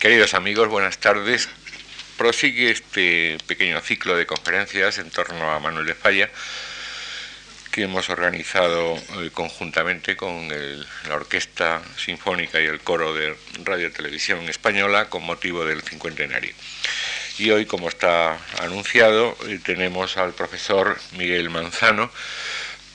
Queridos 0.00 0.32
amigos, 0.32 0.66
buenas 0.68 0.96
tardes. 0.96 1.50
Prosigue 2.16 2.70
este 2.70 3.36
pequeño 3.46 3.78
ciclo 3.82 4.16
de 4.16 4.24
conferencias 4.24 4.96
en 4.96 5.10
torno 5.10 5.52
a 5.52 5.60
Manuel 5.60 5.84
de 5.84 5.94
Falla 5.94 6.30
que 7.70 7.82
hemos 7.82 8.08
organizado 8.08 8.96
eh, 8.96 9.30
conjuntamente 9.34 10.16
con 10.16 10.48
la 10.48 11.14
Orquesta 11.14 11.82
Sinfónica 11.98 12.62
y 12.62 12.64
el 12.64 12.80
Coro 12.80 13.12
de 13.14 13.36
Radio 13.62 13.92
Televisión 13.92 14.48
Española 14.48 15.10
con 15.10 15.22
motivo 15.22 15.66
del 15.66 15.82
cincuentenario. 15.82 16.54
Y 17.36 17.50
hoy, 17.50 17.66
como 17.66 17.90
está 17.90 18.38
anunciado, 18.58 19.36
eh, 19.48 19.60
tenemos 19.62 20.16
al 20.16 20.32
profesor 20.32 20.98
Miguel 21.18 21.50
Manzano 21.50 22.10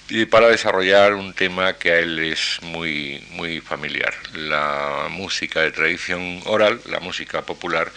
y 0.09 0.25
para 0.25 0.49
desarrollar 0.49 1.15
un 1.15 1.33
tema 1.33 1.73
que 1.73 1.91
a 1.91 1.99
él 1.99 2.19
es 2.19 2.59
muy, 2.61 3.25
muy 3.31 3.59
familiar, 3.59 4.13
la 4.33 5.07
música 5.09 5.61
de 5.61 5.71
tradición 5.71 6.41
oral, 6.45 6.79
la 6.85 6.99
música 6.99 7.41
popular, 7.41 7.91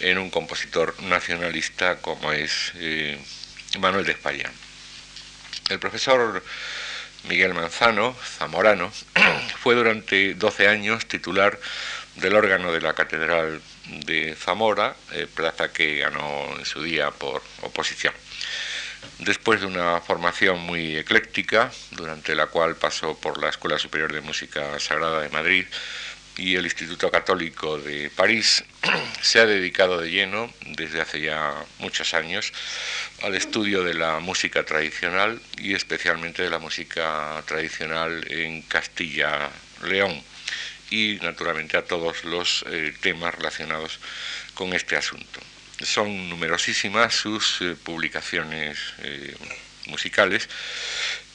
en 0.00 0.18
un 0.18 0.30
compositor 0.30 1.00
nacionalista 1.02 1.96
como 1.96 2.32
es 2.32 2.72
eh, 2.76 3.16
Manuel 3.78 4.04
de 4.04 4.12
España. 4.12 4.50
El 5.70 5.78
profesor 5.78 6.42
Miguel 7.28 7.54
Manzano, 7.54 8.16
zamorano, 8.38 8.92
fue 9.62 9.76
durante 9.76 10.34
12 10.34 10.66
años 10.66 11.06
titular 11.06 11.58
del 12.16 12.34
órgano 12.34 12.72
de 12.72 12.80
la 12.80 12.94
Catedral 12.94 13.62
de 14.04 14.34
Zamora, 14.34 14.96
eh, 15.12 15.28
plaza 15.32 15.72
que 15.72 15.98
ganó 15.98 16.56
en 16.58 16.64
su 16.64 16.82
día 16.82 17.12
por 17.12 17.42
oposición. 17.60 18.12
Después 19.18 19.60
de 19.60 19.66
una 19.66 20.00
formación 20.00 20.60
muy 20.60 20.96
ecléctica, 20.96 21.70
durante 21.92 22.34
la 22.34 22.46
cual 22.46 22.76
pasó 22.76 23.16
por 23.16 23.40
la 23.40 23.50
Escuela 23.50 23.78
Superior 23.78 24.12
de 24.12 24.20
Música 24.20 24.80
Sagrada 24.80 25.20
de 25.20 25.28
Madrid 25.28 25.64
y 26.36 26.56
el 26.56 26.64
Instituto 26.64 27.10
Católico 27.10 27.78
de 27.78 28.10
París, 28.10 28.64
se 29.22 29.38
ha 29.38 29.46
dedicado 29.46 30.00
de 30.00 30.10
lleno, 30.10 30.52
desde 30.66 31.00
hace 31.00 31.20
ya 31.20 31.54
muchos 31.78 32.14
años, 32.14 32.52
al 33.22 33.34
estudio 33.34 33.84
de 33.84 33.94
la 33.94 34.18
música 34.18 34.64
tradicional 34.64 35.40
y 35.56 35.74
especialmente 35.74 36.42
de 36.42 36.50
la 36.50 36.58
música 36.58 37.42
tradicional 37.46 38.24
en 38.28 38.62
Castilla-León 38.62 40.20
y 40.90 41.18
naturalmente 41.22 41.76
a 41.76 41.84
todos 41.84 42.24
los 42.24 42.64
eh, 42.68 42.92
temas 43.00 43.34
relacionados 43.34 44.00
con 44.54 44.72
este 44.72 44.96
asunto. 44.96 45.40
Son 45.82 46.28
numerosísimas 46.28 47.14
sus 47.14 47.60
eh, 47.60 47.76
publicaciones 47.82 48.78
eh, 48.98 49.34
musicales 49.86 50.48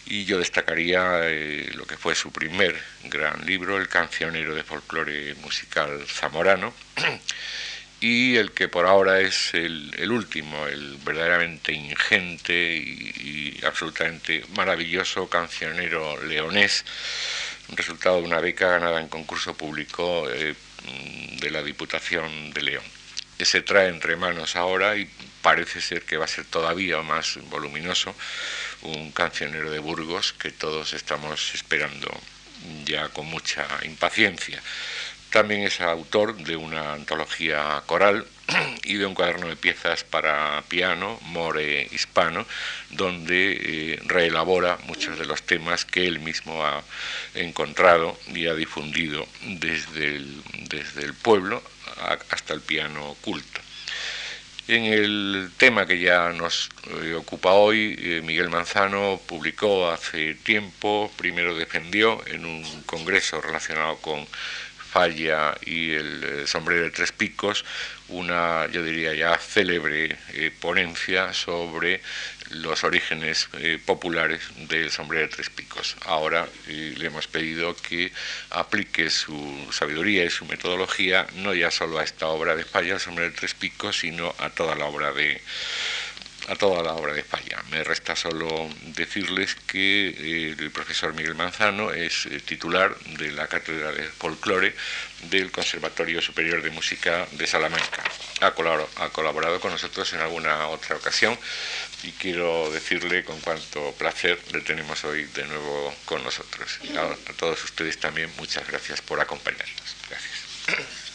y 0.05 0.25
yo 0.25 0.39
destacaría 0.39 1.21
eh, 1.23 1.69
lo 1.75 1.85
que 1.85 1.97
fue 1.97 2.15
su 2.15 2.31
primer 2.31 2.81
gran 3.03 3.45
libro, 3.45 3.77
El 3.77 3.89
cancionero 3.89 4.55
de 4.55 4.63
folclore 4.63 5.35
musical 5.35 6.05
zamorano, 6.07 6.73
y 7.99 8.37
el 8.37 8.51
que 8.51 8.69
por 8.69 8.85
ahora 8.85 9.19
es 9.19 9.53
el, 9.53 10.11
último, 10.11 10.67
el 10.67 10.97
verdaderamente 11.03 11.73
ingente 11.73 12.77
y, 12.77 13.59
absolutamente 13.65 14.45
maravilloso 14.55 15.29
cancionero 15.29 16.23
leonés, 16.23 16.85
resultado 17.69 18.17
de 18.17 18.23
una 18.23 18.39
beca 18.39 18.69
ganada 18.69 19.01
en 19.01 19.09
concurso 19.09 19.57
público 19.57 20.27
de 20.27 21.51
la 21.51 21.63
Diputación 21.63 22.51
de 22.53 22.61
León 22.61 22.96
se 23.45 23.61
trae 23.61 23.89
entre 23.89 24.15
manos 24.15 24.55
ahora 24.55 24.95
y 24.97 25.09
parece 25.41 25.81
ser 25.81 26.03
que 26.03 26.17
va 26.17 26.25
a 26.25 26.27
ser 26.27 26.45
todavía 26.45 27.01
más 27.01 27.39
voluminoso 27.49 28.15
un 28.81 29.11
cancionero 29.11 29.71
de 29.71 29.79
Burgos 29.79 30.33
que 30.33 30.51
todos 30.51 30.93
estamos 30.93 31.53
esperando 31.53 32.09
ya 32.85 33.09
con 33.09 33.27
mucha 33.27 33.65
impaciencia. 33.83 34.61
También 35.29 35.61
es 35.61 35.81
autor 35.81 36.37
de 36.37 36.55
una 36.55 36.93
antología 36.93 37.83
coral 37.85 38.25
y 38.83 38.95
de 38.95 39.05
un 39.05 39.13
cuaderno 39.13 39.47
de 39.47 39.57
piezas 39.57 40.03
para 40.03 40.63
piano, 40.69 41.19
More 41.23 41.87
Hispano, 41.91 42.45
donde 42.91 43.57
eh, 43.59 43.99
reelabora 44.05 44.77
muchos 44.85 45.19
de 45.19 45.25
los 45.25 45.43
temas 45.43 45.83
que 45.83 46.07
él 46.07 46.19
mismo 46.19 46.65
ha 46.65 46.81
encontrado 47.35 48.17
y 48.33 48.47
ha 48.47 48.53
difundido 48.53 49.27
desde 49.43 50.21
desde 50.69 51.03
el 51.03 51.13
pueblo 51.13 51.61
hasta 52.29 52.53
el 52.53 52.61
piano 52.61 53.15
culto. 53.21 53.61
En 54.67 54.83
el 54.83 55.51
tema 55.55 55.85
que 55.85 55.97
ya 55.97 56.29
nos 56.33 56.69
eh, 57.01 57.13
ocupa 57.13 57.53
hoy, 57.53 57.95
eh, 57.97 58.21
Miguel 58.21 58.49
Manzano 58.49 59.17
publicó 59.25 59.89
hace 59.89 60.33
tiempo, 60.35 61.09
primero 61.15 61.55
defendió 61.55 62.21
en 62.27 62.43
un 62.45 62.83
congreso 62.85 63.39
relacionado 63.39 63.95
con 63.99 64.27
Falla 64.91 65.57
y 65.65 65.91
el 65.91 66.23
eh, 66.23 66.47
sombrero 66.47 66.83
de 66.83 66.91
tres 66.91 67.11
picos, 67.11 67.65
una, 68.09 68.67
yo 68.67 68.83
diría 68.83 69.13
ya, 69.13 69.37
célebre 69.37 70.17
ponencia 70.61 71.33
sobre 71.33 72.01
los 72.49 72.83
orígenes 72.83 73.49
eh, 73.59 73.79
populares 73.83 74.41
del 74.69 74.91
sombrero 74.91 75.27
de 75.27 75.33
tres 75.33 75.49
picos. 75.49 75.95
Ahora 76.05 76.47
eh, 76.67 76.93
le 76.97 77.07
hemos 77.07 77.27
pedido 77.27 77.75
que 77.75 78.11
aplique 78.51 79.09
su 79.09 79.67
sabiduría 79.71 80.23
y 80.25 80.29
su 80.29 80.45
metodología 80.45 81.27
no 81.35 81.53
ya 81.53 81.71
solo 81.71 81.99
a 81.99 82.03
esta 82.03 82.27
obra 82.27 82.55
de 82.55 82.63
Falla, 82.63 82.95
el 82.95 82.99
sombrero 82.99 83.31
de 83.31 83.37
tres 83.37 83.53
picos, 83.53 83.99
sino 83.99 84.33
a 84.39 84.49
toda 84.49 84.75
la 84.75 84.85
obra 84.85 85.11
de 85.11 85.41
a 86.47 86.55
toda 86.55 86.81
la 86.81 86.93
obra 86.93 87.13
de 87.13 87.23
Falla. 87.23 87.61
Me 87.69 87.83
resta 87.83 88.15
solo 88.15 88.69
decirles 88.95 89.55
que 89.67 90.09
eh, 90.09 90.55
el 90.57 90.71
profesor 90.71 91.13
Miguel 91.13 91.35
Manzano 91.35 91.91
es 91.91 92.27
titular 92.45 92.97
de 93.17 93.31
la 93.31 93.47
Cátedra 93.47 93.91
de 93.91 94.03
Folclore 94.03 94.73
del 95.23 95.51
Conservatorio 95.51 96.21
Superior 96.21 96.61
de 96.61 96.69
Música 96.69 97.27
de 97.31 97.47
Salamanca. 97.47 98.03
Ha 98.41 98.51
colaborado, 98.51 99.59
con 99.59 99.71
nosotros 99.71 100.13
en 100.13 100.21
alguna 100.21 100.67
otra 100.67 100.95
ocasión 100.95 101.37
y 102.03 102.11
quiero 102.11 102.69
decirle 102.71 103.23
con 103.23 103.39
cuánto 103.41 103.91
placer 103.93 104.39
le 104.53 104.61
tenemos 104.61 105.03
hoy 105.03 105.23
de 105.25 105.45
nuevo 105.45 105.93
con 106.05 106.23
nosotros. 106.23 106.79
A, 106.97 107.33
todos 107.33 107.63
ustedes 107.63 107.99
también 107.99 108.29
muchas 108.37 108.67
gracias 108.67 109.01
por 109.01 109.19
acompañarnos. 109.19 109.95
Gracias. 110.09 111.06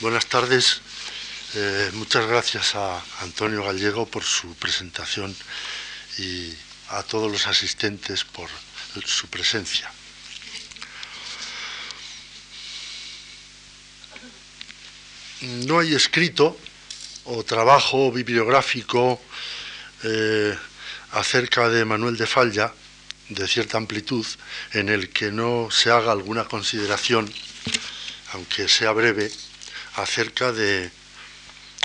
Buenas 0.00 0.26
tardes. 0.26 0.82
Eh, 1.54 1.90
muchas 1.94 2.26
gracias 2.26 2.74
a 2.74 3.02
Antonio 3.22 3.64
Gallego 3.64 4.04
por 4.04 4.24
su 4.24 4.54
presentación 4.56 5.34
y 6.18 6.52
a 6.90 7.02
todos 7.02 7.32
los 7.32 7.46
asistentes 7.46 8.22
por 8.24 8.50
su 9.06 9.26
presencia. 9.28 9.90
no 15.40 15.78
hay 15.78 15.94
escrito 15.94 16.58
o 17.24 17.42
trabajo 17.44 18.10
bibliográfico 18.12 19.20
eh, 20.02 20.56
acerca 21.12 21.68
de 21.68 21.84
Manuel 21.84 22.16
de 22.16 22.26
Falla 22.26 22.72
de 23.28 23.48
cierta 23.48 23.78
amplitud 23.78 24.26
en 24.72 24.88
el 24.88 25.10
que 25.10 25.30
no 25.32 25.68
se 25.70 25.90
haga 25.90 26.12
alguna 26.12 26.44
consideración, 26.44 27.32
aunque 28.32 28.68
sea 28.68 28.92
breve, 28.92 29.30
acerca 29.96 30.52
de 30.52 30.90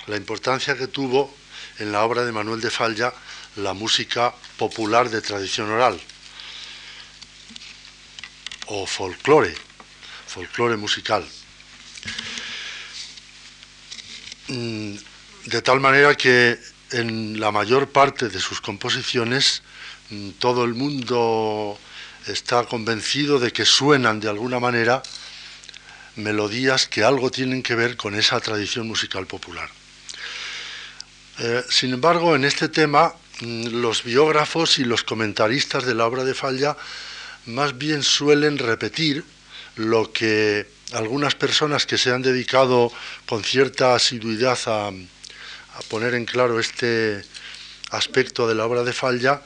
la 0.08 0.18
importancia 0.18 0.78
que 0.78 0.88
tuvo 0.88 1.34
en 1.80 1.92
la 1.92 2.04
obra 2.04 2.24
de 2.24 2.32
Manuel 2.32 2.62
de 2.62 2.70
Falla 2.70 3.14
la 3.58 3.74
música 3.74 4.34
popular 4.58 5.10
de 5.10 5.22
tradición 5.22 5.70
oral 5.70 6.00
o 8.68 8.86
folclore, 8.86 9.54
folclore 10.28 10.78
musical. 10.78 11.28
Mm, 14.48 14.96
de 15.46 15.62
tal 15.62 15.80
manera 15.80 16.16
que 16.16 16.60
en 16.92 17.40
la 17.40 17.52
mayor 17.52 17.90
parte 17.90 18.30
de 18.30 18.40
sus 18.40 18.62
composiciones 18.62 19.64
mm, 20.10 20.30
todo 20.40 20.64
el 20.64 20.74
mundo 20.74 21.78
está 22.28 22.66
convencido 22.66 23.40
de 23.40 23.52
que 23.52 23.66
suenan 23.66 24.20
de 24.20 24.30
alguna 24.30 24.60
manera 24.60 25.02
melodías 26.16 26.88
que 26.88 27.04
algo 27.04 27.32
tienen 27.32 27.64
que 27.64 27.76
ver 27.76 27.98
con 27.98 28.16
esa 28.16 28.40
tradición 28.40 28.88
musical 28.88 29.28
popular. 29.28 29.70
Eh, 31.40 31.64
sin 31.70 31.94
embargo, 31.94 32.36
en 32.36 32.46
este 32.46 32.70
tema, 32.70 33.14
mm, 33.40 33.82
los 33.82 34.04
biógrafos 34.04 34.80
y 34.80 34.84
los 34.84 35.04
comentaristas 35.04 35.86
de 35.86 35.96
la 35.96 36.06
obra 36.06 36.24
de 36.24 36.34
Falla 36.34 36.78
más 37.46 37.78
bien 37.78 38.04
suelen 38.04 38.58
repetir 38.58 39.24
lo 39.76 40.12
que 40.12 40.68
algunas 40.92 41.36
personas 41.36 41.86
que 41.86 41.98
se 41.98 42.12
han 42.12 42.22
dedicado 42.22 42.92
con 43.26 43.44
cierta 43.44 43.96
asiduidad 43.96 44.60
a, 44.68 44.92
poner 45.90 46.14
en 46.14 46.26
claro 46.26 46.60
este 46.60 47.24
aspecto 47.90 48.48
de 48.48 48.54
la 48.54 48.66
obra 48.66 48.84
de 48.84 48.94
Falla, 48.94 49.42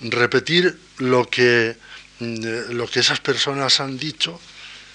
repetir 0.00 0.78
lo 0.98 1.28
que, 1.28 1.76
mm, 2.20 2.72
lo 2.72 2.88
que 2.88 3.00
esas 3.00 3.20
personas 3.20 3.80
han 3.80 3.98
dicho 3.98 4.40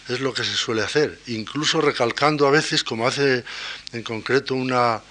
es 0.08 0.20
lo 0.20 0.34
que 0.34 0.44
se 0.44 0.54
suele 0.54 0.84
hacer, 0.84 1.20
incluso 1.28 1.82
recalcando 1.82 2.48
a 2.48 2.52
veces, 2.52 2.84
como 2.84 3.08
hace 3.08 3.44
en 3.92 4.04
concreto 4.04 4.54
una 4.54 5.02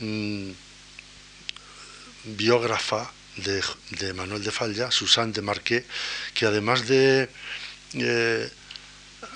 mm, 0.00 0.50
biógrafa 2.24 3.10
de, 3.36 4.14
Manuel 4.14 4.42
de 4.42 4.50
Falla, 4.50 4.90
Susan 4.90 5.32
de 5.32 5.42
Marqué, 5.42 5.84
que 6.32 6.46
además 6.46 6.86
de 6.86 7.28
eh, 7.94 8.50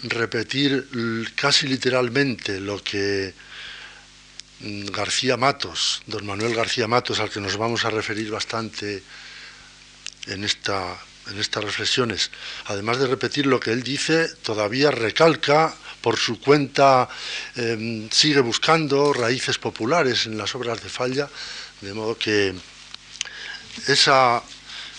repetir 0.04 0.88
casi 1.34 1.66
literalmente 1.66 2.60
lo 2.60 2.82
que 2.82 3.34
mm, 4.60 4.86
García 4.86 5.36
Matos, 5.36 6.02
don 6.06 6.24
Manuel 6.24 6.54
García 6.54 6.86
Matos, 6.86 7.20
al 7.20 7.30
que 7.30 7.40
nos 7.40 7.56
vamos 7.56 7.84
a 7.84 7.90
referir 7.90 8.30
bastante 8.30 9.02
en, 10.26 10.44
esta, 10.44 10.96
en 11.30 11.38
estas 11.38 11.64
reflexiones, 11.64 12.30
además 12.66 12.98
de 12.98 13.06
repetir 13.06 13.46
lo 13.46 13.60
que 13.60 13.72
él 13.72 13.82
dice, 13.82 14.28
todavía 14.42 14.90
recalca 14.90 15.74
por 16.00 16.16
su 16.16 16.40
cuenta, 16.40 17.08
em, 17.56 18.08
sigue 18.10 18.40
buscando 18.40 19.12
raíces 19.12 19.58
populares 19.58 20.26
en 20.26 20.38
las 20.38 20.54
obras 20.54 20.82
de 20.82 20.88
Falla, 20.88 21.28
de 21.80 21.94
modo 21.94 22.16
que 22.16 22.54
esa, 23.86 24.42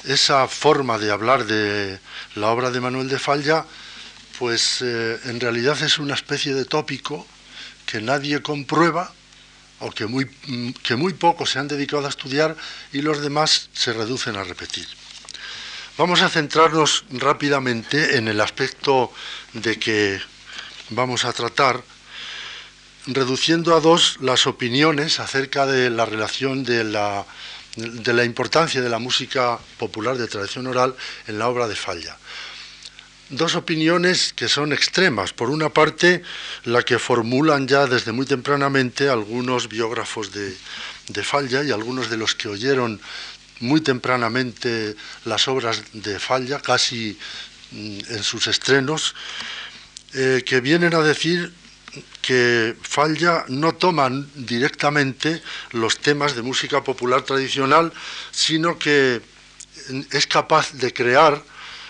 esa 0.06 0.48
forma 0.48 0.98
de 0.98 1.12
hablar 1.12 1.46
de 1.46 2.00
la 2.36 2.48
obra 2.48 2.72
de 2.72 2.82
Manuel 2.82 3.10
de 3.10 3.20
Falla, 3.20 3.66
pues 4.40 4.82
eh, 4.82 5.20
en 5.26 5.40
realidad 5.40 5.82
es 5.84 6.00
una 6.00 6.16
especie 6.16 6.54
de 6.54 6.66
tópico 6.66 7.28
que 7.86 8.02
nadie 8.02 8.42
comprueba 8.42 9.14
o 9.80 9.92
que 9.92 10.06
muy, 10.06 10.26
que 10.84 10.96
muy 10.96 11.14
pocos 11.14 11.52
se 11.52 11.60
han 11.60 11.68
dedicado 11.68 12.06
a 12.06 12.10
estudiar 12.10 12.56
y 12.94 13.02
los 13.02 13.22
demás 13.22 13.70
se 13.74 13.94
reducen 13.94 14.36
a 14.38 14.44
repetir. 14.44 14.88
Vamos 16.02 16.24
a 16.24 16.30
centrarnos 16.30 17.06
rápidamente 17.12 18.18
en 18.18 18.28
el 18.28 18.42
aspecto 18.42 19.14
de 19.54 19.78
que 19.78 20.20
vamos 20.90 21.26
a 21.26 21.32
tratar, 21.32 21.84
reduciendo 23.06 23.76
a 23.76 23.82
dos 23.82 24.18
las 24.20 24.48
opiniones 24.48 25.20
acerca 25.20 25.68
de 25.68 25.92
la 25.92 26.06
relación 26.06 26.64
de 26.64 26.84
la 26.86 27.24
de 27.76 28.14
la 28.14 28.26
importancia 28.26 28.82
de 28.82 28.90
la 28.90 28.98
música 28.98 29.60
popular 29.78 30.18
de 30.18 30.28
tradición 30.28 30.66
oral 30.66 30.96
en 31.28 31.38
la 31.38 31.48
obra 31.48 31.68
de 31.68 31.76
Falla. 31.76 32.18
Dos 33.30 33.54
opiniones 33.54 34.34
que 34.34 34.50
son 34.50 34.74
extremas. 34.74 35.34
Por 35.34 35.52
una 35.52 35.70
parte, 35.70 36.24
la 36.66 36.82
que 36.82 36.98
formulan 36.98 37.68
ya 37.68 37.86
desde 37.86 38.12
muy 38.12 38.26
tempranamente 38.26 39.08
algunos 39.08 39.70
biógrafos 39.70 40.32
de, 40.34 40.54
Falla 41.24 41.64
y 41.64 41.72
algunos 41.72 42.10
de 42.10 42.18
los 42.18 42.34
que 42.36 42.48
oyeron 42.48 43.00
muy 43.62 43.82
tempranamente 43.82 44.96
las 45.26 45.48
obras 45.48 45.82
de 45.94 46.20
Falla, 46.20 46.60
casi 46.60 47.18
mm, 47.72 48.00
en 48.10 48.24
sus 48.24 48.48
estrenos, 48.48 49.16
eh, 50.14 50.44
que 50.46 50.60
vienen 50.60 50.94
a 50.94 51.02
decir 51.02 51.54
que 52.22 52.76
Falla 52.82 53.46
no 53.48 53.74
toman 53.74 54.30
directamente 54.36 55.42
los 55.72 56.00
temas 56.00 56.36
de 56.36 56.42
música 56.42 56.84
popular 56.84 57.24
tradicional, 57.24 57.92
sino 58.32 58.78
que 58.78 59.22
es 60.12 60.28
capaz 60.28 60.74
de 60.74 60.94
crear 60.94 61.42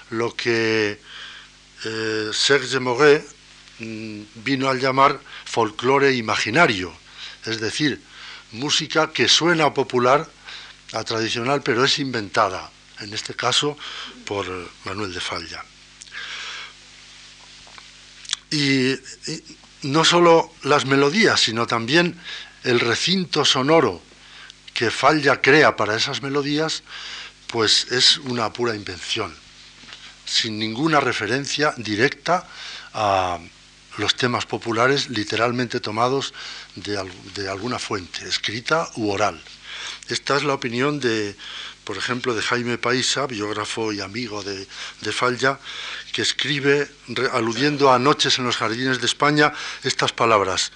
lo 0.09 0.35
que 0.35 0.99
eh, 1.83 2.29
Serge 2.33 2.79
Moguet 2.79 3.23
mm, 3.79 4.21
vino 4.35 4.69
a 4.69 4.75
llamar 4.75 5.19
folclore 5.45 6.13
imaginario, 6.13 6.93
es 7.45 7.59
decir, 7.59 8.01
música 8.51 9.11
que 9.11 9.27
suena 9.27 9.73
popular 9.73 10.27
a 10.91 11.03
tradicional, 11.03 11.61
pero 11.61 11.85
es 11.85 11.99
inventada, 11.99 12.69
en 12.99 13.13
este 13.13 13.33
caso 13.33 13.77
por 14.25 14.45
Manuel 14.85 15.13
de 15.13 15.21
Falla. 15.21 15.63
y 18.51 18.99
no 19.83 20.05
solo 20.05 20.53
las 20.63 20.85
melodías, 20.85 21.39
sino 21.39 21.65
también 21.65 22.19
el 22.63 22.79
recinto 22.79 23.45
sonoro 23.45 24.01
que 24.73 24.91
Falla 24.91 25.41
crea 25.41 25.75
para 25.75 25.95
esas 25.95 26.21
melodías, 26.21 26.83
pues 27.47 27.91
es 27.91 28.17
una 28.17 28.53
pura 28.53 28.75
invención, 28.75 29.33
sin 30.25 30.59
ninguna 30.59 30.99
referencia 30.99 31.73
directa 31.77 32.47
a 32.93 33.39
los 33.97 34.15
temas 34.15 34.45
populares 34.45 35.09
literalmente 35.09 35.79
tomados 35.79 36.33
de, 36.75 37.49
alguna 37.49 37.79
fuente, 37.79 38.27
escrita 38.27 38.87
u 38.95 39.09
oral. 39.09 39.41
Esta 40.11 40.35
es 40.35 40.43
la 40.43 40.53
opinión 40.53 40.99
de, 40.99 41.35
por 41.85 41.97
ejemplo, 41.97 42.35
de 42.35 42.41
Jaime 42.41 42.77
Paisa, 42.77 43.27
biógrafo 43.27 43.93
y 43.93 44.01
amigo 44.01 44.43
de, 44.43 44.67
de 44.99 45.11
Falla, 45.13 45.57
que 46.11 46.21
escribe, 46.21 46.89
aludiendo 47.31 47.93
a 47.93 47.97
Noches 47.97 48.37
en 48.37 48.43
los 48.43 48.57
Jardines 48.57 48.99
de 48.99 49.05
España, 49.05 49.53
estas 49.83 50.11
palabras 50.11 50.73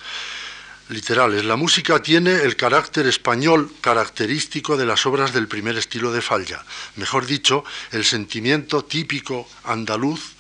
literales. 0.88 1.44
La 1.44 1.58
música 1.58 2.02
tiene 2.02 2.32
el 2.32 2.56
carácter 2.56 3.08
español 3.08 3.74
característico 3.82 4.78
de 4.78 4.86
las 4.86 5.06
obras 5.06 5.34
del 5.34 5.50
primer 5.50 5.78
estilo 5.78 6.14
de 6.14 6.22
Falla, 6.22 6.64
mejor 6.96 7.26
dicho, 7.26 7.66
el 7.92 8.06
sentimiento 8.06 8.86
típico 8.86 9.50
andaluz 9.66 10.35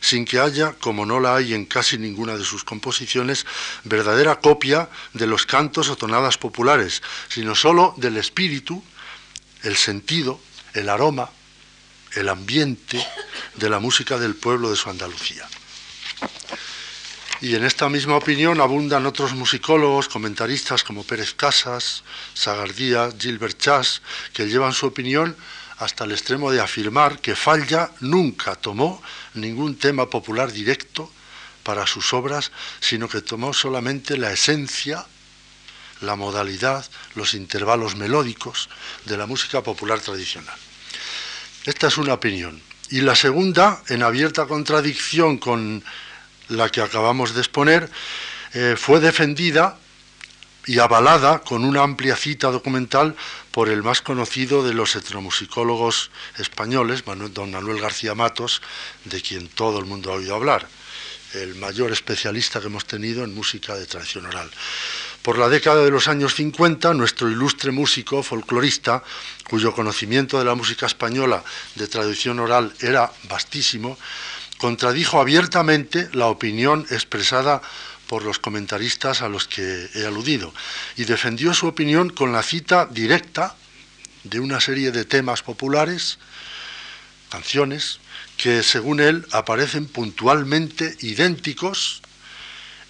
sin 0.00 0.24
que 0.24 0.38
haya, 0.38 0.72
como 0.72 1.06
no 1.06 1.20
la 1.20 1.36
hay 1.36 1.54
en 1.54 1.66
casi 1.66 1.98
ninguna 1.98 2.36
de 2.36 2.44
sus 2.44 2.64
composiciones, 2.64 3.46
verdadera 3.84 4.40
copia 4.40 4.88
de 5.12 5.26
los 5.26 5.46
cantos 5.46 5.88
o 5.88 5.96
tonadas 5.96 6.38
populares, 6.38 7.02
sino 7.28 7.54
sólo 7.54 7.94
del 7.96 8.16
espíritu, 8.16 8.82
el 9.62 9.76
sentido, 9.76 10.40
el 10.74 10.88
aroma, 10.88 11.30
el 12.14 12.28
ambiente 12.28 13.04
de 13.56 13.70
la 13.70 13.78
música 13.78 14.18
del 14.18 14.34
pueblo 14.34 14.70
de 14.70 14.76
su 14.76 14.90
Andalucía. 14.90 15.46
Y 17.42 17.54
en 17.54 17.64
esta 17.64 17.88
misma 17.88 18.16
opinión 18.16 18.60
abundan 18.60 19.06
otros 19.06 19.32
musicólogos, 19.32 20.08
comentaristas 20.08 20.84
como 20.84 21.04
Pérez 21.04 21.32
Casas, 21.32 22.04
Sagardía, 22.34 23.10
Gilbert 23.18 23.58
Chas, 23.58 24.02
que 24.34 24.46
llevan 24.46 24.74
su 24.74 24.86
opinión 24.86 25.36
hasta 25.80 26.04
el 26.04 26.12
extremo 26.12 26.52
de 26.52 26.60
afirmar 26.60 27.20
que 27.20 27.34
Falla 27.34 27.90
nunca 28.00 28.54
tomó 28.54 29.02
ningún 29.34 29.76
tema 29.76 30.08
popular 30.08 30.52
directo 30.52 31.10
para 31.62 31.86
sus 31.86 32.12
obras, 32.12 32.52
sino 32.80 33.08
que 33.08 33.22
tomó 33.22 33.54
solamente 33.54 34.18
la 34.18 34.30
esencia, 34.30 35.06
la 36.02 36.16
modalidad, 36.16 36.84
los 37.14 37.32
intervalos 37.32 37.96
melódicos 37.96 38.68
de 39.06 39.16
la 39.16 39.26
música 39.26 39.62
popular 39.62 40.00
tradicional. 40.00 40.56
Esta 41.64 41.88
es 41.88 41.96
una 41.96 42.14
opinión. 42.14 42.60
Y 42.90 43.00
la 43.00 43.16
segunda, 43.16 43.82
en 43.88 44.02
abierta 44.02 44.46
contradicción 44.46 45.38
con 45.38 45.82
la 46.48 46.68
que 46.68 46.82
acabamos 46.82 47.34
de 47.34 47.40
exponer, 47.40 47.90
eh, 48.52 48.74
fue 48.76 49.00
defendida 49.00 49.78
y 50.66 50.78
avalada 50.78 51.40
con 51.40 51.64
una 51.64 51.82
amplia 51.82 52.16
cita 52.16 52.50
documental 52.50 53.16
por 53.50 53.68
el 53.68 53.82
más 53.82 54.00
conocido 54.00 54.62
de 54.62 54.74
los 54.74 54.94
etnomusicólogos 54.96 56.10
españoles, 56.38 57.04
don 57.04 57.50
Manuel 57.50 57.80
García 57.80 58.14
Matos, 58.14 58.62
de 59.04 59.20
quien 59.20 59.48
todo 59.48 59.78
el 59.78 59.86
mundo 59.86 60.12
ha 60.12 60.16
oído 60.16 60.34
hablar, 60.34 60.68
el 61.34 61.54
mayor 61.56 61.92
especialista 61.92 62.60
que 62.60 62.66
hemos 62.66 62.84
tenido 62.84 63.24
en 63.24 63.34
música 63.34 63.74
de 63.74 63.86
tradición 63.86 64.26
oral. 64.26 64.50
Por 65.22 65.36
la 65.36 65.48
década 65.48 65.84
de 65.84 65.90
los 65.90 66.08
años 66.08 66.34
50, 66.34 66.94
nuestro 66.94 67.28
ilustre 67.28 67.72
músico 67.72 68.22
folclorista, 68.22 69.02
cuyo 69.48 69.74
conocimiento 69.74 70.38
de 70.38 70.44
la 70.44 70.54
música 70.54 70.86
española 70.86 71.44
de 71.74 71.88
tradición 71.88 72.38
oral 72.38 72.72
era 72.80 73.12
vastísimo, 73.24 73.98
contradijo 74.58 75.20
abiertamente 75.20 76.08
la 76.12 76.26
opinión 76.26 76.86
expresada 76.90 77.62
por 78.10 78.24
los 78.24 78.40
comentaristas 78.40 79.22
a 79.22 79.28
los 79.28 79.46
que 79.46 79.88
he 79.94 80.04
aludido 80.04 80.52
y 80.96 81.04
defendió 81.04 81.54
su 81.54 81.68
opinión 81.68 82.10
con 82.10 82.32
la 82.32 82.42
cita 82.42 82.86
directa 82.90 83.54
de 84.24 84.40
una 84.40 84.60
serie 84.60 84.90
de 84.90 85.04
temas 85.04 85.42
populares, 85.42 86.18
canciones, 87.30 88.00
que 88.36 88.64
según 88.64 88.98
él 88.98 89.24
aparecen 89.30 89.86
puntualmente 89.86 90.96
idénticos 91.02 92.02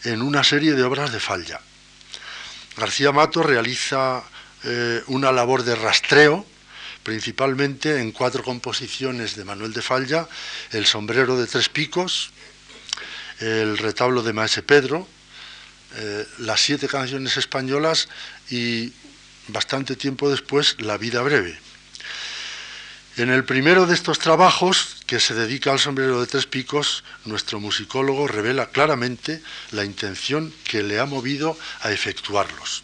en 0.04 0.22
una 0.22 0.42
serie 0.42 0.72
de 0.72 0.84
obras 0.84 1.12
de 1.12 1.20
Falla. 1.20 1.60
García 2.78 3.12
Mato 3.12 3.42
realiza 3.42 4.22
eh, 4.64 5.02
una 5.08 5.32
labor 5.32 5.64
de 5.64 5.76
rastreo, 5.76 6.46
principalmente 7.02 8.00
en 8.00 8.12
cuatro 8.12 8.42
composiciones 8.42 9.36
de 9.36 9.44
Manuel 9.44 9.74
de 9.74 9.82
Falla, 9.82 10.26
El 10.72 10.86
sombrero 10.86 11.38
de 11.38 11.46
tres 11.46 11.68
picos, 11.68 12.32
El 13.40 13.78
retablo 13.78 14.22
de 14.22 14.32
Maese 14.32 14.62
Pedro, 14.62 15.08
eh, 15.96 16.26
las 16.38 16.60
siete 16.60 16.88
canciones 16.88 17.36
españolas 17.36 18.08
y 18.50 18.92
bastante 19.48 19.96
tiempo 19.96 20.30
después 20.30 20.76
La 20.80 20.98
vida 20.98 21.22
breve. 21.22 21.58
En 23.16 23.30
el 23.30 23.44
primero 23.44 23.86
de 23.86 23.94
estos 23.94 24.18
trabajos, 24.18 24.96
que 25.06 25.20
se 25.20 25.34
dedica 25.34 25.72
al 25.72 25.78
sombrero 25.78 26.20
de 26.20 26.26
tres 26.26 26.46
picos, 26.46 27.02
nuestro 27.24 27.58
musicólogo 27.60 28.28
revela 28.28 28.70
claramente 28.70 29.42
la 29.72 29.84
intención 29.84 30.54
que 30.64 30.82
le 30.82 31.00
ha 31.00 31.06
movido 31.06 31.58
a 31.80 31.90
efectuarlos. 31.90 32.82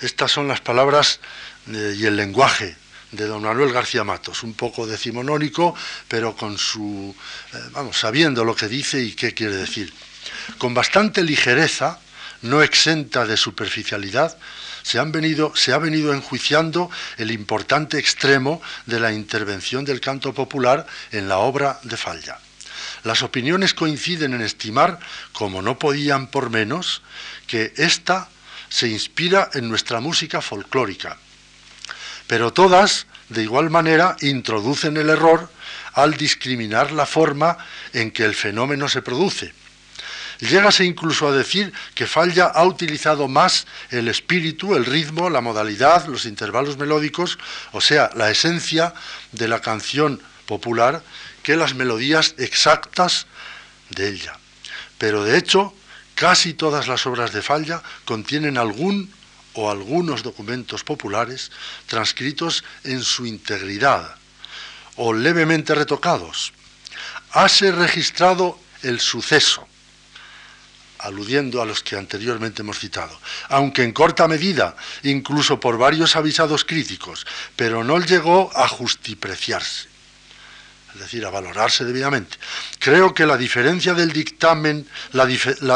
Estas 0.00 0.32
son 0.32 0.48
las 0.48 0.60
palabras 0.60 1.20
eh, 1.68 1.94
y 1.96 2.06
el 2.06 2.16
lenguaje 2.16 2.76
de 3.16 3.26
don 3.26 3.42
Manuel 3.42 3.72
García 3.72 4.04
Matos, 4.04 4.42
un 4.42 4.54
poco 4.54 4.86
decimonónico, 4.86 5.74
pero 6.08 6.36
con 6.36 6.58
su, 6.58 7.14
eh, 7.52 7.58
vamos, 7.72 7.98
sabiendo 7.98 8.44
lo 8.44 8.54
que 8.54 8.68
dice 8.68 9.02
y 9.02 9.12
qué 9.12 9.34
quiere 9.34 9.56
decir. 9.56 9.92
Con 10.58 10.74
bastante 10.74 11.22
ligereza, 11.22 11.98
no 12.42 12.62
exenta 12.62 13.24
de 13.24 13.36
superficialidad, 13.36 14.36
se, 14.82 14.98
han 14.98 15.12
venido, 15.12 15.56
se 15.56 15.72
ha 15.72 15.78
venido 15.78 16.12
enjuiciando 16.12 16.90
el 17.16 17.30
importante 17.30 17.98
extremo 17.98 18.60
de 18.86 19.00
la 19.00 19.12
intervención 19.12 19.84
del 19.84 20.00
canto 20.00 20.34
popular 20.34 20.86
en 21.10 21.28
la 21.28 21.38
obra 21.38 21.80
de 21.82 21.96
Falla. 21.96 22.38
Las 23.02 23.22
opiniones 23.22 23.74
coinciden 23.74 24.34
en 24.34 24.42
estimar, 24.42 24.98
como 25.32 25.62
no 25.62 25.78
podían 25.78 26.26
por 26.26 26.50
menos, 26.50 27.02
que 27.46 27.72
ésta 27.76 28.28
se 28.68 28.88
inspira 28.88 29.50
en 29.54 29.68
nuestra 29.68 30.00
música 30.00 30.40
folclórica. 30.40 31.16
Pero 32.26 32.52
todas, 32.52 33.06
de 33.28 33.42
igual 33.42 33.70
manera, 33.70 34.16
introducen 34.20 34.96
el 34.96 35.10
error 35.10 35.50
al 35.92 36.16
discriminar 36.16 36.92
la 36.92 37.06
forma 37.06 37.58
en 37.92 38.10
que 38.10 38.24
el 38.24 38.34
fenómeno 38.34 38.88
se 38.88 39.02
produce. 39.02 39.52
Llegase 40.40 40.84
incluso 40.84 41.28
a 41.28 41.32
decir 41.32 41.72
que 41.94 42.06
Falla 42.06 42.46
ha 42.46 42.64
utilizado 42.64 43.28
más 43.28 43.66
el 43.90 44.08
espíritu, 44.08 44.74
el 44.74 44.84
ritmo, 44.84 45.30
la 45.30 45.40
modalidad, 45.40 46.06
los 46.06 46.26
intervalos 46.26 46.76
melódicos, 46.76 47.38
o 47.72 47.80
sea, 47.80 48.10
la 48.14 48.30
esencia 48.30 48.94
de 49.32 49.48
la 49.48 49.60
canción 49.60 50.20
popular, 50.46 51.02
que 51.42 51.56
las 51.56 51.74
melodías 51.74 52.34
exactas 52.38 53.26
de 53.90 54.08
ella. 54.08 54.36
Pero 54.98 55.22
de 55.24 55.38
hecho, 55.38 55.72
casi 56.14 56.54
todas 56.54 56.88
las 56.88 57.06
obras 57.06 57.32
de 57.32 57.42
Falla 57.42 57.82
contienen 58.04 58.58
algún 58.58 59.12
o 59.54 59.70
algunos 59.70 60.22
documentos 60.22 60.84
populares 60.84 61.50
transcritos 61.86 62.64
en 62.84 63.02
su 63.02 63.26
integridad, 63.26 64.16
o 64.96 65.12
levemente 65.12 65.74
retocados. 65.74 66.52
Hase 67.32 67.72
registrado 67.72 68.58
el 68.82 69.00
suceso, 69.00 69.66
aludiendo 70.98 71.60
a 71.60 71.66
los 71.66 71.82
que 71.82 71.96
anteriormente 71.96 72.62
hemos 72.62 72.78
citado, 72.78 73.18
aunque 73.48 73.82
en 73.82 73.92
corta 73.92 74.28
medida, 74.28 74.76
incluso 75.02 75.58
por 75.58 75.78
varios 75.78 76.16
avisados 76.16 76.64
críticos, 76.64 77.26
pero 77.56 77.82
no 77.82 77.98
llegó 77.98 78.50
a 78.54 78.68
justipreciarse 78.68 79.93
es 80.94 81.00
decir, 81.00 81.26
a 81.26 81.30
valorarse 81.30 81.84
debidamente. 81.84 82.36
Creo 82.78 83.12
que 83.12 83.26
la 83.26 83.36
diferencia 83.36 83.94
del 83.94 84.12
dictamen, 84.12 84.86
la, 85.12 85.26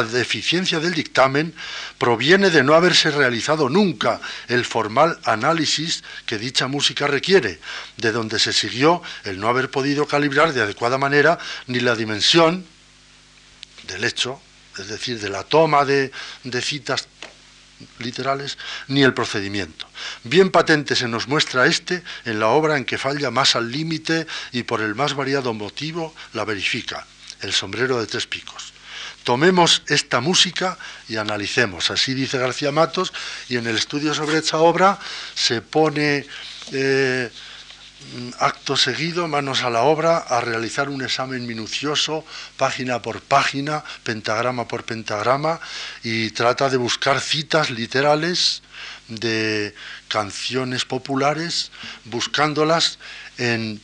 deficiencia 0.05 0.79
del 0.79 0.95
dictamen 0.95 1.55
proviene 1.99 2.51
de 2.51 2.63
no 2.63 2.75
haberse 2.75 3.11
realizado 3.11 3.69
nunca 3.69 4.21
el 4.47 4.65
formal 4.65 5.19
análisis 5.25 6.05
que 6.25 6.39
dicha 6.39 6.69
música 6.69 7.09
requiere, 7.09 7.59
de 7.97 8.13
donde 8.13 8.39
se 8.39 8.53
siguió 8.53 9.03
el 9.25 9.41
no 9.41 9.49
haber 9.49 9.71
podido 9.71 10.07
calibrar 10.07 10.53
de 10.53 10.63
adecuada 10.63 10.99
manera 10.99 11.39
ni 11.67 11.81
la 11.81 11.97
dimensión 11.97 12.65
del 13.89 14.05
hecho, 14.05 14.41
es 14.79 14.87
decir, 14.87 15.19
de 15.19 15.31
la 15.31 15.43
toma 15.43 15.85
de, 15.85 16.13
de 16.45 16.63
citas 16.63 17.09
literales, 17.99 18.59
ni 18.89 19.03
el 19.03 19.15
procedimiento. 19.15 19.87
Bien 20.25 20.51
patente 20.51 20.97
se 20.97 21.09
nos 21.09 21.29
muestra 21.29 21.67
este 21.67 22.03
en 22.25 22.41
la 22.41 22.49
obra 22.49 22.77
en 22.77 22.85
que 22.85 22.99
falla 22.99 23.31
más 23.31 23.57
al 23.57 23.71
límite 23.71 24.27
y 24.53 24.63
por 24.63 24.81
el 24.81 24.95
más 24.95 25.15
variado 25.15 25.55
motivo 25.55 26.15
la 26.33 26.45
verifica, 26.45 27.07
el 27.41 27.53
sombrero 27.53 28.01
de 28.01 28.07
tres 28.07 28.27
picos. 28.27 28.73
Tomemos 29.25 29.83
esta 29.89 30.21
música 30.21 30.79
y 31.09 31.17
analicemos, 31.17 31.91
así 31.91 32.15
dice 32.15 32.39
García 32.39 32.73
Matos, 32.73 33.13
y 33.49 33.57
en 33.57 33.67
el 33.67 33.77
estudio 33.77 34.15
sobre 34.15 34.39
esta 34.39 34.59
obra 34.59 34.99
se 35.35 35.61
pone... 35.61 36.27
Eh, 36.73 37.31
acto 38.39 38.77
seguido, 38.77 39.29
manos 39.29 39.63
a 39.63 39.71
la 39.71 39.83
obra, 39.83 40.19
a 40.19 40.41
realizar 40.41 40.89
un 40.89 41.03
examen 41.03 41.47
minucioso, 41.47 42.25
página 42.57 43.03
por 43.03 43.21
página, 43.21 43.85
pentagrama 44.05 44.69
por 44.69 44.85
pentagrama, 44.85 45.61
y 46.03 46.31
trata 46.31 46.71
de 46.71 46.77
buscar 46.77 47.21
citas 47.21 47.71
literales 47.71 48.63
de 49.09 49.75
canciones 50.09 50.85
populares, 50.85 51.71
buscándolas 52.05 52.99
en 53.37 53.81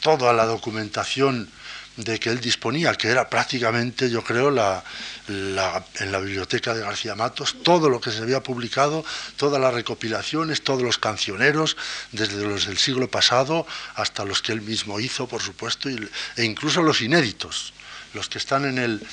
toda 0.00 0.32
la 0.32 0.46
documentación 0.46 1.50
de 1.96 2.18
que 2.18 2.30
él 2.30 2.40
disponía, 2.40 2.94
que 2.94 3.08
era 3.08 3.28
prácticamente, 3.30 4.10
yo 4.10 4.24
creo, 4.24 4.50
la, 4.50 4.82
en 5.28 6.12
la 6.12 6.18
biblioteca 6.18 6.74
de 6.74 6.80
García 6.80 7.14
Matos, 7.14 7.56
todo 7.62 7.88
lo 7.88 8.00
que 8.00 8.10
se 8.10 8.18
había 8.18 8.42
publicado, 8.42 9.04
todas 9.36 9.60
las 9.60 9.72
recopilaciones, 9.72 10.62
todos 10.62 10.82
los 10.82 10.98
cancioneros, 10.98 11.76
desde 12.10 12.42
los 12.42 12.66
del 12.66 12.78
siglo 12.78 13.08
pasado 13.08 13.66
hasta 13.94 14.24
los 14.24 14.42
que 14.42 14.52
él 14.52 14.62
mismo 14.62 14.98
hizo, 14.98 15.28
por 15.28 15.42
supuesto, 15.42 15.88
e 15.88 16.44
incluso 16.44 16.82
los 16.82 17.00
inéditos, 17.00 17.72
los 18.12 18.28
que 18.28 18.38
están 18.38 18.64
en 18.64 18.78
el, 18.78 19.06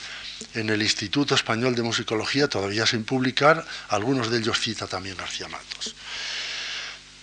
en 0.56 0.70
el 0.70 0.82
Instituto 0.82 1.36
Español 1.36 1.76
de 1.76 1.84
Musicología, 1.84 2.48
todavía 2.48 2.88
sin 2.88 3.04
publicar, 3.04 3.64
algunos 3.90 4.32
de 4.32 4.40
ellos 4.40 4.60
cita 4.60 4.88
también 4.88 5.18
García 5.18 5.48
Matos. 5.48 5.94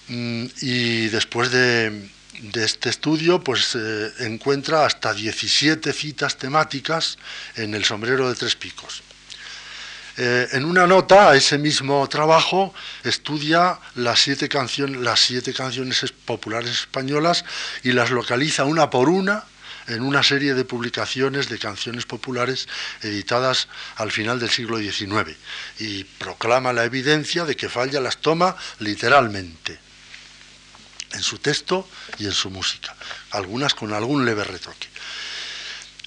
Mm, 0.09 0.47
y 0.63 1.09
después 1.09 1.51
de, 1.51 2.11
de 2.41 2.65
este 2.65 2.89
estudio 2.89 3.43
pues 3.43 3.75
eh, 3.75 4.13
encuentra 4.21 4.87
hasta 4.87 5.13
17 5.13 5.93
citas 5.93 6.37
temáticas 6.37 7.19
en 7.57 7.75
el 7.75 7.85
sombrero 7.85 8.29
de 8.29 8.35
tres 8.35 8.57
picos. 8.57 9.03
Eh, 10.17 10.49
en 10.53 10.65
una 10.65 10.87
nota 10.87 11.31
a 11.31 11.37
ese 11.37 11.59
mismo 11.59 12.07
trabajo 12.09 12.75
estudia 13.05 13.79
las 13.95 14.21
siete, 14.21 14.49
las 15.01 15.21
siete 15.21 15.53
canciones 15.53 16.13
populares 16.25 16.71
españolas 16.73 17.45
y 17.85 17.93
las 17.93 18.11
localiza 18.11 18.65
una 18.65 18.91
por 18.91 19.09
una 19.09 19.45
en 19.87 20.03
una 20.03 20.23
serie 20.23 20.55
de 20.55 20.65
publicaciones 20.65 21.49
de 21.49 21.59
canciones 21.59 22.05
populares 22.05 22.69
editadas 23.03 23.69
al 23.97 24.11
final 24.11 24.39
del 24.39 24.51
siglo 24.51 24.79
XIX 24.79 25.37
y 25.79 26.05
proclama 26.05 26.73
la 26.73 26.85
evidencia 26.85 27.45
de 27.45 27.57
que 27.57 27.69
Falla 27.69 28.01
las 28.01 28.19
toma 28.19 28.57
literalmente 28.81 29.88
en 31.13 31.23
su 31.23 31.39
texto 31.39 31.89
y 32.19 32.27
en 32.27 32.33
su 32.33 32.51
música, 32.51 32.95
algunas 33.31 33.75
con 33.75 33.93
algún 33.93 34.25
leve 34.25 34.45
retoque. 34.45 34.89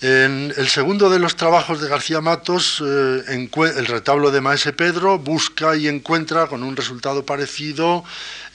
En 0.02 0.52
el 0.58 0.68
segundo 0.68 1.12
de 1.12 1.20
los 1.20 1.36
trabajos 1.36 1.80
de 1.80 1.88
García 1.88 2.22
Matos, 2.22 2.82
eh, 2.84 3.24
el 3.28 3.86
retablo 3.86 4.32
de 4.32 4.42
Maese 4.42 4.74
Pedro, 4.74 5.20
busca 5.20 5.76
y 5.76 5.88
encuentra 5.88 6.48
con 6.48 6.64
un 6.64 6.76
resultado 6.76 7.24
parecido 7.24 8.04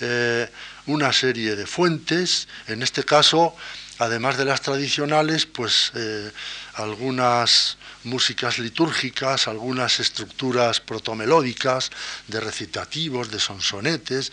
eh, 0.01 0.51
una 0.87 1.13
serie 1.13 1.55
de 1.55 1.65
fuentes, 1.69 2.49
en 2.67 2.83
este 2.83 3.05
caso, 3.05 3.55
además 3.99 4.39
de 4.39 4.45
las 4.45 4.61
tradicionales, 4.61 5.47
pues 5.47 5.93
eh, 5.95 6.33
algunas 6.75 7.79
músicas 8.03 8.59
litúrgicas, 8.59 9.47
algunas 9.47 10.01
estructuras 10.01 10.81
protomelódicas, 10.81 11.93
de 12.27 12.41
recitativos, 12.41 13.31
de 13.31 13.39
sonsonetes, 13.39 14.33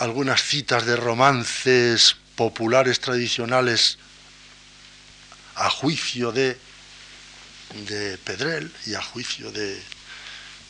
algunas 0.00 0.42
citas 0.42 0.86
de 0.86 0.96
romances 0.96 2.16
populares 2.34 3.00
tradicionales 3.00 3.98
a 5.56 5.68
juicio 5.68 6.32
de, 6.32 6.56
de 7.86 8.16
Pedrel 8.16 8.72
y 8.86 8.94
a 8.94 9.02
juicio 9.02 9.52
de, 9.52 9.78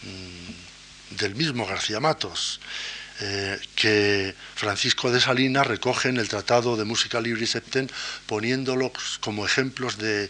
mm, 0.02 1.16
del 1.16 1.36
mismo 1.36 1.64
García 1.64 2.00
Matos, 2.00 2.60
eh, 3.20 3.60
que 3.76 4.34
Francisco 4.56 5.12
de 5.12 5.20
Salinas 5.20 5.64
recoge 5.64 6.08
en 6.08 6.16
el 6.16 6.28
Tratado 6.28 6.76
de 6.76 6.84
Música 6.84 7.20
Libre 7.20 7.44
y 7.44 7.46
Septen, 7.46 7.88
poniéndolos 8.26 9.18
como 9.20 9.46
ejemplos 9.46 9.96
de, 9.96 10.28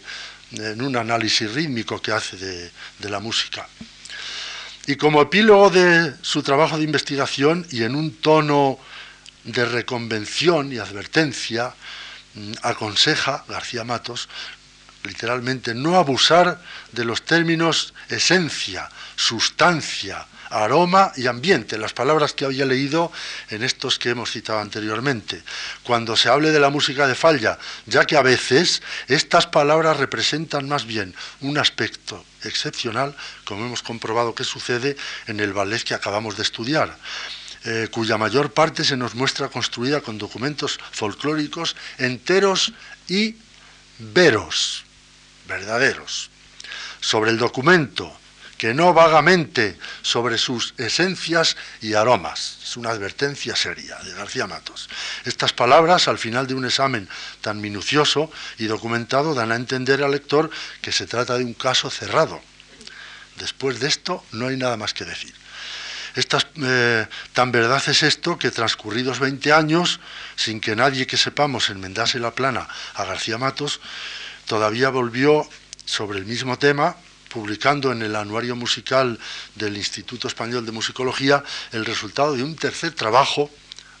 en 0.51 0.79
un 0.79 0.95
análisis 0.95 1.51
rítmico 1.51 1.99
que 1.99 2.11
hace 2.11 2.37
de 2.37 3.09
la 3.09 3.19
música. 3.19 3.67
Y 4.85 4.95
como 4.95 5.21
epílogo 5.21 5.69
de 5.71 6.13
su 6.21 6.43
trabajo 6.43 6.77
de 6.77 6.83
investigación 6.83 7.65
y 7.71 7.83
en 7.83 7.95
un 7.95 8.15
tono 8.15 8.79
de 9.43 9.65
reconvención 9.65 10.71
y 10.71 10.77
advertencia, 10.77 11.73
mm, 12.35 12.53
aconseja 12.61 13.43
García 13.47 13.83
Matos 13.83 14.29
literalmente 15.03 15.73
no 15.73 15.97
abusar 15.97 16.61
de 16.91 17.05
los 17.05 17.23
términos 17.23 17.93
esencia, 18.09 18.89
sustancia, 19.15 20.27
aroma 20.49 21.11
y 21.15 21.27
ambiente, 21.27 21.77
las 21.77 21.93
palabras 21.93 22.33
que 22.33 22.45
había 22.45 22.65
leído 22.65 23.11
en 23.49 23.63
estos 23.63 23.97
que 23.97 24.09
hemos 24.09 24.31
citado 24.31 24.59
anteriormente, 24.59 25.41
cuando 25.83 26.15
se 26.15 26.29
hable 26.29 26.51
de 26.51 26.59
la 26.59 26.69
música 26.69 27.07
de 27.07 27.15
falla, 27.15 27.57
ya 27.85 28.05
que 28.05 28.17
a 28.17 28.21
veces 28.21 28.81
estas 29.07 29.47
palabras 29.47 29.97
representan 29.97 30.67
más 30.67 30.85
bien 30.85 31.15
un 31.39 31.57
aspecto 31.57 32.23
excepcional, 32.43 33.15
como 33.45 33.65
hemos 33.65 33.81
comprobado 33.81 34.35
que 34.35 34.43
sucede 34.43 34.97
en 35.27 35.39
el 35.39 35.53
ballet 35.53 35.83
que 35.83 35.93
acabamos 35.93 36.35
de 36.35 36.43
estudiar. 36.43 36.97
Eh, 37.63 37.89
cuya 37.91 38.17
mayor 38.17 38.53
parte 38.53 38.83
se 38.83 38.97
nos 38.97 39.13
muestra 39.13 39.49
construida 39.49 40.01
con 40.01 40.17
documentos 40.17 40.79
folclóricos 40.91 41.75
enteros 41.99 42.73
y 43.07 43.35
veros, 43.99 44.83
verdaderos. 45.47 46.31
Sobre 47.01 47.29
el 47.29 47.37
documento, 47.37 48.11
que 48.57 48.73
no 48.73 48.93
vagamente 48.93 49.77
sobre 50.01 50.37
sus 50.37 50.73
esencias 50.77 51.55
y 51.81 51.93
aromas. 51.93 52.57
Es 52.63 52.77
una 52.77 52.89
advertencia 52.89 53.55
seria 53.55 53.97
de 53.99 54.13
García 54.13 54.47
Matos. 54.47 54.89
Estas 55.25 55.53
palabras, 55.53 56.07
al 56.07 56.17
final 56.17 56.47
de 56.47 56.55
un 56.55 56.65
examen 56.65 57.07
tan 57.41 57.61
minucioso 57.61 58.31
y 58.57 58.65
documentado, 58.65 59.33
dan 59.33 59.51
a 59.51 59.55
entender 59.55 60.03
al 60.03 60.11
lector 60.11 60.49
que 60.81 60.91
se 60.91 61.05
trata 61.05 61.37
de 61.37 61.43
un 61.43 61.53
caso 61.53 61.89
cerrado 61.89 62.41
Después 63.41 63.79
de 63.79 63.87
esto 63.87 64.23
no 64.31 64.47
hay 64.47 64.57
nada 64.57 64.77
más 64.77 64.93
que 64.93 65.05
decir. 65.05 65.33
Eh, 66.15 67.07
tan 67.33 67.51
verdad 67.51 67.81
es 67.87 68.03
esto 68.03 68.37
que 68.37 68.51
transcurridos 68.51 69.19
20 69.19 69.53
años, 69.53 69.99
sin 70.35 70.59
que 70.59 70.75
nadie 70.75 71.07
que 71.07 71.17
sepamos 71.17 71.69
enmendase 71.69 72.19
la 72.19 72.35
plana 72.35 72.67
a 72.95 73.05
García 73.05 73.37
Matos, 73.37 73.79
todavía 74.45 74.89
volvió 74.89 75.47
sobre 75.85 76.19
el 76.19 76.25
mismo 76.25 76.59
tema, 76.59 76.97
publicando 77.29 77.93
en 77.93 78.01
el 78.01 78.15
anuario 78.15 78.57
musical 78.57 79.17
del 79.55 79.77
Instituto 79.77 80.27
Español 80.27 80.65
de 80.65 80.73
Musicología 80.73 81.43
el 81.71 81.85
resultado 81.85 82.35
de 82.35 82.43
un 82.43 82.57
tercer 82.57 82.91
trabajo 82.91 83.49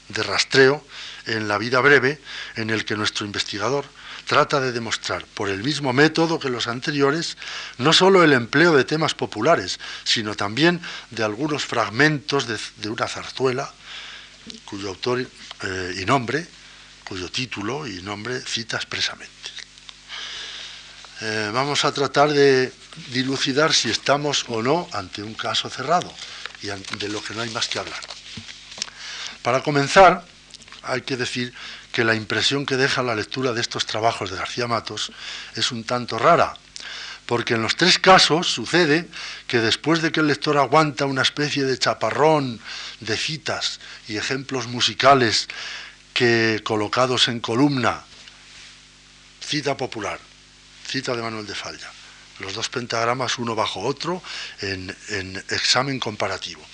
de 0.09 0.23
rastreo 0.23 0.85
en 1.27 1.47
la 1.47 1.57
vida 1.57 1.79
breve, 1.79 2.19
en 2.57 2.69
el 2.69 2.83
que 2.83 2.97
nuestro 2.97 3.25
investigador 3.25 3.85
trata 4.31 4.61
de 4.61 4.71
demostrar, 4.71 5.25
por 5.25 5.49
el 5.49 5.61
mismo 5.61 5.91
método 5.91 6.39
que 6.39 6.47
los 6.47 6.67
anteriores, 6.67 7.35
no 7.79 7.91
sólo 7.91 8.23
el 8.23 8.31
empleo 8.31 8.73
de 8.73 8.85
temas 8.85 9.13
populares, 9.13 9.77
sino 10.05 10.35
también 10.35 10.79
de 11.09 11.25
algunos 11.25 11.65
fragmentos 11.65 12.47
de, 12.47 12.89
una 12.89 13.09
zarzuela 13.09 13.69
cuyo 14.63 14.87
autor 14.87 15.19
eh, 15.19 15.95
y 15.99 16.05
nombre, 16.05 16.47
cuyo 17.03 17.29
título 17.29 17.85
y 17.85 18.01
nombre 18.03 18.39
cita 18.39 18.77
expresamente. 18.77 19.51
Eh, 21.19 21.51
vamos 21.51 21.83
a 21.83 21.91
tratar 21.91 22.31
de 22.31 22.71
dilucidar 23.11 23.73
si 23.73 23.89
estamos 23.89 24.45
o 24.47 24.63
no 24.63 24.87
ante 24.93 25.21
un 25.23 25.33
caso 25.33 25.69
cerrado 25.69 26.09
y 26.63 26.67
de 26.67 27.09
lo 27.09 27.21
que 27.21 27.33
no 27.33 27.41
hay 27.41 27.49
más 27.49 27.67
que 27.67 27.79
hablar. 27.79 27.99
Para 29.41 29.61
comenzar, 29.61 30.23
hay 30.83 31.01
que 31.01 31.17
decir 31.17 31.53
que 31.91 32.03
la 32.03 32.15
impresión 32.15 32.65
que 32.65 32.77
deja 32.77 33.03
la 33.03 33.15
lectura 33.15 33.53
de 33.53 33.61
estos 33.61 33.85
trabajos 33.85 34.31
de 34.31 34.37
García 34.37 34.67
Matos 34.67 35.11
es 35.55 35.71
un 35.71 35.83
tanto 35.83 36.17
rara, 36.17 36.53
porque 37.25 37.55
en 37.55 37.61
los 37.61 37.75
tres 37.75 37.99
casos 37.99 38.47
sucede 38.47 39.07
que 39.47 39.59
después 39.59 40.01
de 40.01 40.11
que 40.11 40.21
el 40.21 40.27
lector 40.27 40.57
aguanta 40.57 41.05
una 41.05 41.21
especie 41.21 41.63
de 41.63 41.77
chaparrón 41.77 42.59
de 42.99 43.17
citas 43.17 43.79
y 44.07 44.17
ejemplos 44.17 44.67
musicales 44.67 45.47
que 46.13 46.61
colocados 46.63 47.27
en 47.27 47.39
columna, 47.39 48.03
cita 49.39 49.75
popular, 49.75 50.19
cita 50.87 51.15
de 51.15 51.21
Manuel 51.21 51.47
de 51.47 51.55
Falla, 51.55 51.91
los 52.39 52.53
dos 52.53 52.69
pentagramas 52.69 53.37
uno 53.37 53.55
bajo 53.55 53.81
otro 53.81 54.21
en, 54.61 54.95
en 55.09 55.37
examen 55.49 55.99
comparativo 55.99 56.65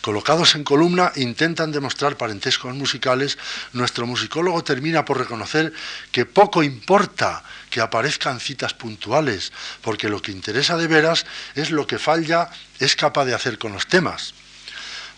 colocados 0.00 0.54
en 0.54 0.64
columna, 0.64 1.12
intentan 1.16 1.72
demostrar 1.72 2.16
parentescos 2.16 2.74
musicales, 2.74 3.38
nuestro 3.72 4.06
musicólogo 4.06 4.64
termina 4.64 5.04
por 5.04 5.18
reconocer 5.18 5.72
que 6.10 6.26
poco 6.26 6.62
importa 6.62 7.42
que 7.68 7.80
aparezcan 7.80 8.40
citas 8.40 8.74
puntuales, 8.74 9.52
porque 9.82 10.08
lo 10.08 10.22
que 10.22 10.32
interesa 10.32 10.76
de 10.76 10.86
veras 10.86 11.26
es 11.54 11.70
lo 11.70 11.86
que 11.86 11.98
Falla 11.98 12.50
es 12.78 12.96
capaz 12.96 13.24
de 13.24 13.34
hacer 13.34 13.58
con 13.58 13.72
los 13.72 13.86
temas. 13.86 14.34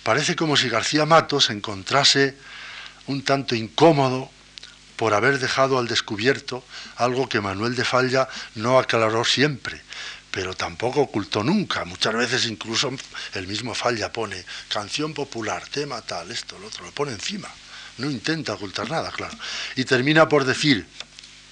Parece 0.03 0.35
como 0.35 0.57
si 0.57 0.69
García 0.69 1.07
Matos 1.07 1.51
encontrase 1.51 2.37
un 3.07 3.23
tanto 3.23 3.55
incómodo 3.55 4.31
por 4.97 5.15
haber 5.15 5.39
dejado 5.39 5.79
al 5.79 5.89
descubierto 5.89 6.65
algo 6.97 7.29
que 7.29 7.41
Manuel 7.41 7.75
de 7.75 7.85
Falla 7.85 8.29
no 8.55 8.79
aclaró 8.79 9.25
siempre, 9.25 9.81
pero 10.33 10.55
tampoco 10.55 11.03
ocultó 11.03 11.45
nunca. 11.45 11.85
Muchas 11.85 12.15
veces 12.15 12.47
incluso 12.47 12.91
el 13.35 13.47
mismo 13.47 13.75
Falla 13.75 14.11
pone 14.11 14.43
canción 14.69 15.13
popular, 15.13 15.63
tema 15.69 16.01
tal, 16.01 16.31
esto, 16.33 16.59
lo 16.59 16.67
otro, 16.67 16.87
lo 16.87 16.91
pone 16.91 17.13
encima. 17.13 17.49
No 17.99 18.11
intenta 18.11 18.55
ocultar 18.55 18.91
nada, 18.91 19.13
claro. 19.13 19.37
Y 19.77 19.85
termina 19.85 20.29
por 20.31 20.47
decir, 20.47 20.87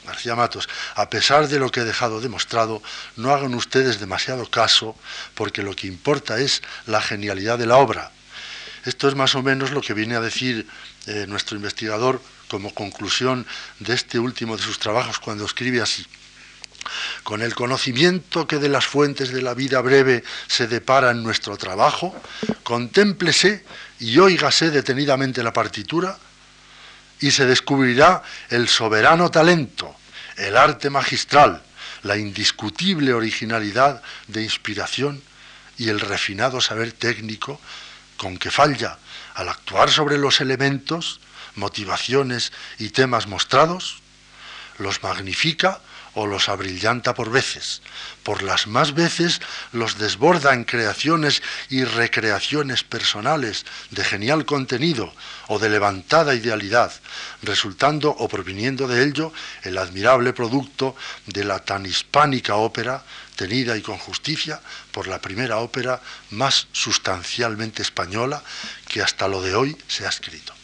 García 0.07 0.35
Matos, 0.35 0.67
a 0.95 1.11
pesar 1.11 1.47
de 1.47 1.59
lo 1.59 1.71
que 1.71 1.81
he 1.81 1.85
dejado 1.85 2.23
demostrado, 2.23 2.83
no 3.17 3.33
hagan 3.35 3.55
ustedes 3.55 4.01
demasiado 4.01 4.49
caso, 4.51 4.97
porque 5.35 5.63
lo 5.63 5.77
que 5.77 5.87
importa 5.87 6.39
es 6.39 6.63
la 6.87 7.03
genialidad 7.03 7.59
de 7.59 7.67
la 7.67 7.77
obra. 7.77 8.11
Esto 8.87 9.09
es 9.09 9.15
más 9.15 9.35
o 9.35 9.43
menos 9.43 9.73
lo 9.73 9.83
que 9.83 9.93
viene 9.93 10.17
a 10.17 10.21
decir 10.21 10.67
eh, 11.07 11.27
nuestro 11.29 11.55
investigador 11.55 12.23
como 12.49 12.73
conclusión 12.73 13.47
de 13.79 13.93
este 13.93 14.19
último 14.19 14.57
de 14.57 14.63
sus 14.63 14.79
trabajos 14.79 15.19
cuando 15.19 15.45
escribe 15.45 15.83
así. 15.83 16.07
Con 17.23 17.43
el 17.43 17.55
conocimiento 17.55 18.47
que 18.47 18.59
de 18.59 18.69
las 18.69 18.87
fuentes 18.87 19.33
de 19.33 19.43
la 19.43 19.55
vida 19.55 19.81
breve 19.81 20.25
se 20.47 20.67
depara 20.67 21.11
en 21.11 21.23
nuestro 21.23 21.57
trabajo, 21.57 22.15
contémplese 22.63 23.65
y 23.99 24.19
óigase 24.19 24.71
detenidamente 24.71 25.43
la 25.43 25.53
partitura 25.53 26.19
y 27.21 27.31
se 27.31 27.47
descubrirá 27.47 28.23
el 28.49 28.69
soberano 28.69 29.31
talento, 29.31 29.95
el 30.37 30.57
arte 30.57 30.91
magistral, 30.91 31.63
la 32.03 32.17
indiscutible 32.17 33.13
originalidad 33.13 34.03
de 34.27 34.43
inspiración 34.43 35.23
y 35.77 35.89
el 35.89 36.01
refinado 36.01 36.61
saber 36.61 36.93
técnico 36.93 37.61
con 38.17 38.39
que 38.39 38.51
falla 38.51 38.99
al 39.35 39.49
actuar 39.49 39.91
sobre 39.91 40.19
los 40.19 40.41
elementos, 40.41 41.21
motivaciones 41.55 42.53
y 42.79 42.91
temas 42.91 43.27
mostrados, 43.27 44.01
los 44.79 45.03
magnifica 45.03 45.81
o 46.15 46.27
los 46.27 46.49
abrillanta 46.49 47.15
por 47.15 47.31
veces, 47.31 47.83
por 48.23 48.43
las 48.43 48.67
más 48.67 48.95
veces 48.95 49.41
los 49.73 49.99
desborda 49.99 50.55
en 50.55 50.65
creaciones 50.65 51.43
y 51.69 51.85
recreaciones 51.85 52.83
personales 52.83 53.65
de 53.91 54.05
genial 54.05 54.45
contenido 54.45 55.13
o 55.49 55.59
de 55.59 55.69
levantada 55.69 56.35
idealidad, 56.35 56.93
resultando 57.43 58.11
o 58.11 58.29
proviniendo 58.29 58.89
de 58.89 59.05
ello 59.05 59.33
el 59.63 59.79
admirable 59.79 60.33
producto 60.33 60.97
de 61.27 61.45
la 61.45 61.61
tan 61.61 61.87
hispánica 61.87 62.57
ópera, 62.57 63.03
tenida 63.37 63.77
y 63.77 63.83
con 63.83 63.99
justicia 63.99 64.61
por 64.93 65.09
la 65.09 65.21
primera 65.21 65.59
ópera 65.59 66.01
más 66.31 66.67
sustancialmente 66.73 67.83
española 67.83 68.43
que 68.87 69.01
hasta 69.01 69.29
lo 69.29 69.41
de 69.41 69.55
hoy 69.55 69.77
se 69.89 70.07
ha 70.07 70.11
escrito. 70.11 70.60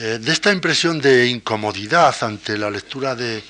Eh, 0.00 0.20
de 0.20 0.30
esta 0.30 0.52
impresión 0.52 1.00
de 1.00 1.26
incomodidad 1.26 2.14
ante 2.22 2.56
la 2.56 2.70
lectura 2.70 3.16
de, 3.16 3.42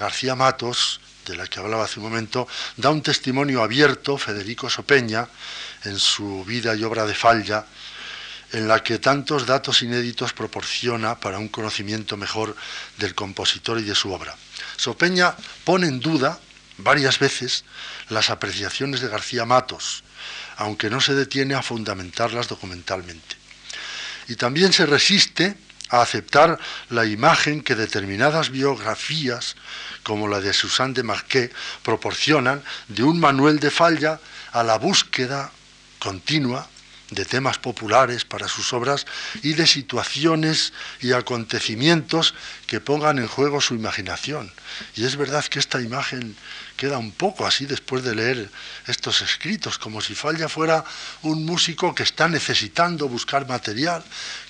García 0.00 0.34
Matos, 0.34 0.98
de 1.26 1.36
la 1.36 1.46
que 1.46 1.60
hablaba 1.60 1.84
hace 1.84 2.00
un 2.00 2.06
momento, 2.06 2.48
da 2.78 2.88
un 2.88 3.02
testimonio 3.02 3.62
abierto 3.62 4.16
Federico 4.16 4.70
Sopeña 4.70 5.28
en 5.84 5.98
su 5.98 6.42
vida 6.46 6.74
y 6.74 6.84
obra 6.84 7.04
de 7.04 7.14
Falla, 7.14 7.66
en 8.52 8.66
la 8.66 8.82
que 8.82 8.98
tantos 8.98 9.44
datos 9.44 9.82
inéditos 9.82 10.32
proporciona 10.32 11.20
para 11.20 11.38
un 11.38 11.48
conocimiento 11.48 12.16
mejor 12.16 12.56
del 12.96 13.14
compositor 13.14 13.78
y 13.78 13.82
de 13.82 13.94
su 13.94 14.10
obra. 14.10 14.34
Sopeña 14.78 15.36
pone 15.64 15.86
en 15.86 16.00
duda 16.00 16.38
varias 16.78 17.18
veces 17.18 17.66
las 18.08 18.30
apreciaciones 18.30 19.02
de 19.02 19.08
García 19.08 19.44
Matos, 19.44 20.02
aunque 20.56 20.88
no 20.88 21.02
se 21.02 21.12
detiene 21.12 21.54
a 21.56 21.62
fundamentarlas 21.62 22.48
documentalmente 22.48 23.37
y 24.28 24.36
también 24.36 24.72
se 24.72 24.86
resiste 24.86 25.56
a 25.88 26.02
aceptar 26.02 26.58
la 26.90 27.06
imagen 27.06 27.62
que 27.62 27.74
determinadas 27.74 28.50
biografías, 28.50 29.56
como 30.02 30.28
la 30.28 30.40
de 30.40 30.52
Susanne 30.52 30.94
de 30.94 31.02
Marquet, 31.02 31.52
proporcionan 31.82 32.62
de 32.88 33.02
un 33.02 33.18
Manuel 33.18 33.58
de 33.58 33.70
Falla 33.70 34.20
a 34.52 34.62
la 34.62 34.76
búsqueda 34.76 35.50
continua 35.98 36.68
de 37.10 37.24
temas 37.24 37.58
populares 37.58 38.24
para 38.24 38.48
sus 38.48 38.72
obras 38.74 39.06
y 39.42 39.54
de 39.54 39.66
situaciones 39.66 40.74
y 41.00 41.12
acontecimientos 41.12 42.34
que 42.66 42.80
pongan 42.80 43.18
en 43.18 43.28
juego 43.28 43.62
su 43.62 43.74
imaginación. 43.74 44.52
Y 44.94 45.04
es 45.04 45.16
verdad 45.16 45.44
que 45.46 45.58
esta 45.58 45.80
imagen 45.80 46.36
queda 46.78 46.96
un 46.96 47.10
poco 47.10 47.44
así 47.44 47.66
después 47.66 48.04
de 48.04 48.14
leer 48.14 48.48
estos 48.86 49.20
escritos, 49.20 49.78
como 49.78 50.00
si 50.00 50.14
Falla 50.14 50.48
fuera 50.48 50.84
un 51.22 51.44
músico 51.44 51.92
que 51.92 52.04
está 52.04 52.28
necesitando 52.28 53.08
buscar 53.08 53.46
material, 53.48 54.02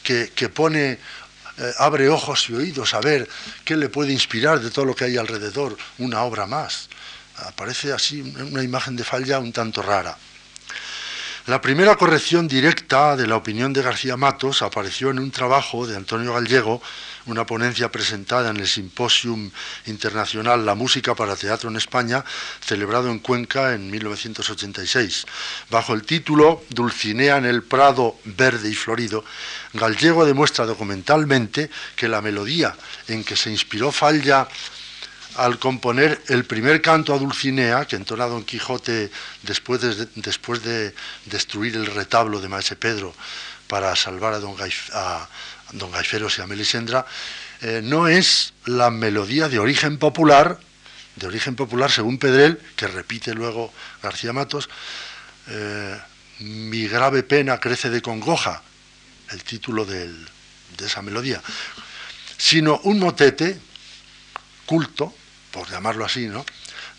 que, 0.03 0.49
pone 0.51 0.93
eh, 0.93 1.73
abre 1.79 2.09
ojos 2.09 2.51
y 2.51 2.55
oídos 2.55 2.93
a 2.93 3.01
ver 3.01 3.27
qué 3.65 3.77
le 3.77 3.89
puede 3.89 4.13
inspirar 4.13 4.61
de 4.61 4.71
todo 4.71 4.85
lo 4.85 4.95
que 4.95 5.07
hay 5.07 5.17
alrededor 5.17 5.77
una 5.97 6.23
obra 6.23 6.47
más. 6.47 6.89
Aparece 7.39 7.93
así 7.93 8.21
una 8.21 8.63
imagen 8.63 8.95
de 8.95 9.05
falla 9.05 9.39
un 9.39 9.53
tanto 9.53 9.81
rara. 9.81 10.17
La 11.47 11.63
primera 11.63 11.97
corrección 11.97 12.47
directa 12.47 13.17
de 13.17 13.27
la 13.27 13.37
opinión 13.37 13.73
de 13.73 13.81
García 13.81 14.19
Matos 14.19 14.61
apareció 14.61 15.09
en 15.09 15.19
un 15.19 15.31
trabajo 15.31 15.87
de 15.87 15.97
Antonio 15.97 16.35
Gallego, 16.35 16.83
una 17.29 17.47
ponencia 17.47 17.91
presentada 17.93 18.51
en 18.51 18.57
el 18.57 18.67
Simposium 18.67 19.51
Internacional 19.87 20.65
La 20.65 20.75
Música 20.75 21.15
para 21.15 21.37
Teatro 21.37 21.71
en 21.71 21.77
España, 21.77 22.25
celebrado 22.61 23.11
en 23.11 23.21
Cuenca 23.21 23.75
en 23.75 23.91
1986. 23.91 25.27
Bajo 25.71 25.95
el 25.95 26.03
título 26.03 26.65
Dulcinea 26.71 27.37
en 27.37 27.45
el 27.45 27.63
Prado 27.63 28.17
Verde 28.25 28.71
y 28.71 28.75
Florido, 28.75 29.25
Gallego 29.75 30.25
demuestra 30.25 30.65
documentalmente 30.65 31.71
que 31.95 32.09
la 32.09 32.23
melodía 32.23 32.75
en 33.07 33.23
que 33.23 33.37
se 33.37 33.51
inspiró 33.51 33.93
Falla 33.93 34.49
al 35.37 35.59
componer 35.59 36.21
el 36.29 36.45
primer 36.45 36.83
canto 36.83 37.15
a 37.15 37.19
Dulcinea, 37.19 37.85
que 37.85 37.97
entona 37.97 38.27
Don 38.27 38.45
Quijote 38.45 39.11
después 39.43 39.81
de, 39.81 40.95
destruir 41.27 41.77
el 41.77 41.87
retablo 41.87 42.41
de 42.41 42.49
Maese 42.49 42.75
Pedro 42.75 43.15
para 43.69 43.95
salvar 43.95 44.33
a 44.33 44.41
Don, 44.41 44.57
a 44.95 45.29
don 45.73 45.91
Gaiferos 45.91 46.39
y 46.39 46.43
a 46.43 46.47
no 47.83 48.09
es 48.09 48.53
la 48.65 48.91
melodía 48.91 49.49
de 49.49 49.59
origen 49.59 49.99
popular 49.99 50.61
de 51.19 51.27
origen 51.27 51.57
popular, 51.57 51.91
según 51.91 52.19
Pedrel, 52.19 52.59
que 52.77 52.87
repite 52.87 53.35
luego 53.35 53.73
García 54.03 54.33
Matos, 54.33 54.69
eh, 55.49 55.99
Mi 56.41 56.87
grave 56.87 57.25
pena 57.25 57.59
crece 57.59 57.91
de 57.91 58.01
congoja, 58.01 58.63
el 59.31 59.43
título 59.43 59.85
de 59.85 60.15
esa 60.79 61.03
melodía, 61.03 61.43
sino 62.37 62.79
un 62.85 63.01
motete 63.01 63.59
culto, 64.65 65.13
por 65.51 65.69
llamarlo 65.69 66.05
así, 66.05 66.29
¿no? 66.29 66.47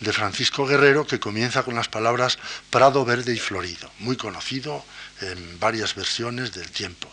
de 0.00 0.12
Francisco 0.12 0.66
Guerrero 0.66 1.06
que 1.06 1.20
comienza 1.20 1.62
con 1.62 1.74
las 1.74 1.88
palabras 1.88 2.38
Prado 2.70 3.04
verde 3.04 3.34
y 3.34 3.38
florido, 3.38 3.90
muy 3.98 4.16
conocido 4.16 4.84
en 5.20 5.60
varias 5.60 5.94
versiones 5.94 6.52
del 6.52 6.70
tiempo. 6.70 7.10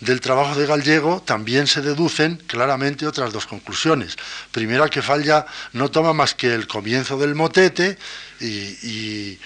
Del 0.00 0.20
trabajo 0.20 0.54
de 0.54 0.66
Gallego 0.66 1.22
también 1.22 1.66
se 1.66 1.82
deducen 1.82 2.36
claramente 2.46 3.06
otras 3.06 3.32
dos 3.32 3.46
conclusiones. 3.46 4.16
Primera, 4.52 4.88
que 4.88 5.02
Falla 5.02 5.44
no 5.72 5.90
toma 5.90 6.12
más 6.12 6.34
que 6.34 6.54
el 6.54 6.68
comienzo 6.68 7.18
del 7.18 7.34
motete 7.34 7.98
y, 8.40 9.38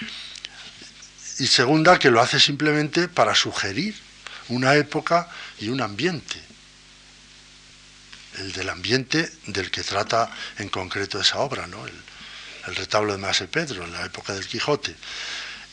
segunda, 1.47 1.97
que 1.97 2.11
lo 2.11 2.21
hace 2.21 2.39
simplemente 2.39 3.07
para 3.07 3.33
sugerir 3.33 3.95
una 4.49 4.75
época 4.75 5.27
y 5.59 5.69
un 5.69 5.81
ambiente. 5.81 6.39
El 8.37 8.51
del 8.51 8.69
ambiente 8.69 9.31
del 9.47 9.71
que 9.71 9.83
trata 9.83 10.29
en 10.59 10.69
concreto 10.69 11.19
esa 11.19 11.39
obra, 11.39 11.65
¿no? 11.65 11.85
el, 11.87 11.93
el 12.67 12.75
retablo 12.75 13.13
de 13.13 13.17
Mase 13.17 13.47
Pedro, 13.47 13.83
en 13.83 13.91
la 13.91 14.05
época 14.05 14.33
del 14.33 14.45
Quijote 14.45 14.95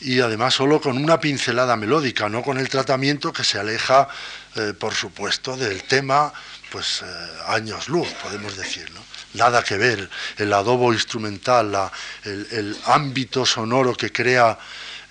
y 0.01 0.19
además 0.19 0.55
solo 0.55 0.81
con 0.81 0.97
una 0.97 1.19
pincelada 1.19 1.75
melódica, 1.75 2.27
no 2.27 2.41
con 2.41 2.57
el 2.57 2.69
tratamiento 2.69 3.31
que 3.31 3.43
se 3.43 3.59
aleja, 3.59 4.07
eh, 4.55 4.73
por 4.77 4.95
supuesto, 4.95 5.55
del 5.55 5.83
tema, 5.83 6.33
pues 6.71 7.03
eh, 7.03 7.05
años 7.47 7.87
luz, 7.87 8.07
podemos 8.23 8.57
decir, 8.57 8.89
¿no? 8.91 9.01
Nada 9.33 9.63
que 9.63 9.77
ver, 9.77 10.09
el 10.37 10.51
adobo 10.51 10.91
instrumental, 10.91 11.89
el, 12.25 12.77
ámbito 12.85 13.45
sonoro 13.45 13.95
que 13.95 14.11
crea, 14.11 14.57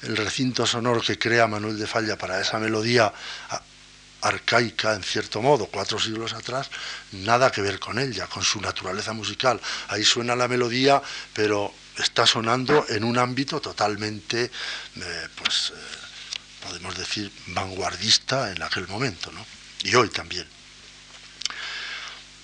el 0.02 0.16
recinto 0.16 0.66
sonoro 0.66 1.00
que 1.00 1.18
crea 1.18 1.46
Manuel 1.46 1.78
de 1.78 1.86
Falla 1.86 2.18
para 2.18 2.38
esa 2.38 2.58
melodía 2.58 3.10
arcaica, 4.20 4.94
en 4.94 5.02
cierto 5.02 5.40
modo, 5.40 5.66
cuatro 5.66 5.98
siglos 5.98 6.34
atrás, 6.34 6.68
nada 7.12 7.50
que 7.50 7.62
ver 7.62 7.78
con 7.78 7.98
ella, 7.98 8.26
con 8.26 8.42
su 8.42 8.60
naturaleza 8.60 9.14
musical. 9.14 9.58
Ahí 9.88 10.04
suena 10.04 10.36
la 10.36 10.48
melodía, 10.48 11.00
pero 11.32 11.72
está 12.02 12.26
sonando 12.26 12.86
en 12.88 13.04
un 13.04 13.18
ámbito 13.18 13.60
totalmente, 13.60 14.44
eh, 14.44 15.28
pues, 15.36 15.72
eh, 15.74 16.66
podemos 16.66 16.96
decir, 16.96 17.30
vanguardista 17.48 18.52
en 18.52 18.62
aquel 18.62 18.86
momento, 18.88 19.30
¿no? 19.32 19.44
y 19.84 19.94
hoy 19.94 20.08
también. 20.08 20.46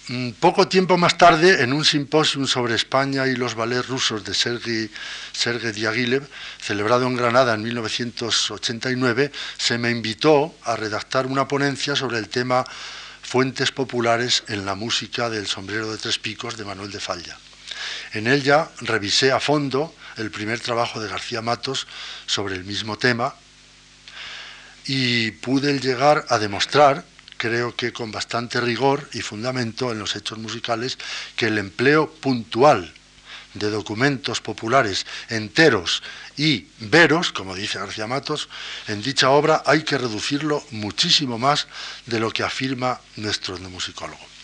Mm, 0.09 0.31
poco 0.39 0.69
tiempo 0.69 0.97
más 0.97 1.19
tarde, 1.19 1.65
en 1.65 1.73
un 1.73 1.85
simposio 1.85 2.47
sobre 2.47 2.77
España 2.77 3.27
y 3.27 3.35
los 3.35 3.57
ballets 3.57 3.89
rusos 3.89 4.23
de 4.23 4.35
Sergei, 4.35 4.89
Sergei 5.33 5.73
Diaghilev, 5.73 6.29
celebrado 6.61 7.07
en 7.07 7.17
Granada 7.17 7.55
en 7.55 7.63
1989, 7.63 9.33
se 9.59 9.79
me 9.79 9.91
invitó 9.91 10.55
a 10.63 10.77
redactar 10.77 11.27
una 11.27 11.49
ponencia 11.49 11.97
sobre 11.97 12.19
el 12.19 12.29
tema 12.29 12.65
Fuentes 13.23 13.73
populares 13.73 14.45
en 14.47 14.65
la 14.65 14.77
música 14.77 15.29
del 15.29 15.49
sombrero 15.49 15.91
de 15.91 15.99
tres 15.99 16.21
picos 16.21 16.57
de 16.57 16.65
Manuel 16.65 16.93
de 16.93 17.01
Falla. 17.01 17.37
En 18.13 18.27
ella 18.27 18.71
revisé 18.81 19.33
a 19.33 19.41
fondo 19.41 19.95
el 20.17 20.31
primer 20.31 20.61
trabajo 20.61 21.01
de 21.01 21.09
García 21.09 21.43
Matos 21.43 21.87
sobre 22.27 22.55
el 22.55 22.65
mismo 22.65 22.97
tema 22.97 23.35
y 24.87 25.33
pude 25.33 25.79
llegar 25.81 26.25
a 26.29 26.39
demostrar, 26.39 27.05
creo 27.37 27.75
que 27.75 27.93
con 27.93 28.13
bastante 28.13 28.61
rigor 28.61 29.09
y 29.13 29.21
fundamento 29.21 29.91
en 29.93 29.99
los 29.99 30.17
hechos 30.17 30.39
musicales, 30.39 30.99
que 31.35 31.47
el 31.47 31.59
empleo 31.59 32.11
puntual 32.11 32.93
de 33.55 33.71
documentos 33.71 34.41
populares 34.41 35.07
enteros 35.29 36.03
y 36.37 36.67
veros, 36.79 37.33
como 37.33 37.55
dice 37.55 37.79
García 37.79 38.07
Matos, 38.07 38.49
en 38.87 39.03
dicha 39.03 39.31
obra 39.31 39.63
hay 39.67 39.83
que 39.83 39.99
reducirlo 39.99 40.63
muchísimo 40.71 41.39
más 41.39 41.67
de 42.07 42.21
lo 42.21 42.31
que 42.31 42.43
afirma 42.43 43.01
nuestro 43.17 43.59
musicólogo. 43.59 44.36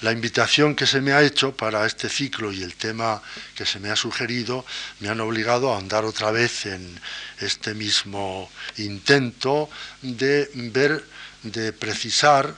La 0.00 0.12
invitación 0.12 0.74
que 0.74 0.86
se 0.86 1.00
me 1.00 1.12
ha 1.12 1.22
hecho 1.22 1.56
para 1.56 1.86
este 1.86 2.08
ciclo 2.08 2.52
y 2.52 2.62
el 2.62 2.74
tema 2.74 3.22
que 3.54 3.64
se 3.64 3.78
me 3.80 3.90
ha 3.90 3.96
sugerido 3.96 4.66
me 5.00 5.08
han 5.08 5.20
obligado 5.20 5.72
a 5.72 5.78
andar 5.78 6.04
otra 6.04 6.30
vez 6.30 6.66
en 6.66 7.00
este 7.40 7.74
mismo 7.74 8.50
intento 8.76 9.70
de 10.02 10.50
ver, 10.54 11.04
de 11.42 11.72
precisar 11.72 12.54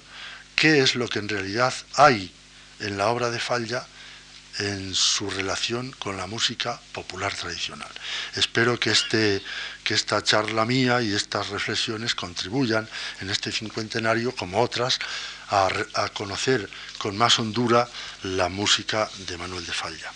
qué 0.55 0.81
es 0.81 0.94
lo 0.94 1.09
que 1.09 1.18
en 1.18 1.29
realidad 1.29 1.75
hay 1.94 2.33
en 2.81 2.99
la 2.99 3.09
obra 3.09 3.31
de 3.31 3.38
Falla 3.38 3.87
en 4.59 4.95
su 4.95 5.29
relación 5.31 5.92
con 5.92 6.16
la 6.16 6.27
música 6.27 6.81
popular 6.92 7.35
tradicional. 7.35 7.90
Espero 8.35 8.79
que, 8.79 8.90
este, 8.90 9.42
que 9.85 9.95
esta 9.95 10.23
charla 10.23 10.64
mía 10.64 11.03
y 11.03 11.12
estas 11.12 11.49
reflexiones 11.49 12.14
contribuyan 12.14 12.88
en 13.21 13.31
este 13.31 13.53
cincuentenario, 13.53 14.35
como 14.35 14.61
otras, 14.61 14.99
a, 15.49 16.09
conocer 16.14 16.69
con 16.99 17.16
más 17.16 17.38
hondura 17.38 17.88
la 18.23 18.49
música 18.49 19.09
de 19.27 19.37
Manuel 19.37 19.64
de 19.64 19.73
Falla. 19.73 20.11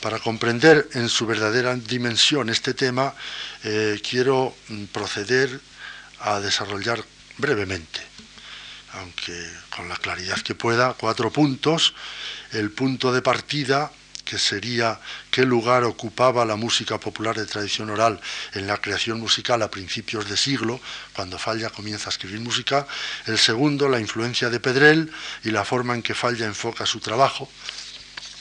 Para 0.00 0.18
comprender 0.18 0.88
en 0.94 1.08
su 1.08 1.26
verdadera 1.26 1.74
dimensión 1.74 2.48
este 2.50 2.74
tema, 2.74 3.14
eh, 3.64 4.00
quiero 4.08 4.54
proceder 4.92 5.60
a 6.20 6.40
desarrollar 6.40 7.04
brevemente, 7.36 8.00
aunque 8.94 9.50
con 9.74 9.88
la 9.88 9.96
claridad 9.96 10.40
que 10.40 10.54
pueda, 10.54 10.94
cuatro 10.94 11.30
puntos. 11.32 11.94
El 12.52 12.70
punto 12.70 13.12
de 13.12 13.22
partida 13.22 13.90
que 14.28 14.38
sería 14.38 15.00
qué 15.30 15.46
lugar 15.46 15.84
ocupaba 15.84 16.44
la 16.44 16.56
música 16.56 17.00
popular 17.00 17.34
de 17.34 17.46
tradición 17.46 17.88
oral 17.88 18.20
en 18.52 18.66
la 18.66 18.76
creación 18.76 19.18
musical 19.18 19.62
a 19.62 19.70
principios 19.70 20.28
de 20.28 20.36
siglo, 20.36 20.80
cuando 21.14 21.38
Falla 21.38 21.70
comienza 21.70 22.10
a 22.10 22.12
escribir 22.12 22.40
música. 22.40 22.86
El 23.26 23.38
segundo, 23.38 23.88
la 23.88 24.00
influencia 24.00 24.50
de 24.50 24.60
Pedrel 24.60 25.10
y 25.44 25.50
la 25.50 25.64
forma 25.64 25.94
en 25.94 26.02
que 26.02 26.14
Falla 26.14 26.44
enfoca 26.44 26.84
su 26.84 27.00
trabajo, 27.00 27.48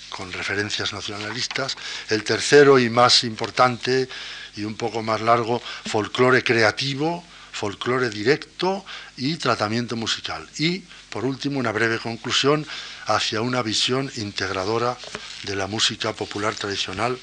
con 0.09 0.33
referencias 0.33 0.91
nacionalistas. 0.91 1.77
El 2.09 2.25
tercero 2.25 2.79
y 2.79 2.89
más 2.89 3.23
importante 3.23 4.09
y 4.57 4.65
un 4.65 4.75
poco 4.75 5.01
más 5.01 5.21
largo, 5.21 5.61
folclore 5.85 6.43
creativo, 6.43 7.23
folclore 7.53 8.09
directo 8.09 8.85
y 9.15 9.37
tratamiento 9.37 9.95
musical. 9.95 10.47
Y, 10.59 10.83
por 11.17 11.25
último, 11.25 11.57
una 11.57 11.71
breve 11.71 11.97
conclusión 11.97 12.63
hacia 13.07 13.41
una 13.41 13.63
visión 13.63 14.11
integradora 14.17 14.95
de 15.41 15.55
la 15.55 15.65
música 15.65 16.13
popular 16.13 16.53
tradicional 16.53 17.17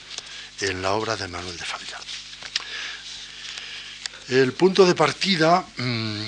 en 0.63 0.83
la 0.83 0.95
obra 0.95 1.15
de 1.15 1.29
Manuel 1.29 1.57
de 1.57 1.65
Falla. 1.65 2.01
El 4.31 4.53
punto 4.53 4.85
de 4.85 4.97
partida 4.97 5.65
mm, 5.77 6.25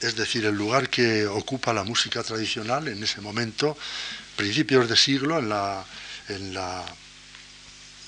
es 0.00 0.16
decir, 0.16 0.44
el 0.46 0.56
lugar 0.56 0.90
que 0.90 1.28
ocupa 1.28 1.72
la 1.72 1.84
música 1.84 2.24
tradicional 2.24 2.88
en 2.88 3.00
ese 3.04 3.20
momento, 3.20 3.78
principios 4.34 4.88
de 4.88 4.96
siglo, 4.96 5.38
en 5.38 5.48
la, 5.48 5.84
en 6.28 6.54
la 6.54 6.84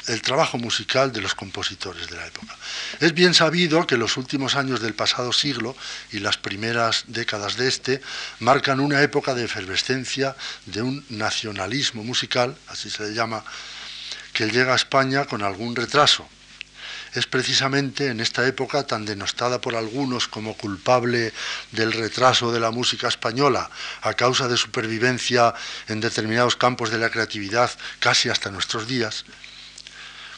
el 0.07 0.23
trabajo 0.23 0.59
musical 0.59 1.13
de 1.13 1.21
los 1.21 1.35
compositores 1.35 2.09
de 2.09 2.17
la 2.17 2.27
época. 2.27 2.57
Es 3.01 3.15
bien 3.15 3.35
sabido 3.35 3.87
que 3.87 3.97
los 3.97 4.17
últimos 4.17 4.57
años 4.57 4.81
del 4.81 4.95
pasado 4.95 5.33
siglo 5.33 5.77
y 6.11 6.19
las 6.19 6.37
primeras 6.37 7.05
décadas 7.07 7.57
de 7.57 7.69
este 7.69 8.03
marcan 8.41 8.81
una 8.81 9.03
época 9.03 9.35
de 9.35 9.45
efervescencia 9.45 10.37
de 10.67 10.83
un 10.83 11.05
nacionalismo 11.09 12.03
musical, 12.05 12.57
así 12.69 12.91
se 12.91 13.05
le 13.05 13.15
llama, 13.15 13.45
que 14.33 14.49
llega 14.51 14.73
a 14.73 14.77
España 14.77 15.25
con 15.27 15.43
algún 15.43 15.77
retraso. 15.77 16.29
Es 17.15 17.27
precisamente 17.27 18.07
en 18.07 18.21
esta 18.21 18.47
época 18.47 18.87
tan 18.87 19.05
denostada 19.05 19.61
por 19.61 19.77
algunos 19.77 20.29
como 20.29 20.57
culpable 20.57 21.35
del 21.71 21.93
retraso 21.93 22.51
de 22.51 22.61
la 22.61 22.71
música 22.71 23.09
española 23.09 23.71
a 24.01 24.15
causa 24.15 24.49
de 24.49 24.57
supervivencia 24.57 25.53
en 25.89 26.01
determinados 26.01 26.57
campos 26.57 26.91
de 26.91 26.97
la 26.97 27.11
creatividad 27.11 27.71
casi 27.99 28.31
hasta 28.31 28.51
nuestros 28.51 28.89
días, 28.89 29.27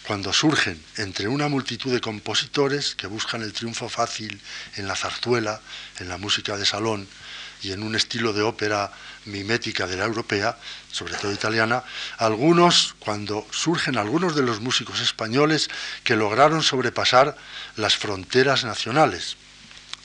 cuando 0.07 0.33
surgen 0.33 0.83
entre 0.97 1.29
una 1.29 1.49
multitud 1.49 1.93
de 1.93 2.01
compositores 2.01 2.95
que 2.95 3.07
buscan 3.07 3.43
el 3.43 3.53
triunfo 3.53 3.89
fácil 3.89 4.41
en 4.77 4.87
la 4.87 4.97
zarzuela, 4.97 5.61
en 5.99 6.09
la 6.09 6.19
música 6.19 6.57
de 6.57 6.67
salón 6.67 7.09
y 7.63 7.73
en 7.73 7.83
un 7.83 7.95
estilo 7.95 8.35
de 8.35 8.43
ópera 8.43 8.93
mimética 9.25 9.87
de 9.87 9.97
la 9.97 10.05
europea, 10.05 10.59
sobre 10.93 11.15
todo 11.15 11.33
italiana, 11.33 11.83
algunos, 12.19 12.95
cuando 12.99 13.47
surgen 13.51 13.97
algunos 13.97 14.37
de 14.37 14.43
los 14.43 14.61
músicos 14.61 15.01
españoles 15.01 15.71
que 16.03 16.17
lograron 16.17 16.63
sobrepasar 16.63 17.37
las 17.77 17.97
fronteras 17.97 18.65
nacionales. 18.65 19.37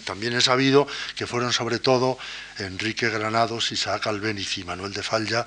También 0.05 0.33
he 0.33 0.41
sabido 0.41 0.87
que 1.15 1.27
fueron 1.27 1.51
sobre 1.51 1.79
todo 1.79 2.17
Enrique 2.57 3.09
Granados, 3.09 3.73
Isaac 3.73 4.07
Albéniz 4.07 4.57
y 4.57 4.63
Manuel 4.63 4.93
de 4.93 5.03
Falla 5.03 5.45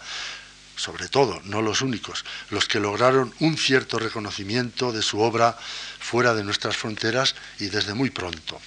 sobre 0.76 1.08
todo, 1.08 1.40
no 1.44 1.62
los 1.62 1.82
únicos, 1.82 2.24
los 2.50 2.66
que 2.66 2.80
lograron 2.80 3.32
un 3.40 3.56
cierto 3.56 3.98
reconocimiento 3.98 4.92
de 4.92 5.02
su 5.02 5.20
obra 5.20 5.56
fuera 5.98 6.34
de 6.34 6.44
nuestras 6.44 6.76
fronteras 6.76 7.34
y 7.58 7.66
desde 7.66 7.94
muy 7.94 8.10
pronto. 8.10 8.60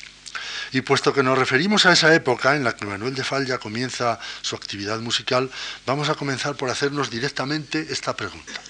Y 0.71 0.81
puesto 0.81 1.13
que 1.13 1.23
nos 1.23 1.37
referimos 1.37 1.85
a 1.85 1.93
esa 1.93 2.13
época 2.13 2.55
en 2.55 2.63
la 2.63 2.75
que 2.75 2.85
Manuel 2.85 3.15
de 3.15 3.23
Falla 3.23 3.57
comienza 3.57 4.19
su 4.41 4.55
actividad 4.55 4.99
musical, 4.99 5.49
vamos 5.85 6.09
a 6.09 6.15
comenzar 6.15 6.55
por 6.55 6.69
hacernos 6.69 7.09
directamente 7.09 7.87
esta 7.89 8.15
pregunta. 8.15 8.61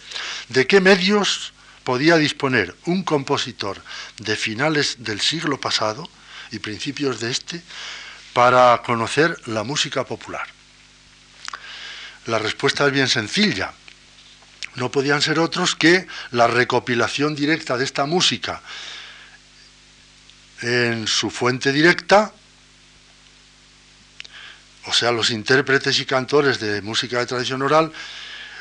¿De 0.49 0.67
qué 0.67 0.81
medios 0.81 1.53
podía 1.83 2.17
disponer 2.17 2.75
un 2.85 3.03
compositor 3.03 3.81
de 4.17 4.35
finales 4.35 4.97
del 4.99 5.21
siglo 5.21 5.59
pasado 5.59 6.07
y 6.51 6.59
principios 6.59 7.19
de 7.19 7.31
este 7.31 7.61
para 8.33 8.81
conocer 8.83 9.39
la 9.47 9.63
música 9.63 10.03
popular? 10.05 10.54
La 12.25 12.39
respuesta 12.39 12.85
es 12.85 12.91
bien 12.91 13.07
sencilla. 13.07 13.73
No 14.75 14.91
podían 14.91 15.21
ser 15.21 15.39
otros 15.39 15.75
que 15.75 16.07
la 16.31 16.47
recopilación 16.47 17.35
directa 17.35 17.77
de 17.77 17.85
esta 17.85 18.05
música 18.05 18.61
en 20.61 21.07
su 21.07 21.29
fuente 21.29 21.71
directa, 21.71 22.33
o 24.85 24.93
sea, 24.93 25.11
los 25.11 25.29
intérpretes 25.29 25.99
y 25.99 26.05
cantores 26.05 26.59
de 26.59 26.81
música 26.81 27.19
de 27.19 27.25
tradición 27.25 27.61
oral, 27.61 27.91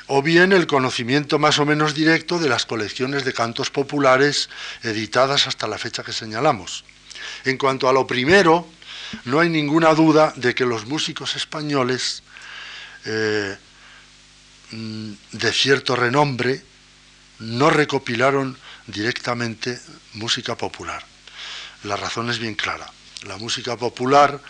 o 0.07 0.23
bien 0.23 0.53
el 0.53 0.67
conocimiento 0.67 1.39
más 1.39 1.59
o 1.59 1.65
menos 1.65 1.95
directo 1.95 2.39
de 2.39 2.49
las 2.49 2.67
colecciones 2.67 3.25
de 3.25 3.33
cantos 3.33 3.71
populares 3.71 4.51
editadas 4.83 5.47
hasta 5.47 5.67
la 5.67 5.79
fecha 5.79 6.03
que 6.03 6.13
señalamos. 6.13 6.85
En 7.45 7.57
cuanto 7.57 7.89
a 7.89 7.93
lo 7.93 8.07
primero, 8.07 8.69
no 9.25 9.41
hay 9.41 9.49
ninguna 9.49 9.95
duda 9.95 10.33
de 10.37 10.55
que 10.55 10.67
los 10.67 10.87
músicos 10.87 11.37
españoles 11.37 12.23
eh, 13.05 13.57
mm, 14.71 15.13
de 15.33 15.53
cierto 15.53 15.97
renombre 15.97 16.63
no 17.41 17.71
recopilaron 17.71 18.57
directamente 18.87 19.79
música 20.15 20.57
popular. 20.57 21.05
La 21.85 21.97
razón 21.97 22.31
es 22.31 22.39
bien 22.39 22.55
clara. 22.55 22.91
La 23.27 23.37
música 23.37 23.77
popular 23.77 24.41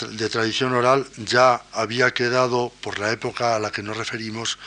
de 0.00 0.28
tradición 0.28 0.72
oral 0.72 1.06
ya 1.16 1.62
había 1.72 2.12
quedado, 2.12 2.72
por 2.80 2.98
la 2.98 3.12
época 3.12 3.56
a 3.56 3.58
la 3.58 3.70
que 3.70 3.82
nos 3.82 3.96
referimos, 3.96 4.58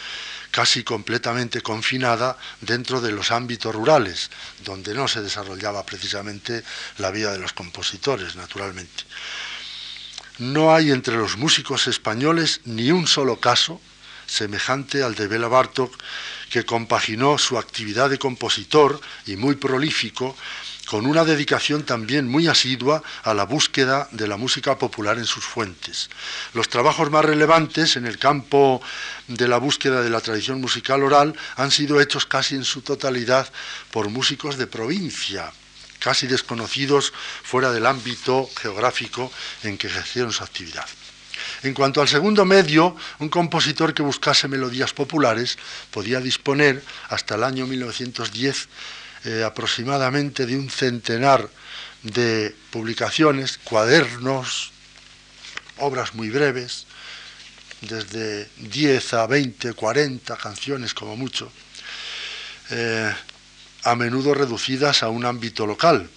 casi 0.51 0.83
completamente 0.83 1.61
confinada 1.61 2.37
dentro 2.61 3.01
de 3.01 3.11
los 3.11 3.31
ámbitos 3.31 3.75
rurales, 3.75 4.29
donde 4.63 4.93
no 4.93 5.07
se 5.07 5.21
desarrollaba 5.21 5.85
precisamente 5.85 6.63
la 6.97 7.11
vida 7.11 7.33
de 7.33 7.39
los 7.39 7.53
compositores, 7.53 8.35
naturalmente. 8.35 9.03
No 10.37 10.75
hay 10.75 10.91
entre 10.91 11.15
los 11.15 11.37
músicos 11.37 11.87
españoles 11.87 12.59
ni 12.65 12.91
un 12.91 13.07
solo 13.07 13.39
caso 13.39 13.79
semejante 14.27 15.03
al 15.03 15.15
de 15.15 15.27
Bela 15.27 15.47
Bartok, 15.47 15.95
que 16.49 16.65
compaginó 16.65 17.37
su 17.37 17.57
actividad 17.57 18.09
de 18.09 18.17
compositor 18.17 18.99
y 19.25 19.35
muy 19.35 19.55
prolífico 19.55 20.35
con 20.87 21.05
una 21.05 21.25
dedicación 21.25 21.83
también 21.83 22.27
muy 22.27 22.47
asidua 22.47 23.01
a 23.23 23.33
la 23.33 23.45
búsqueda 23.45 24.07
de 24.11 24.27
la 24.27 24.37
música 24.37 24.77
popular 24.77 25.17
en 25.17 25.25
sus 25.25 25.43
fuentes. 25.43 26.09
Los 26.53 26.69
trabajos 26.69 27.09
más 27.09 27.25
relevantes 27.25 27.95
en 27.95 28.05
el 28.05 28.19
campo 28.19 28.81
de 29.27 29.47
la 29.47 29.57
búsqueda 29.57 30.01
de 30.01 30.09
la 30.09 30.21
tradición 30.21 30.61
musical 30.61 31.01
oral 31.03 31.35
han 31.55 31.71
sido 31.71 31.99
hechos 31.99 32.25
casi 32.25 32.55
en 32.55 32.65
su 32.65 32.81
totalidad 32.81 33.51
por 33.89 34.09
músicos 34.09 34.57
de 34.57 34.67
provincia, 34.67 35.51
casi 35.99 36.27
desconocidos 36.27 37.13
fuera 37.43 37.71
del 37.71 37.85
ámbito 37.85 38.49
geográfico 38.55 39.31
en 39.63 39.77
que 39.77 39.87
ejercieron 39.87 40.31
su 40.31 40.43
actividad. 40.43 40.85
En 41.63 41.73
cuanto 41.73 42.01
al 42.01 42.07
segundo 42.07 42.45
medio, 42.45 42.95
un 43.19 43.29
compositor 43.29 43.93
que 43.93 44.03
buscase 44.03 44.47
melodías 44.47 44.93
populares 44.93 45.57
podía 45.91 46.19
disponer 46.19 46.83
hasta 47.09 47.35
el 47.35 47.43
año 47.43 47.65
1910 47.65 48.67
eh, 49.25 49.43
aproximadamente 49.43 50.45
de 50.45 50.55
un 50.55 50.69
centenar 50.69 51.49
de 52.03 52.55
publicaciones, 52.69 53.57
cuadernos, 53.57 54.71
obras 55.77 56.13
muy 56.13 56.29
breves, 56.29 56.85
desde 57.81 58.49
10 58.57 59.13
a 59.13 59.27
20, 59.27 59.73
40 59.73 60.37
canciones 60.37 60.93
como 60.93 61.15
mucho, 61.15 61.51
eh, 62.69 63.13
a 63.85 63.95
menudo 63.95 64.33
reducidas 64.33 65.03
a 65.03 65.09
un 65.09 65.25
ámbito 65.25 65.65
local. 65.65 66.09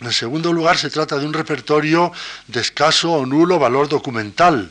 En 0.00 0.12
segundo 0.12 0.52
lugar, 0.52 0.78
se 0.78 0.90
trata 0.90 1.18
de 1.18 1.26
un 1.26 1.32
repertorio 1.32 2.12
de 2.48 2.60
escaso 2.60 3.12
o 3.12 3.26
nulo 3.26 3.58
valor 3.58 3.88
documental, 3.88 4.70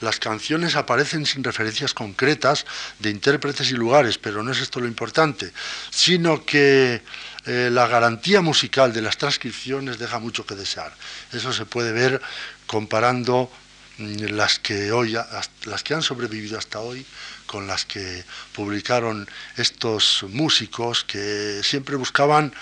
las 0.00 0.18
canciones 0.18 0.76
aparecen 0.76 1.24
sin 1.24 1.42
referencias 1.42 1.94
concretas 1.94 2.66
de 2.98 3.10
intérpretes 3.10 3.70
y 3.70 3.74
lugares, 3.74 4.18
pero 4.18 4.42
no 4.42 4.52
es 4.52 4.60
esto 4.60 4.80
lo 4.80 4.86
importante, 4.86 5.52
sino 5.90 6.44
que 6.44 7.02
eh, 7.46 7.70
la 7.72 7.86
garantía 7.86 8.42
musical 8.42 8.92
de 8.92 9.00
las 9.00 9.16
transcripciones 9.16 9.98
deja 9.98 10.18
mucho 10.18 10.44
que 10.44 10.54
desear. 10.54 10.92
Eso 11.32 11.52
se 11.52 11.64
puede 11.64 11.92
ver 11.92 12.20
comparando 12.66 13.50
mm, 13.96 14.34
las 14.34 14.58
que 14.58 14.92
hoy 14.92 15.16
las 15.64 15.82
que 15.82 15.94
han 15.94 16.02
sobrevivido 16.02 16.58
hasta 16.58 16.80
hoy 16.80 17.06
con 17.46 17.66
las 17.66 17.84
que 17.84 18.24
publicaron 18.52 19.28
estos 19.56 20.24
músicos 20.28 21.04
que 21.04 21.60
siempre 21.62 21.96
buscaban 21.96 22.52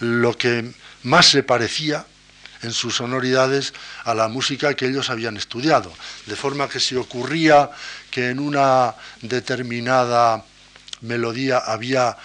lo 0.00 0.36
que 0.36 0.72
más 1.02 1.26
se 1.26 1.42
parecía 1.42 2.06
en 2.62 2.72
sus 2.72 2.96
sonoridades 2.96 3.72
a 4.04 4.14
la 4.14 4.28
música 4.28 4.74
que 4.74 4.86
ellos 4.86 5.10
habían 5.10 5.36
estudiado. 5.36 5.92
De 6.26 6.36
forma 6.36 6.68
que 6.68 6.80
si 6.80 6.96
ocurría 6.96 7.70
que 8.10 8.30
en 8.30 8.38
una 8.38 8.94
determinada 9.22 10.44
melodía 11.00 11.58
había 11.58 12.16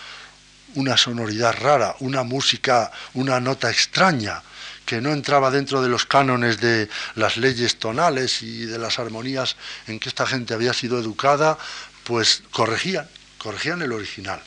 una 0.75 0.97
sonoridad 0.97 1.55
rara, 1.59 1.95
una 1.99 2.23
música, 2.23 2.91
una 3.13 3.39
nota 3.39 3.69
extraña, 3.69 4.41
que 4.85 4.99
no 4.99 5.11
entraba 5.13 5.51
dentro 5.51 5.81
de 5.81 5.89
los 5.89 6.05
cánones 6.05 6.59
de 6.59 6.89
las 7.15 7.37
leyes 7.37 7.77
tonales 7.77 8.41
y 8.41 8.65
de 8.65 8.77
las 8.77 8.99
armonías 8.99 9.55
en 9.87 9.99
que 9.99 10.09
esta 10.09 10.25
gente 10.25 10.53
había 10.53 10.73
sido 10.73 10.99
educada, 10.99 11.57
pues 12.03 12.43
corregían, 12.51 13.07
corregían 13.37 13.81
el 13.81 13.91
original. 13.91 14.41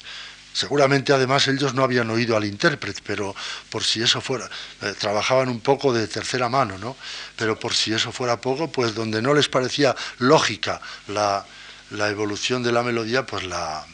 Seguramente 0.55 1.13
además 1.13 1.49
ellos 1.49 1.75
no 1.75 1.83
habían 1.83 2.09
oído 2.11 2.37
al 2.37 2.45
intérprete, 2.45 3.03
pero 3.05 3.35
por 3.71 3.83
si 3.83 4.01
eso 4.03 4.21
fuera, 4.21 4.49
eh, 4.83 4.95
trabajaban 4.97 5.49
un 5.49 5.61
poco 5.61 5.93
de 5.93 6.07
tercera 6.07 6.49
mano, 6.49 6.79
¿no? 6.79 6.97
Pero 7.37 7.59
por 7.59 7.75
si 7.75 7.93
eso 7.93 8.13
fuera 8.13 8.41
poco, 8.41 8.71
pues 8.71 8.95
donde 8.95 9.21
no 9.21 9.35
les 9.35 9.49
parecía 9.49 9.97
lógica 10.19 10.81
la, 11.09 11.45
evolución 11.91 12.63
de 12.63 12.71
la 12.71 12.85
melodía, 12.85 13.27
pues 13.27 13.43
la, 13.43 13.85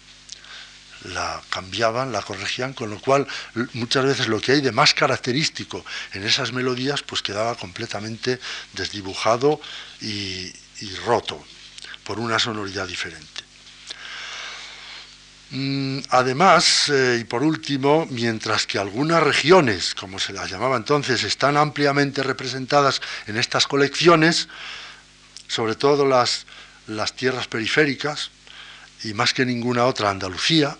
la 1.04 1.40
cambiaban, 1.48 2.12
la 2.12 2.20
corregían, 2.20 2.74
con 2.74 2.90
lo 2.90 3.00
cual 3.00 3.26
muchas 3.72 4.04
veces 4.04 4.28
lo 4.28 4.38
que 4.38 4.52
hay 4.52 4.60
de 4.60 4.72
más 4.72 4.92
característico 4.92 5.82
en 6.12 6.24
esas 6.24 6.52
melodías, 6.52 7.02
pues 7.02 7.22
quedaba 7.22 7.54
completamente 7.54 8.38
desdibujado 8.74 9.62
y 10.02 10.52
roto 11.06 11.42
por 12.04 12.18
una 12.18 12.38
sonoridad 12.38 12.86
diferente. 12.86 13.29
Mm, 15.52 15.98
además, 16.10 16.88
eh, 16.90 17.18
y 17.20 17.24
por 17.24 17.42
último, 17.42 18.06
mientras 18.10 18.66
que 18.66 18.78
algunas 18.78 19.20
regiones, 19.20 19.96
como 19.96 20.20
se 20.20 20.32
las 20.32 20.48
llamaba 20.48 20.76
entonces, 20.76 21.24
están 21.24 21.56
ampliamente 21.56 22.22
representadas 22.22 23.00
en 23.26 23.36
estas 23.36 23.66
colecciones, 23.66 24.48
sobre 25.48 25.74
todo 25.74 26.06
las, 26.06 26.46
las 26.86 27.14
tierras 27.14 27.48
periféricas, 27.48 28.30
y 29.02 29.12
más 29.12 29.34
que 29.34 29.44
ninguna 29.44 29.86
otra 29.86 30.10
Andalucía, 30.10 30.76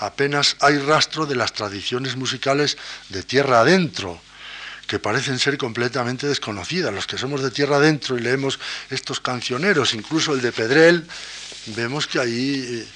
apenas 0.00 0.56
hay 0.60 0.76
rastro 0.78 1.24
de 1.24 1.36
las 1.36 1.54
tradiciones 1.54 2.16
musicales 2.16 2.76
de 3.08 3.22
tierra 3.22 3.60
adentro, 3.60 4.20
que 4.86 4.98
parecen 4.98 5.38
ser 5.38 5.56
completamente 5.56 6.26
desconocidas. 6.26 6.92
Los 6.92 7.06
que 7.06 7.16
somos 7.16 7.42
de 7.42 7.50
tierra 7.50 7.76
adentro 7.76 8.18
y 8.18 8.20
leemos 8.20 8.58
estos 8.90 9.18
cancioneros, 9.18 9.94
incluso 9.94 10.34
el 10.34 10.42
de 10.42 10.52
Pedrel, 10.52 11.06
vemos 11.68 12.06
que 12.06 12.18
ahí 12.18 12.64
eh, 12.68 12.86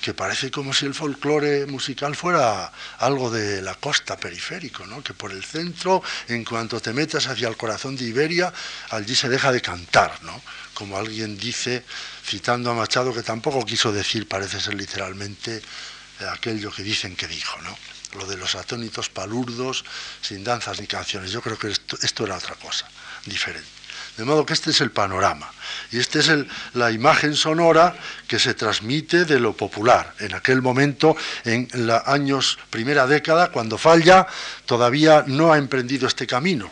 que 0.00 0.14
parece 0.14 0.50
como 0.50 0.72
si 0.72 0.86
el 0.86 0.94
folclore 0.94 1.66
musical 1.66 2.14
fuera 2.14 2.72
algo 2.98 3.30
de 3.30 3.62
la 3.62 3.74
costa 3.74 4.16
periférico, 4.16 4.86
¿no? 4.86 5.02
que 5.02 5.12
por 5.12 5.32
el 5.32 5.44
centro, 5.44 6.02
en 6.28 6.44
cuanto 6.44 6.80
te 6.80 6.92
metas 6.92 7.26
hacia 7.26 7.48
el 7.48 7.56
corazón 7.56 7.96
de 7.96 8.04
Iberia, 8.04 8.52
allí 8.90 9.14
se 9.14 9.28
deja 9.28 9.50
de 9.50 9.60
cantar, 9.60 10.22
¿no? 10.22 10.40
como 10.72 10.96
alguien 10.96 11.36
dice, 11.36 11.84
citando 12.24 12.70
a 12.70 12.74
Machado, 12.74 13.12
que 13.12 13.22
tampoco 13.22 13.64
quiso 13.64 13.90
decir, 13.90 14.28
parece 14.28 14.60
ser 14.60 14.74
literalmente, 14.74 15.56
eh, 15.56 16.26
aquello 16.30 16.70
que 16.70 16.82
dicen 16.84 17.16
que 17.16 17.26
dijo, 17.26 17.60
¿no? 17.62 17.76
lo 18.16 18.26
de 18.26 18.36
los 18.36 18.54
atónitos 18.54 19.08
palurdos, 19.08 19.84
sin 20.22 20.44
danzas 20.44 20.80
ni 20.80 20.86
canciones. 20.86 21.30
Yo 21.30 21.42
creo 21.42 21.58
que 21.58 21.68
esto 21.68 22.24
era 22.24 22.36
otra 22.36 22.54
cosa, 22.54 22.88
diferente. 23.26 23.77
De 24.18 24.24
modo 24.24 24.44
que 24.44 24.52
este 24.52 24.72
es 24.72 24.80
el 24.80 24.90
panorama. 24.90 25.48
Y 25.92 25.98
esta 25.98 26.18
es 26.18 26.28
la 26.74 26.90
imagen 26.90 27.36
sonora 27.36 27.94
que 28.26 28.40
se 28.40 28.52
transmite 28.52 29.24
de 29.24 29.38
lo 29.38 29.56
popular. 29.56 30.12
En 30.18 30.34
aquel 30.34 30.60
momento, 30.60 31.16
en 31.44 31.68
los 31.72 32.02
años, 32.04 32.58
primera 32.68 33.06
década, 33.06 33.52
cuando 33.52 33.78
Falla 33.78 34.26
todavía 34.66 35.22
no 35.28 35.52
ha 35.52 35.58
emprendido 35.58 36.08
este 36.08 36.26
camino. 36.26 36.68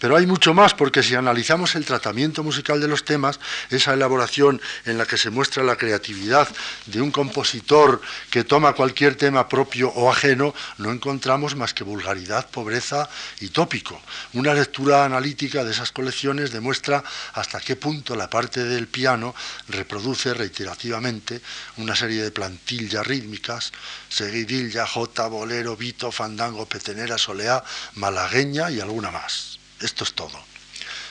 Pero 0.00 0.16
hay 0.16 0.26
mucho 0.26 0.54
más, 0.54 0.72
porque 0.72 1.02
si 1.02 1.14
analizamos 1.14 1.74
el 1.74 1.84
tratamiento 1.84 2.42
musical 2.42 2.80
de 2.80 2.88
los 2.88 3.04
temas, 3.04 3.38
esa 3.68 3.92
elaboración 3.92 4.58
en 4.86 4.96
la 4.96 5.04
que 5.04 5.18
se 5.18 5.28
muestra 5.28 5.62
la 5.62 5.76
creatividad 5.76 6.48
de 6.86 7.02
un 7.02 7.10
compositor 7.10 8.00
que 8.30 8.42
toma 8.42 8.72
cualquier 8.72 9.14
tema 9.16 9.46
propio 9.46 9.90
o 9.90 10.10
ajeno, 10.10 10.54
no 10.78 10.90
encontramos 10.90 11.54
más 11.54 11.74
que 11.74 11.84
vulgaridad, 11.84 12.48
pobreza 12.48 13.10
y 13.40 13.48
tópico. 13.48 14.00
Una 14.32 14.54
lectura 14.54 15.04
analítica 15.04 15.64
de 15.64 15.72
esas 15.72 15.92
colecciones 15.92 16.50
demuestra 16.50 17.04
hasta 17.34 17.60
qué 17.60 17.76
punto 17.76 18.16
la 18.16 18.30
parte 18.30 18.64
del 18.64 18.88
piano 18.88 19.34
reproduce 19.68 20.32
reiterativamente 20.32 21.42
una 21.76 21.94
serie 21.94 22.22
de 22.22 22.30
plantillas 22.30 23.06
rítmicas, 23.06 23.70
seguidilla, 24.08 24.86
jota, 24.86 25.26
bolero, 25.26 25.76
vito, 25.76 26.10
fandango, 26.10 26.64
petenera, 26.64 27.18
soleá, 27.18 27.62
malagueña 27.96 28.70
y 28.70 28.80
alguna 28.80 29.10
más. 29.10 29.49
Esto 29.80 30.04
es 30.04 30.12
todo. 30.12 30.50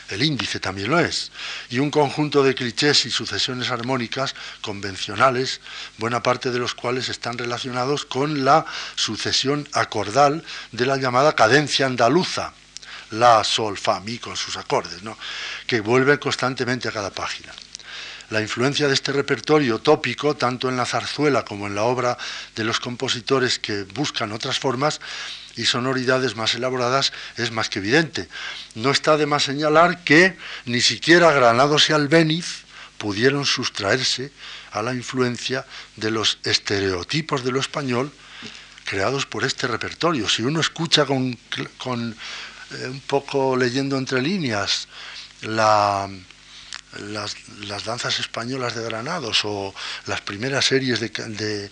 El 0.10 0.24
índice 0.24 0.60
también 0.60 0.90
lo 0.90 1.00
es. 1.00 1.32
Y 1.70 1.80
un 1.80 1.92
conjunto 1.92 2.44
de 2.44 2.56
clichés 2.56 3.06
y 3.06 3.12
sucesiones 3.12 3.70
armónicas 3.70 4.34
convencionales, 4.62 5.62
buena 5.98 6.24
parte 6.24 6.50
de 6.50 6.60
los 6.60 6.74
cuales 6.74 7.10
están 7.10 7.38
relacionados 7.38 8.06
con 8.06 8.44
la 8.44 8.66
sucesión 8.96 9.68
acordal 9.74 10.44
de 10.72 10.86
la 10.88 10.98
llamada 10.98 11.36
cadencia 11.36 11.86
andaluza, 11.86 12.54
la, 13.12 13.44
sol, 13.44 13.78
fa, 13.78 14.00
mi 14.00 14.18
con 14.18 14.36
sus 14.36 14.58
acordes, 14.58 15.04
¿no? 15.04 15.18
que 15.68 15.82
vuelven 15.82 16.18
constantemente 16.18 16.88
a 16.88 16.92
cada 16.92 17.12
página. 17.12 17.54
La 18.32 18.42
influencia 18.42 18.88
de 18.88 18.94
este 18.94 19.12
repertorio 19.12 19.80
tópico, 19.80 20.36
tanto 20.36 20.70
en 20.70 20.78
la 20.78 20.86
zarzuela 20.86 21.44
como 21.44 21.66
en 21.66 21.74
la 21.74 21.84
obra 21.84 22.18
de 22.56 22.64
los 22.64 22.80
compositores 22.80 23.58
que 23.58 23.84
buscan 23.84 24.32
otras 24.32 24.60
formas 24.60 25.00
y 25.60 25.66
sonoridades 25.66 26.38
más 26.38 26.56
elaboradas, 26.56 27.12
es 27.36 27.52
más 27.52 27.68
que 27.68 27.80
evidente. 27.80 28.30
No 28.76 28.92
está 28.92 29.18
de 29.18 29.26
más 29.26 29.44
señalar 29.44 30.06
que 30.06 30.38
ni 30.66 30.80
siquiera 30.80 31.34
Granados 31.34 31.90
y 31.90 31.94
Albéniz 31.94 32.64
pudieron 32.98 33.46
sustraerse 33.46 34.32
a 34.72 34.82
la 34.82 34.94
influencia 34.94 35.66
de 35.98 36.12
los 36.12 36.40
estereotipos 36.44 37.44
de 37.44 37.52
lo 37.52 37.60
español 37.60 38.10
creados 38.86 39.26
por 39.26 39.44
este 39.44 39.68
repertorio. 39.68 40.30
Si 40.30 40.44
uno 40.44 40.62
escucha 40.62 41.06
con, 41.06 41.28
eh, 41.28 42.88
un 42.88 43.02
poco 43.02 43.58
leyendo 43.58 43.98
entre 43.98 44.22
líneas 44.22 44.88
la, 45.42 46.10
las, 46.98 47.36
danzas 47.84 48.18
españolas 48.20 48.76
de 48.76 48.84
Granados 48.84 49.42
o 49.44 49.76
las 50.06 50.22
primeras 50.22 50.66
series 50.66 51.02
de, 51.02 51.72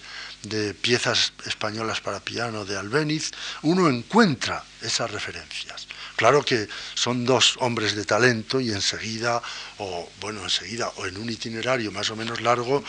piezas 0.82 1.34
españolas 1.46 2.02
para 2.02 2.20
piano 2.20 2.64
de 2.66 2.78
Albéniz, 2.78 3.32
uno 3.64 3.90
encuentra 3.90 4.64
esas 4.82 5.12
referencias. 5.12 5.88
Claro 6.16 6.44
que 6.44 6.68
son 6.96 7.26
dos 7.26 7.58
hombres 7.60 7.96
de 7.96 8.04
talento 8.04 8.60
y 8.60 8.72
enseguida, 8.72 9.42
o 9.78 10.10
bueno, 10.20 10.44
enseguida, 10.44 10.90
o 10.96 11.06
en 11.06 11.18
un 11.18 11.30
itinerario 11.30 11.92
más 11.92 12.10
o 12.10 12.16
menos 12.16 12.42
largo, 12.42 12.84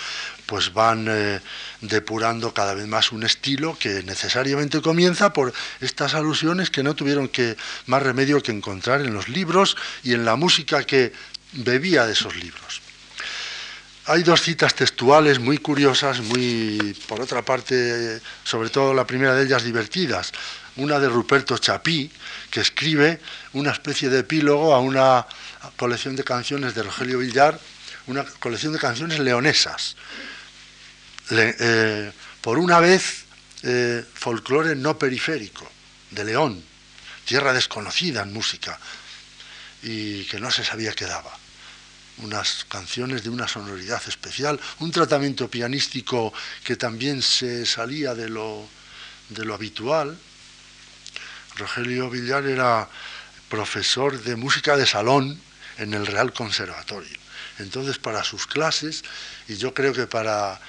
pues 0.47 0.73
van 0.73 1.07
eh, 1.11 1.41
depurando 1.83 2.55
cada 2.55 2.73
vez 2.73 2.87
más 2.87 3.13
un 3.13 3.25
estilo 3.25 3.77
que 3.79 4.03
necesariamente 4.03 4.81
comienza 4.81 5.33
por 5.33 5.53
estas 5.81 6.15
alusiones 6.15 6.71
que 6.71 6.83
no 6.83 6.95
tuvieron 6.95 7.29
que 7.29 7.57
más 7.87 8.03
remedio 8.03 8.43
que 8.43 8.53
encontrar 8.53 9.03
en 9.03 9.13
los 9.13 9.29
libros 9.29 9.77
y 10.03 10.15
en 10.15 10.25
la 10.25 10.37
música 10.37 10.85
que 10.85 11.13
bebía 11.53 12.07
de 12.07 12.13
esos 12.13 12.35
libros. 12.37 12.88
Hay 14.09 14.23
dos 14.23 14.40
citas 14.40 14.75
textuales 14.75 15.38
muy 15.38 15.59
curiosas, 15.59 16.21
muy, 16.21 16.97
por 17.07 17.21
otra 17.21 17.42
parte, 17.42 18.23
sobre 18.42 18.71
todo 18.71 18.94
la 18.94 19.07
primera 19.07 19.35
de 19.35 19.44
ellas 19.44 19.64
divertidas. 19.64 20.33
Una 20.77 20.99
de 20.99 21.11
Ruperto 21.11 21.59
Chapí, 21.59 22.11
que 22.51 22.61
escribe 22.61 23.21
una 23.53 23.71
especie 23.71 24.09
de 24.09 24.21
epílogo 24.21 24.75
a 24.75 24.81
una 24.81 25.27
colección 25.77 26.16
de 26.16 26.25
canciones 26.25 26.75
de 26.75 26.85
Rogelio 26.85 27.18
Villar, 27.18 27.61
una 28.07 28.25
colección 28.25 28.73
de 28.73 28.79
canciones 28.79 29.18
leonesas. 29.18 29.94
Eh, 31.29 32.11
por 32.40 32.59
una 32.59 32.81
vez, 32.81 33.27
eh, 33.62 34.03
folclore 34.14 34.75
no 34.75 34.99
periférico, 34.99 35.71
de 36.12 36.25
León, 36.25 36.64
tierra 37.27 37.53
desconocida 37.53 38.23
en 38.23 38.33
música, 38.33 38.81
y 39.83 40.25
que 40.25 40.40
no 40.40 40.51
se 40.51 40.64
sabía 40.64 40.94
qué 40.94 41.05
daba. 41.05 41.37
Unas 42.23 42.67
canciones 42.69 43.23
de 43.23 43.31
una 43.31 43.47
sonoridad 43.47 44.03
especial, 44.09 44.59
un 44.81 44.91
tratamiento 44.91 45.49
pianístico 45.49 46.33
que 46.65 46.77
también 46.77 47.23
se 47.23 47.65
salía 47.65 48.15
de 48.15 48.29
lo, 48.29 48.69
de 49.29 49.45
lo 49.45 49.55
habitual. 49.55 50.19
Rogelio 51.57 52.11
Villar 52.11 52.47
era 52.47 52.89
profesor 53.49 54.21
de 54.23 54.37
música 54.37 54.77
de 54.77 54.87
salón 54.87 55.41
en 55.79 55.95
el 55.95 56.07
Real 56.07 56.33
Conservatorio. 56.33 57.19
Entonces, 57.59 57.99
para 57.99 58.25
sus 58.25 58.47
clases, 58.47 59.03
y 59.49 59.57
yo 59.57 59.75
creo 59.75 59.93
que 59.93 60.07
para, 60.07 60.61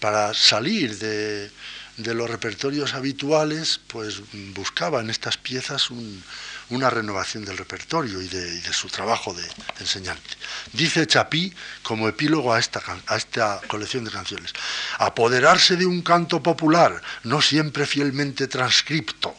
para 0.00 0.34
salir 0.34 0.98
de, 0.98 1.50
de 1.96 2.14
los 2.14 2.28
repertorios 2.28 2.94
habituales, 2.94 3.80
pues 3.86 4.20
buscaba 4.54 5.00
en 5.00 5.10
estas 5.10 5.36
piezas 5.36 5.90
un, 5.90 6.22
una 6.70 6.88
renovación 6.90 7.44
del 7.44 7.58
repertorio 7.58 8.20
y 8.22 8.28
de, 8.28 8.72
su 8.72 8.88
trabajo 8.88 9.34
de, 9.34 9.46
enseñante. 9.80 10.30
Dice 10.72 11.06
Chapí, 11.06 11.52
como 11.82 12.08
epílogo 12.08 12.52
a 12.52 12.58
esta, 12.58 12.82
a 13.06 13.16
esta 13.16 13.60
colección 13.66 14.04
de 14.04 14.10
canciones, 14.10 14.52
apoderarse 14.98 15.76
de 15.76 15.86
un 15.86 16.02
canto 16.02 16.42
popular, 16.42 17.00
no 17.24 17.42
siempre 17.42 17.86
fielmente 17.86 18.46
transcripto, 18.46 19.34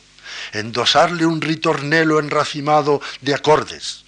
endosarle 0.52 1.26
un 1.26 1.42
ritornelo 1.42 2.20
enracimado 2.20 3.02
de 3.22 3.34
acordes, 3.34 4.04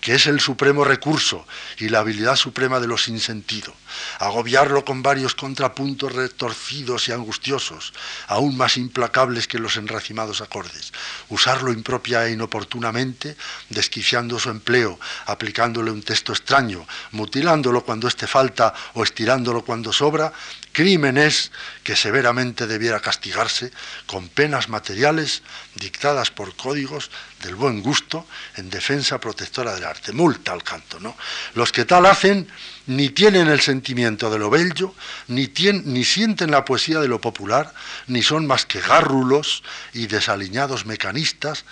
que 0.00 0.14
es 0.14 0.26
el 0.26 0.40
supremo 0.40 0.84
recurso 0.84 1.46
y 1.78 1.88
la 1.88 2.00
habilidad 2.00 2.36
suprema 2.36 2.78
de 2.78 2.86
lo 2.86 2.98
sinsentido, 2.98 3.74
agobiarlo 4.18 4.84
con 4.84 5.02
varios 5.02 5.34
contrapuntos 5.34 6.12
retorcidos 6.12 7.08
y 7.08 7.12
angustiosos, 7.12 7.92
aún 8.28 8.56
más 8.56 8.76
implacables 8.76 9.48
que 9.48 9.58
los 9.58 9.76
enracimados 9.76 10.40
acordes, 10.40 10.92
usarlo 11.28 11.72
impropia 11.72 12.26
e 12.26 12.32
inoportunamente, 12.32 13.36
desquiciando 13.70 14.38
su 14.38 14.50
empleo, 14.50 14.98
aplicándole 15.26 15.90
un 15.90 16.02
texto 16.02 16.32
extraño, 16.32 16.86
mutilándolo 17.12 17.84
cuando 17.84 18.08
éste 18.08 18.26
falta 18.26 18.74
o 18.94 19.02
estirándolo 19.02 19.62
cuando 19.64 19.92
sobra, 19.92 20.32
crímenes 20.72 21.52
que 21.82 21.96
severamente 21.96 22.66
debiera 22.66 23.00
castigarse 23.00 23.72
con 24.06 24.28
penas 24.28 24.68
materiales 24.68 25.42
dictadas 25.74 26.30
por 26.30 26.54
códigos 26.54 27.10
del 27.42 27.54
buen 27.54 27.80
gusto 27.80 28.26
en 28.56 28.68
defensa 28.68 29.18
protectora 29.18 29.74
del 29.74 29.84
arte. 29.84 30.12
Multa 30.12 30.52
al 30.52 30.62
canto, 30.62 31.00
¿no? 31.00 31.16
Los 31.54 31.72
que 31.72 31.84
tal 31.84 32.04
hacen 32.04 32.48
ni 32.86 33.10
tienen 33.10 33.48
el 33.48 33.60
sentimiento 33.60 34.30
de 34.30 34.38
lo 34.38 34.50
bello, 34.50 34.94
ni, 35.28 35.52
ni 35.84 36.04
sienten 36.04 36.50
la 36.50 36.64
poesía 36.64 37.00
de 37.00 37.08
lo 37.08 37.20
popular, 37.20 37.72
ni 38.06 38.22
son 38.22 38.46
más 38.46 38.64
que 38.64 38.80
gárrulos 38.80 39.62
y 39.92 40.06
desaliñados 40.06 40.86
mecanistas 40.86 41.64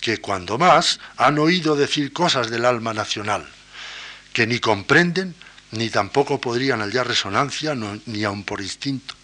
que 0.00 0.18
cuando 0.18 0.58
más 0.58 1.00
han 1.16 1.38
oído 1.38 1.74
decir 1.74 2.12
cosas 2.12 2.50
del 2.50 2.64
alma 2.64 2.94
nacional, 2.94 3.48
que 4.32 4.46
ni 4.46 4.58
comprenden 4.58 5.34
ni 5.70 5.90
tampoco 5.90 6.40
podrían 6.40 6.80
hallar 6.80 7.06
resonancia, 7.06 7.74
ni 7.74 8.24
aun 8.24 8.44
por 8.44 8.60
instinto, 8.60 9.14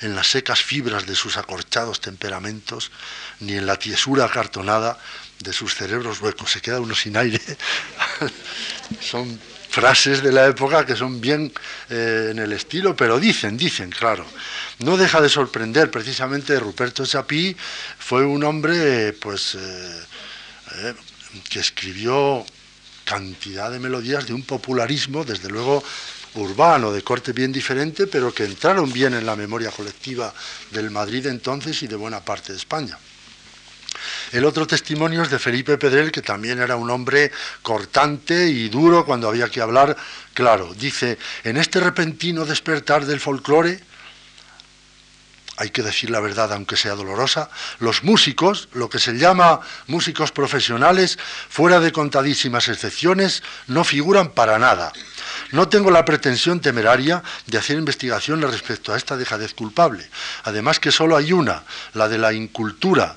en 0.00 0.14
las 0.14 0.28
secas 0.28 0.62
fibras 0.62 1.06
de 1.06 1.14
sus 1.14 1.36
acorchados 1.36 2.00
temperamentos, 2.00 2.90
ni 3.40 3.54
en 3.54 3.66
la 3.66 3.78
tiesura 3.78 4.24
acartonada 4.24 4.98
de 5.40 5.52
sus 5.52 5.74
cerebros 5.74 6.20
huecos. 6.20 6.50
Se 6.50 6.60
queda 6.60 6.80
uno 6.80 6.94
sin 6.94 7.16
aire. 7.16 7.40
son 9.00 9.38
frases 9.74 10.22
de 10.22 10.30
la 10.30 10.46
época 10.46 10.86
que 10.86 10.94
son 10.94 11.20
bien 11.20 11.52
eh, 11.90 12.28
en 12.30 12.38
el 12.38 12.52
estilo, 12.52 12.94
pero 12.94 13.18
dicen, 13.18 13.56
dicen, 13.56 13.90
claro. 13.90 14.24
No 14.78 14.96
deja 14.96 15.20
de 15.20 15.28
sorprender, 15.28 15.90
precisamente 15.90 16.60
Ruperto 16.60 17.04
Chapí 17.04 17.56
fue 17.98 18.24
un 18.24 18.44
hombre, 18.44 19.12
pues, 19.14 19.56
eh, 19.56 20.04
eh, 20.76 20.94
que 21.50 21.58
escribió 21.58 22.46
cantidad 23.04 23.68
de 23.72 23.80
melodías 23.80 24.28
de 24.28 24.32
un 24.32 24.44
popularismo, 24.44 25.24
desde 25.24 25.48
luego 25.48 25.82
urbano, 26.34 26.92
de 26.92 27.02
corte 27.02 27.32
bien 27.32 27.50
diferente, 27.50 28.06
pero 28.06 28.32
que 28.32 28.44
entraron 28.44 28.92
bien 28.92 29.14
en 29.14 29.26
la 29.26 29.34
memoria 29.34 29.72
colectiva 29.72 30.32
del 30.70 30.92
Madrid 30.92 31.26
entonces 31.26 31.82
y 31.82 31.88
de 31.88 31.96
buena 31.96 32.20
parte 32.20 32.52
de 32.52 32.58
España. 32.58 32.96
El 34.32 34.44
otro 34.44 34.66
testimonio 34.66 35.22
es 35.22 35.30
de 35.30 35.38
Felipe 35.38 35.78
Pedrel, 35.78 36.12
que 36.12 36.22
también 36.22 36.60
era 36.60 36.76
un 36.76 36.90
hombre 36.90 37.30
cortante 37.62 38.48
y 38.48 38.68
duro 38.68 39.04
cuando 39.04 39.28
había 39.28 39.48
que 39.48 39.60
hablar. 39.60 39.96
Claro, 40.32 40.74
dice, 40.74 41.18
en 41.44 41.56
este 41.56 41.80
repentino 41.80 42.44
despertar 42.44 43.06
del 43.06 43.20
folclore, 43.20 43.80
hay 45.56 45.70
que 45.70 45.82
decir 45.82 46.10
la 46.10 46.20
verdad 46.20 46.52
aunque 46.52 46.76
sea 46.76 46.94
dolorosa, 46.94 47.48
los 47.78 48.02
músicos, 48.02 48.68
lo 48.72 48.88
que 48.88 48.98
se 48.98 49.12
llama 49.12 49.60
músicos 49.86 50.32
profesionales, 50.32 51.18
fuera 51.48 51.78
de 51.78 51.92
contadísimas 51.92 52.68
excepciones, 52.68 53.42
no 53.68 53.84
figuran 53.84 54.30
para 54.30 54.58
nada. 54.58 54.92
No 55.52 55.68
tengo 55.68 55.90
la 55.90 56.04
pretensión 56.04 56.60
temeraria 56.60 57.22
de 57.46 57.58
hacer 57.58 57.78
investigaciones 57.78 58.50
respecto 58.50 58.92
a 58.92 58.96
esta 58.96 59.16
dejadez 59.16 59.54
culpable. 59.54 60.08
Además 60.42 60.80
que 60.80 60.90
solo 60.90 61.16
hay 61.16 61.32
una, 61.32 61.62
la 61.92 62.08
de 62.08 62.18
la 62.18 62.32
incultura 62.32 63.16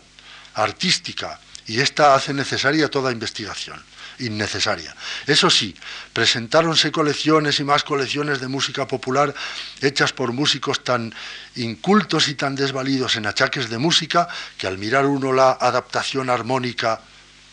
artística 0.58 1.40
y 1.66 1.80
esta 1.82 2.16
hace 2.16 2.34
necesaria 2.34 2.90
toda 2.90 3.12
investigación 3.12 3.82
innecesaria. 4.20 4.96
Eso 5.28 5.50
sí, 5.50 5.76
presentáronse 6.12 6.92
colecciones 6.92 7.60
y 7.60 7.64
más 7.64 7.84
colecciones 7.84 8.40
de 8.40 8.48
música 8.48 8.88
popular 8.88 9.34
hechas 9.82 10.12
por 10.12 10.34
músicos 10.34 10.84
tan 10.84 11.14
incultos 11.56 12.28
y 12.28 12.34
tan 12.34 12.56
desvalidos 12.56 13.16
en 13.16 13.28
achaques 13.28 13.70
de 13.70 13.78
música 13.78 14.28
que 14.58 14.66
al 14.66 14.78
mirar 14.78 15.06
uno 15.06 15.34
la 15.34 15.52
adaptación 15.52 16.30
armónica, 16.30 17.02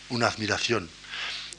una 0.08 0.28
admiración 0.28 0.88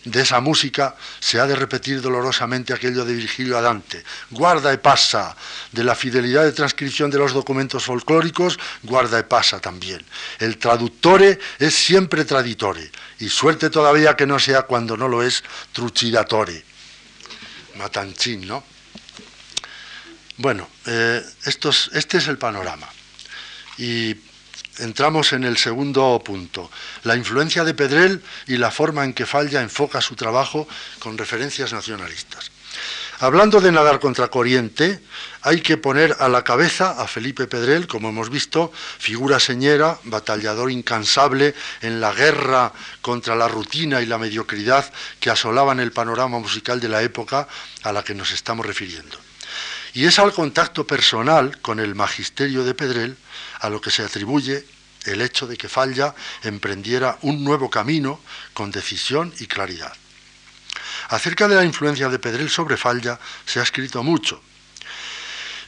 de 0.05 0.21
esa 0.21 0.39
música 0.39 0.95
se 1.19 1.39
ha 1.39 1.47
de 1.47 1.55
repetir 1.55 1.99
dolorosamente 1.99 2.73
aquello 2.73 3.03
de 3.03 3.15
Virgilio 3.15 3.57
Adante. 3.57 4.03
Guarda 4.29 4.71
y 4.71 4.77
pasa. 4.77 5.35
De 5.71 5.83
la 5.83 5.95
fidelidad 5.95 6.43
de 6.43 6.51
transcripción 6.51 7.09
de 7.11 7.17
los 7.17 7.33
documentos 7.33 7.83
folclóricos, 7.83 8.57
guarda 8.83 9.19
y 9.19 9.23
pasa 9.23 9.59
también. 9.59 10.05
El 10.39 10.57
traductore 10.57 11.39
es 11.59 11.75
siempre 11.75 12.23
traditore. 12.23 12.89
Y 13.19 13.29
suerte 13.29 13.69
todavía 13.69 14.15
que 14.15 14.27
no 14.27 14.39
sea 14.39 14.61
cuando 14.61 14.95
no 14.95 15.07
lo 15.07 15.23
es 15.23 15.43
trucidatore. 15.73 16.63
Matanchín, 17.75 18.47
¿no? 18.47 18.63
Bueno, 20.37 20.69
eh, 20.85 21.23
este 21.45 22.17
es 22.17 22.27
el 22.27 22.37
panorama. 22.37 22.87
Y 23.77 24.15
entramos 24.79 25.33
en 25.33 25.43
el 25.43 25.57
segundo 25.57 26.21
punto, 26.23 26.69
la 27.03 27.15
influencia 27.15 27.63
de 27.63 27.73
Pedrell 27.73 28.21
y 28.47 28.57
la 28.57 28.71
forma 28.71 29.03
en 29.03 29.13
que 29.13 29.25
Falla 29.25 29.61
enfoca 29.61 30.01
su 30.01 30.15
trabajo 30.15 30.67
con 30.99 31.17
referencias 31.17 31.73
nacionalistas. 31.73 32.51
Hablando 33.19 33.61
de 33.61 33.71
nadar 33.71 34.01
contra 34.01 34.27
corriente, 34.27 34.99
hay 35.41 35.61
que 35.61 35.77
poner 35.77 36.17
a 36.19 36.27
la 36.27 36.43
cabeza 36.43 37.01
a 37.01 37.07
Felipe 37.07 37.47
Pedrell, 37.47 37.87
como 37.87 38.09
hemos 38.09 38.29
visto, 38.29 38.73
figura 38.73 39.39
señera, 39.39 39.97
batallador 40.03 40.69
incansable 40.69 41.55
en 41.81 42.01
la 42.01 42.11
guerra 42.11 42.73
contra 43.01 43.35
la 43.35 43.47
rutina 43.47 44.01
y 44.01 44.05
la 44.05 44.17
mediocridad 44.17 44.91
que 45.21 45.29
asolaban 45.29 45.79
el 45.79 45.93
panorama 45.93 46.39
musical 46.39 46.81
de 46.81 46.89
la 46.89 47.03
época 47.03 47.47
a 47.83 47.93
la 47.93 48.03
que 48.03 48.15
nos 48.15 48.31
estamos 48.33 48.65
refiriendo. 48.65 49.17
Y 49.93 50.05
es 50.05 50.19
al 50.19 50.33
contacto 50.33 50.85
personal 50.85 51.61
con 51.61 51.79
el 51.79 51.95
magisterio 51.95 52.65
de 52.65 52.73
Pedrell 52.73 53.15
a 53.59 53.69
lo 53.69 53.81
que 53.81 53.91
se 53.91 54.03
atribuye 54.03 54.65
el 55.05 55.21
hecho 55.21 55.47
de 55.47 55.57
que 55.57 55.69
Falla 55.69 56.15
emprendiera 56.43 57.17
un 57.21 57.43
nuevo 57.43 57.69
camino 57.69 58.19
con 58.53 58.71
decisión 58.71 59.33
y 59.39 59.47
claridad. 59.47 59.93
Acerca 61.09 61.47
de 61.47 61.55
la 61.55 61.63
influencia 61.63 62.09
de 62.09 62.19
Pedrell 62.19 62.49
sobre 62.49 62.77
Falla 62.77 63.19
se 63.45 63.59
ha 63.59 63.63
escrito 63.63 64.03
mucho. 64.03 64.41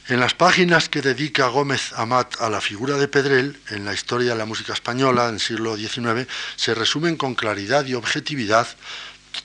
En 0.08 0.20
las 0.20 0.34
páginas 0.34 0.88
que 0.88 1.02
dedica 1.02 1.48
Gómez 1.48 1.92
Amat 1.92 2.40
a 2.40 2.48
la 2.48 2.62
figura 2.62 2.96
de 2.96 3.08
Pedrell 3.08 3.60
en 3.68 3.84
la 3.84 3.92
historia 3.92 4.32
de 4.32 4.38
la 4.38 4.46
música 4.46 4.72
española 4.72 5.30
del 5.30 5.38
siglo 5.38 5.76
XIX, 5.76 6.26
se 6.56 6.74
resumen 6.74 7.16
con 7.16 7.34
claridad 7.34 7.84
y 7.84 7.94
objetividad 7.94 8.66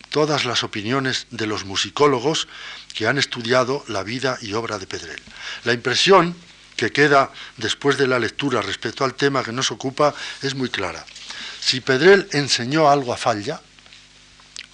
todas 0.09 0.45
las 0.45 0.63
opiniones 0.63 1.27
de 1.31 1.47
los 1.47 1.65
musicólogos 1.65 2.47
que 2.93 3.07
han 3.07 3.17
estudiado 3.17 3.83
la 3.87 4.03
vida 4.03 4.37
y 4.41 4.53
obra 4.53 4.79
de 4.79 4.87
Pedrell. 4.87 5.21
La 5.65 5.73
impresión 5.73 6.33
que 6.75 6.91
queda 6.91 7.31
después 7.57 7.97
de 7.97 8.07
la 8.07 8.19
lectura 8.19 8.61
respecto 8.61 9.03
al 9.03 9.15
tema 9.15 9.43
que 9.43 9.51
nos 9.51 9.71
ocupa 9.71 10.13
es 10.41 10.55
muy 10.55 10.69
clara. 10.69 11.05
Si 11.59 11.81
Pedrell 11.81 12.27
enseñó 12.31 12.89
algo 12.89 13.13
a 13.13 13.17
Falla, 13.17 13.61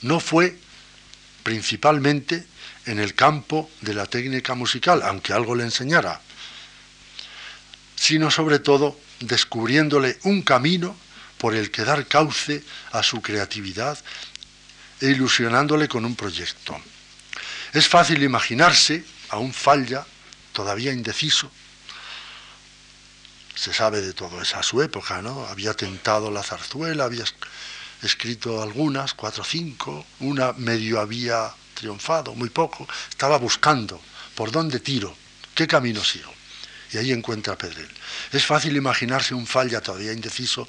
no 0.01 0.19
fue 0.19 0.57
principalmente 1.43 2.45
en 2.85 2.99
el 2.99 3.13
campo 3.15 3.69
de 3.81 3.93
la 3.93 4.05
técnica 4.05 4.55
musical, 4.55 5.01
aunque 5.03 5.33
algo 5.33 5.55
le 5.55 5.63
enseñara, 5.63 6.21
sino 7.95 8.31
sobre 8.31 8.59
todo 8.59 8.99
descubriéndole 9.19 10.17
un 10.23 10.41
camino 10.41 10.95
por 11.37 11.55
el 11.55 11.71
que 11.71 11.83
dar 11.83 12.07
cauce 12.07 12.63
a 12.91 13.03
su 13.03 13.21
creatividad 13.21 13.97
e 15.01 15.11
ilusionándole 15.11 15.87
con 15.87 16.05
un 16.05 16.15
proyecto. 16.15 16.79
Es 17.73 17.87
fácil 17.87 18.23
imaginarse 18.23 19.03
a 19.29 19.37
un 19.37 19.53
Falla 19.53 20.05
todavía 20.53 20.91
indeciso, 20.91 21.51
se 23.60 23.74
sabe 23.74 23.99
de 23.99 24.14
todo 24.14 24.41
esa 24.41 24.64
su 24.64 24.82
época, 24.82 25.22
¿no? 25.22 25.45
Había 25.47 25.74
tentado 25.74 26.32
la 26.32 26.43
zarzuela, 26.43 27.03
había 27.03 27.26
escrito 28.01 28.64
algunas, 28.64 29.14
cuatro 29.14 29.43
o 29.43 29.45
cinco, 29.45 30.05
una 30.22 30.53
medio 30.53 31.01
había 31.01 31.53
triunfado, 31.74 32.34
muy 32.36 32.49
poco, 32.49 32.88
estaba 33.10 33.38
buscando 33.38 33.99
por 34.34 34.51
dónde 34.51 34.80
tiro, 34.80 35.14
qué 35.53 35.68
camino 35.68 36.01
sigo. 36.05 36.34
Y 36.93 36.99
ahí 36.99 37.12
encuentra 37.12 37.53
a 37.53 37.57
Pedrell. 37.57 37.89
Es 38.32 38.45
fácil 38.45 38.78
imaginarse 38.78 39.34
un 39.34 39.45
falla 39.45 39.82
todavía 39.82 40.14
indeciso, 40.14 40.66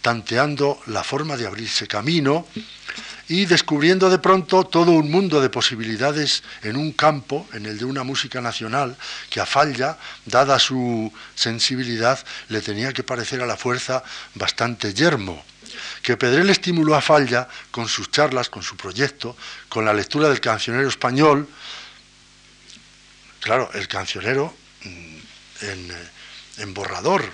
tanteando 0.00 0.80
la 0.86 1.02
forma 1.02 1.36
de 1.36 1.48
abrirse 1.48 1.88
camino 1.88 2.46
y 3.30 3.46
descubriendo 3.46 4.10
de 4.10 4.18
pronto 4.18 4.64
todo 4.64 4.90
un 4.90 5.08
mundo 5.08 5.40
de 5.40 5.48
posibilidades 5.48 6.42
en 6.64 6.76
un 6.76 6.90
campo, 6.90 7.46
en 7.52 7.64
el 7.64 7.78
de 7.78 7.84
una 7.84 8.02
música 8.02 8.40
nacional, 8.40 8.96
que 9.30 9.38
a 9.38 9.46
Falla, 9.46 9.96
dada 10.26 10.58
su 10.58 11.12
sensibilidad, 11.36 12.18
le 12.48 12.60
tenía 12.60 12.92
que 12.92 13.04
parecer 13.04 13.40
a 13.40 13.46
la 13.46 13.56
fuerza 13.56 14.02
bastante 14.34 14.92
yermo. 14.92 15.44
Que 16.02 16.16
Pedrell 16.16 16.50
estimuló 16.50 16.96
a 16.96 17.00
Falla 17.00 17.46
con 17.70 17.86
sus 17.86 18.10
charlas, 18.10 18.50
con 18.50 18.64
su 18.64 18.76
proyecto, 18.76 19.36
con 19.68 19.84
la 19.84 19.94
lectura 19.94 20.28
del 20.28 20.40
cancionero 20.40 20.88
español. 20.88 21.48
Claro, 23.38 23.70
el 23.74 23.86
cancionero 23.86 24.52
mm, 24.82 25.16
en, 25.60 25.96
en 26.58 26.74
borrador, 26.74 27.32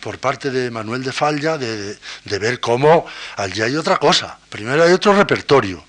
por 0.00 0.18
parte 0.18 0.50
de 0.50 0.70
Manuel 0.70 1.02
de 1.02 1.12
Falla 1.12 1.56
de, 1.56 1.96
de 2.24 2.38
ver 2.38 2.60
cómo 2.60 3.06
allí 3.36 3.62
hay 3.62 3.74
otra 3.74 3.96
cosa. 3.96 4.38
Primero 4.50 4.82
hay 4.82 4.92
otro 4.92 5.14
repertorio 5.14 5.82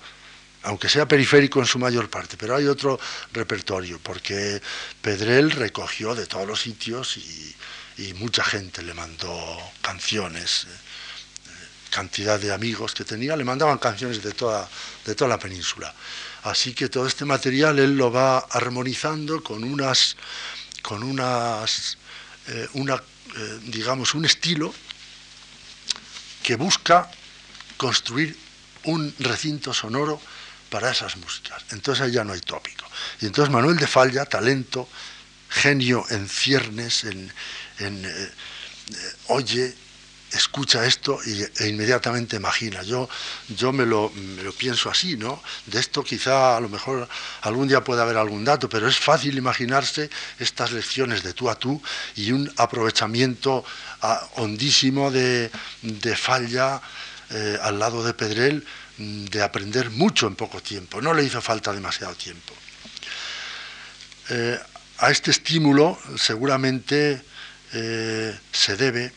aunque 0.66 0.88
sea 0.88 1.06
periférico 1.06 1.60
en 1.60 1.66
su 1.66 1.78
mayor 1.78 2.10
parte, 2.10 2.36
pero 2.36 2.56
hay 2.56 2.66
otro 2.66 2.98
repertorio, 3.32 4.00
porque 4.02 4.60
Pedrell 5.00 5.52
recogió 5.52 6.12
de 6.14 6.26
todos 6.26 6.46
los 6.46 6.60
sitios 6.60 7.16
y, 7.16 7.54
mucha 8.16 8.44
gente 8.44 8.82
le 8.82 8.92
mandó 8.92 9.58
canciones, 9.80 10.66
eh, 10.66 11.50
cantidad 11.88 12.38
de 12.38 12.52
amigos 12.52 12.92
que 12.92 13.04
tenía, 13.04 13.34
le 13.36 13.44
mandaban 13.44 13.78
canciones 13.78 14.22
de 14.22 14.32
toda, 14.32 14.68
de 15.04 15.14
toda 15.14 15.30
la 15.30 15.38
península. 15.38 15.94
Así 16.42 16.74
que 16.74 16.90
todo 16.90 17.06
este 17.06 17.24
material 17.24 17.78
él 17.78 17.96
lo 17.96 18.12
va 18.12 18.38
armonizando 18.38 19.42
con 19.42 19.64
unas, 19.64 20.16
con 20.82 21.02
unas, 21.02 21.96
eh, 22.48 22.68
una, 22.74 22.96
eh, 22.96 23.60
digamos, 23.62 24.14
un 24.14 24.26
estilo 24.26 24.74
que 26.42 26.56
busca 26.56 27.10
construir 27.78 28.36
un 28.84 29.14
recinto 29.20 29.72
sonoro 29.72 30.20
para 30.70 30.90
esas 30.90 31.16
músicas. 31.16 31.64
Entonces 31.70 32.04
ahí 32.04 32.12
ya 32.12 32.24
no 32.24 32.32
hay 32.32 32.40
tópico. 32.40 32.86
Y 33.20 33.26
entonces 33.26 33.52
Manuel 33.52 33.76
de 33.76 33.86
Falla, 33.86 34.24
talento, 34.24 34.88
genio 35.48 36.04
en 36.10 36.28
ciernes, 36.28 37.04
en, 37.04 37.32
eh, 37.78 38.30
oye, 39.28 39.74
escucha 40.32 40.84
esto 40.84 41.18
y, 41.24 41.42
e 41.42 41.68
inmediatamente 41.68 42.36
imagina. 42.36 42.82
Yo, 42.82 43.08
yo 43.48 43.72
me, 43.72 43.86
lo, 43.86 44.10
me, 44.10 44.42
lo, 44.42 44.52
pienso 44.52 44.90
así, 44.90 45.16
¿no? 45.16 45.42
De 45.66 45.78
esto 45.78 46.02
quizá 46.02 46.56
a 46.56 46.60
lo 46.60 46.68
mejor 46.68 47.08
algún 47.42 47.68
día 47.68 47.82
pueda 47.82 48.02
haber 48.02 48.16
algún 48.16 48.44
dato, 48.44 48.68
pero 48.68 48.88
es 48.88 48.98
fácil 48.98 49.38
imaginarse 49.38 50.10
estas 50.38 50.72
lecciones 50.72 51.22
de 51.22 51.32
tú 51.32 51.48
a 51.48 51.54
tú 51.54 51.80
y 52.16 52.32
un 52.32 52.52
aprovechamiento 52.56 53.64
ah, 54.02 54.28
hondísimo 54.36 55.10
de, 55.10 55.50
de 55.82 56.16
Falla 56.16 56.80
eh, 57.30 57.58
al 57.60 57.78
lado 57.78 58.04
de 58.04 58.14
Pedrell 58.14 58.64
de 58.98 59.42
aprender 59.42 59.90
mucho 59.90 60.26
en 60.26 60.36
poco 60.36 60.62
tiempo, 60.62 61.00
no 61.00 61.12
le 61.12 61.24
hizo 61.24 61.40
falta 61.42 61.72
demasiado 61.72 62.14
tiempo. 62.14 62.54
Eh, 64.28 64.58
a 64.98 65.10
este 65.10 65.30
estímulo 65.30 65.98
seguramente 66.16 67.22
eh, 67.72 68.38
se 68.50 68.76
debe 68.76 69.12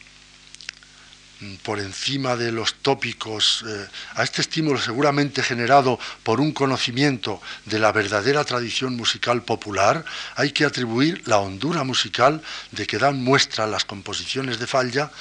mm, 1.40 1.56
por 1.64 1.80
encima 1.80 2.36
de 2.36 2.52
los 2.52 2.76
tópicos, 2.76 3.64
eh, 3.66 3.88
a 4.16 4.24
este 4.24 4.42
estímulo 4.42 4.80
seguramente 4.80 5.42
generado 5.42 5.98
por 6.24 6.42
un 6.42 6.52
conocimiento 6.52 7.42
de 7.66 7.80
la 7.80 7.92
verdadera 7.94 8.44
tradición 8.44 8.98
musical 8.98 9.44
popular, 9.44 10.04
hay 10.36 10.52
que 10.52 10.66
atribuir 10.66 11.22
la 11.26 11.38
hondura 11.38 11.84
musical 11.84 12.42
de 12.72 12.86
que 12.86 12.98
dan 12.98 13.24
muestra 13.24 13.66
las 13.66 13.86
composiciones 13.86 14.60
de 14.60 14.68
Falla 14.68 15.12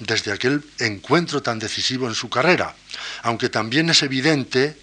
desde 0.00 0.32
aquel 0.32 0.64
encuentro 0.78 1.42
tan 1.42 1.58
decisivo 1.58 2.08
en 2.08 2.14
su 2.14 2.28
carrera, 2.28 2.74
aunque 3.22 3.48
también 3.48 3.90
es 3.90 4.02
evidente 4.02 4.76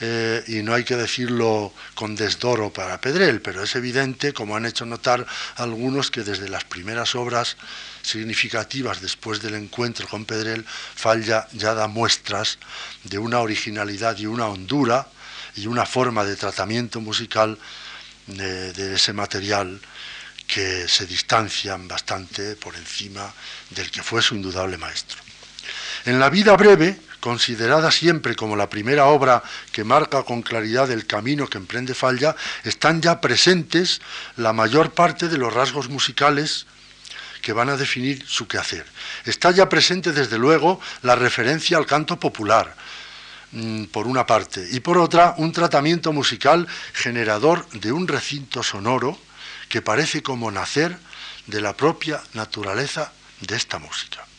eh, 0.00 0.42
y 0.46 0.62
no 0.62 0.72
hay 0.72 0.84
que 0.84 0.96
decirlo 0.96 1.74
con 1.94 2.16
desdoro 2.16 2.72
para 2.72 3.00
Pedrel, 3.00 3.42
pero 3.42 3.62
es 3.62 3.76
evidente, 3.76 4.32
como 4.32 4.56
han 4.56 4.64
hecho 4.64 4.86
notar 4.86 5.26
algunos, 5.56 6.10
que 6.10 6.22
desde 6.22 6.48
las 6.48 6.64
primeras 6.64 7.14
obras 7.14 7.56
significativas 8.02 9.02
después 9.02 9.42
del 9.42 9.54
encuentro 9.54 10.08
con 10.08 10.24
Pedrel, 10.24 10.64
Falla 10.66 11.46
ya 11.52 11.74
da 11.74 11.86
muestras 11.86 12.58
de 13.04 13.18
una 13.18 13.40
originalidad 13.40 14.16
y 14.16 14.24
una 14.24 14.46
hondura 14.46 15.06
y 15.54 15.66
una 15.66 15.84
forma 15.84 16.24
de 16.24 16.36
tratamiento 16.36 17.00
musical 17.00 17.58
de 18.26 18.94
ese 18.94 19.12
material 19.12 19.80
que 20.46 20.88
se 20.88 21.06
distancian 21.06 21.86
bastante 21.86 22.56
por 22.56 22.74
encima 22.74 23.32
del 23.70 23.90
que 23.90 24.02
fue 24.02 24.20
su 24.20 24.34
indudable 24.34 24.76
maestro. 24.78 25.29
En 26.06 26.18
la 26.18 26.30
vida 26.30 26.56
breve, 26.56 26.98
considerada 27.20 27.90
siempre 27.90 28.34
como 28.34 28.56
la 28.56 28.70
primera 28.70 29.06
obra 29.06 29.42
que 29.70 29.84
marca 29.84 30.22
con 30.22 30.42
claridad 30.42 30.90
el 30.90 31.06
camino 31.06 31.46
que 31.46 31.58
emprende 31.58 31.94
Falla, 31.94 32.34
están 32.64 33.02
ya 33.02 33.20
presentes 33.20 34.00
la 34.36 34.52
mayor 34.52 34.92
parte 34.92 35.28
de 35.28 35.38
los 35.38 35.52
rasgos 35.52 35.88
musicales 35.88 36.66
que 37.42 37.52
van 37.52 37.68
a 37.68 37.76
definir 37.76 38.24
su 38.26 38.48
quehacer. 38.48 38.86
Está 39.24 39.50
ya 39.50 39.68
presente, 39.68 40.12
desde 40.12 40.38
luego, 40.38 40.80
la 41.02 41.16
referencia 41.16 41.76
al 41.76 41.86
canto 41.86 42.18
popular, 42.18 42.74
mm, 43.52 43.84
por 43.84 44.06
una 44.06 44.26
parte, 44.26 44.66
y 44.70 44.80
por 44.80 44.98
otra, 44.98 45.34
un 45.38 45.52
tratamiento 45.52 46.12
musical 46.12 46.66
generador 46.92 47.68
de 47.70 47.92
un 47.92 48.08
recinto 48.08 48.62
sonoro 48.62 49.18
que 49.68 49.82
parece 49.82 50.22
como 50.22 50.50
nacer 50.50 50.98
de 51.46 51.60
la 51.60 51.76
propia 51.76 52.20
naturaleza 52.34 53.12
de 53.40 53.56
esta 53.56 53.78
música. 53.78 54.29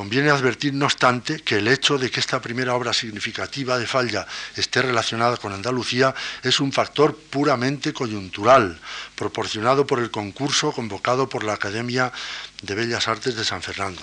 Conviene 0.00 0.30
advertir, 0.30 0.72
no 0.72 0.86
obstante, 0.86 1.40
que 1.40 1.56
el 1.56 1.68
hecho 1.68 1.98
de 1.98 2.10
que 2.10 2.20
esta 2.20 2.40
primera 2.40 2.74
obra 2.74 2.94
significativa 2.94 3.76
de 3.76 3.86
Falla 3.86 4.26
esté 4.56 4.80
relacionada 4.80 5.36
con 5.36 5.52
Andalucía 5.52 6.14
es 6.42 6.58
un 6.58 6.72
factor 6.72 7.14
puramente 7.14 7.92
coyuntural, 7.92 8.80
proporcionado 9.14 9.86
por 9.86 9.98
el 9.98 10.10
concurso 10.10 10.72
convocado 10.72 11.28
por 11.28 11.44
la 11.44 11.52
Academia 11.52 12.10
de 12.62 12.74
Bellas 12.74 13.08
Artes 13.08 13.36
de 13.36 13.44
San 13.44 13.60
Fernando. 13.60 14.00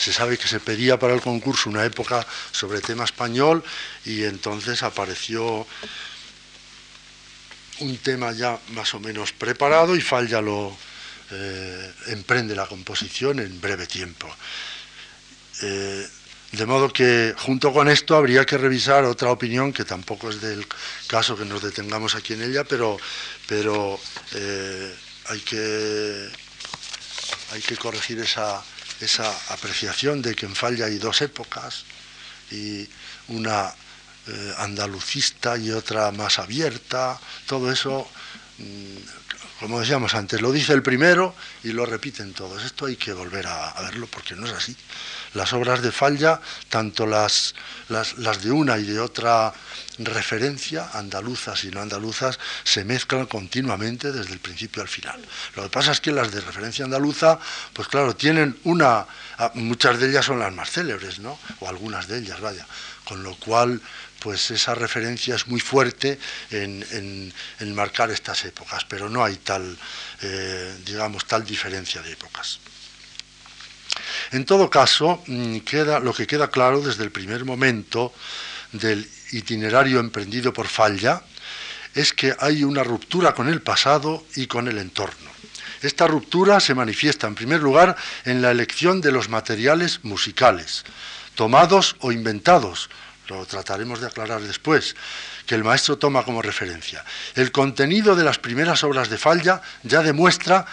Se 0.00 0.14
sabe 0.14 0.38
que 0.38 0.48
se 0.48 0.60
pedía 0.60 0.98
para 0.98 1.12
el 1.12 1.20
concurso 1.20 1.68
una 1.68 1.84
época 1.84 2.26
sobre 2.50 2.80
tema 2.80 3.04
español 3.04 3.62
y 4.06 4.24
entonces 4.24 4.82
apareció 4.82 5.66
un 7.80 7.98
tema 7.98 8.32
ya 8.32 8.58
más 8.70 8.94
o 8.94 9.00
menos 9.00 9.32
preparado 9.32 9.94
y 9.94 10.00
Falla 10.00 10.40
lo 10.40 10.74
eh, 11.32 11.92
emprende 12.06 12.56
la 12.56 12.66
composición 12.66 13.40
en 13.40 13.60
breve 13.60 13.86
tiempo. 13.86 14.34
Eh, 15.62 16.06
de 16.52 16.64
modo 16.66 16.92
que 16.92 17.34
junto 17.36 17.72
con 17.72 17.88
esto 17.88 18.16
habría 18.16 18.46
que 18.46 18.56
revisar 18.56 19.04
otra 19.04 19.30
opinión 19.30 19.72
que 19.72 19.84
tampoco 19.84 20.30
es 20.30 20.40
del 20.40 20.66
caso 21.06 21.36
que 21.36 21.44
nos 21.44 21.62
detengamos 21.62 22.14
aquí 22.14 22.34
en 22.34 22.42
ella, 22.42 22.64
pero, 22.64 22.96
pero 23.46 23.98
eh, 24.32 24.94
hay, 25.26 25.40
que, 25.40 26.28
hay 27.52 27.60
que 27.60 27.76
corregir 27.76 28.20
esa, 28.20 28.62
esa 29.00 29.30
apreciación 29.52 30.22
de 30.22 30.34
que 30.34 30.46
en 30.46 30.54
Falla 30.54 30.86
hay 30.86 30.98
dos 30.98 31.20
épocas 31.20 31.84
y 32.50 32.88
una 33.28 33.74
eh, 34.28 34.54
andalucista 34.58 35.58
y 35.58 35.70
otra 35.72 36.10
más 36.12 36.38
abierta, 36.38 37.20
todo 37.46 37.70
eso, 37.70 38.08
mm, 38.58 39.25
como 39.60 39.80
decíamos 39.80 40.14
antes, 40.14 40.42
lo 40.42 40.52
dice 40.52 40.74
el 40.74 40.82
primero 40.82 41.34
y 41.64 41.72
lo 41.72 41.86
repiten 41.86 42.34
todos. 42.34 42.62
Esto 42.62 42.86
hay 42.86 42.96
que 42.96 43.12
volver 43.12 43.46
a, 43.46 43.72
verlo 43.80 44.06
porque 44.06 44.34
no 44.34 44.46
es 44.46 44.52
así. 44.52 44.76
Las 45.32 45.52
obras 45.54 45.80
de 45.82 45.92
Falla, 45.92 46.40
tanto 46.68 47.06
las, 47.06 47.54
las, 47.88 48.42
de 48.42 48.50
una 48.50 48.78
y 48.78 48.84
de 48.84 49.00
otra 49.00 49.54
referencia, 49.98 50.90
andaluzas 50.92 51.64
y 51.64 51.70
no 51.70 51.80
andaluzas, 51.80 52.38
se 52.64 52.84
mezclan 52.84 53.26
continuamente 53.26 54.12
desde 54.12 54.34
el 54.34 54.40
principio 54.40 54.82
al 54.82 54.88
final. 54.88 55.20
Lo 55.54 55.62
que 55.62 55.70
pasa 55.70 55.92
es 55.92 56.00
que 56.00 56.12
las 56.12 56.32
de 56.32 56.42
referencia 56.42 56.84
andaluza, 56.84 57.38
pues 57.72 57.88
claro, 57.88 58.14
tienen 58.14 58.58
una, 58.64 59.06
ah, 59.38 59.52
muchas 59.54 59.98
de 59.98 60.10
ellas 60.10 60.26
son 60.26 60.38
las 60.38 60.52
más 60.52 60.70
célebres, 60.70 61.18
¿no? 61.18 61.38
O 61.60 61.68
algunas 61.68 62.08
de 62.08 62.18
ellas, 62.18 62.40
vaya. 62.40 62.66
Con 63.04 63.22
lo 63.22 63.34
cual, 63.36 63.80
pues 64.26 64.50
esa 64.50 64.74
referencia 64.74 65.36
es 65.36 65.46
muy 65.46 65.60
fuerte 65.60 66.18
en, 66.50 67.32
marcar 67.76 68.10
estas 68.10 68.44
épocas, 68.44 68.84
pero 68.84 69.08
no 69.08 69.24
hay 69.24 69.36
tal, 69.36 69.78
eh, 70.20 70.74
digamos, 70.84 71.26
tal 71.26 71.44
diferencia 71.44 72.02
de 72.02 72.10
épocas. 72.10 72.58
En 74.32 74.44
todo 74.44 74.68
caso, 74.68 75.22
mm, 75.28 75.58
queda, 75.58 76.00
lo 76.00 76.12
que 76.12 76.26
queda 76.26 76.50
claro 76.50 76.80
desde 76.80 77.04
el 77.04 77.12
primer 77.12 77.44
momento 77.44 78.12
del 78.72 79.08
itinerario 79.30 80.00
emprendido 80.00 80.52
por 80.52 80.66
Falla 80.66 81.22
es 81.94 82.12
que 82.12 82.34
hay 82.40 82.64
una 82.64 82.82
ruptura 82.82 83.32
con 83.32 83.48
el 83.48 83.62
pasado 83.62 84.26
y 84.34 84.48
con 84.48 84.66
el 84.66 84.78
entorno. 84.78 85.30
Esta 85.82 86.08
ruptura 86.08 86.58
se 86.58 86.74
manifiesta 86.74 87.28
en 87.28 87.36
primer 87.36 87.60
lugar 87.60 87.94
en 88.24 88.42
la 88.42 88.50
elección 88.50 89.00
de 89.00 89.12
los 89.12 89.28
materiales 89.28 90.00
musicales, 90.02 90.82
tomados 91.36 91.94
o 92.00 92.10
inventados, 92.10 92.90
lo 93.28 93.44
trataremos 93.46 94.00
de 94.00 94.06
aclarar 94.06 94.40
después, 94.40 94.96
que 95.46 95.54
el 95.54 95.64
maestro 95.64 95.98
toma 95.98 96.24
como 96.24 96.42
referencia. 96.42 97.04
El 97.34 97.52
contenido 97.52 98.16
de 98.16 98.24
las 98.24 98.38
primeras 98.38 98.84
obras 98.84 99.08
de 99.08 99.18
Falla 99.18 99.62
ya 99.82 100.02
demuestra 100.02 100.66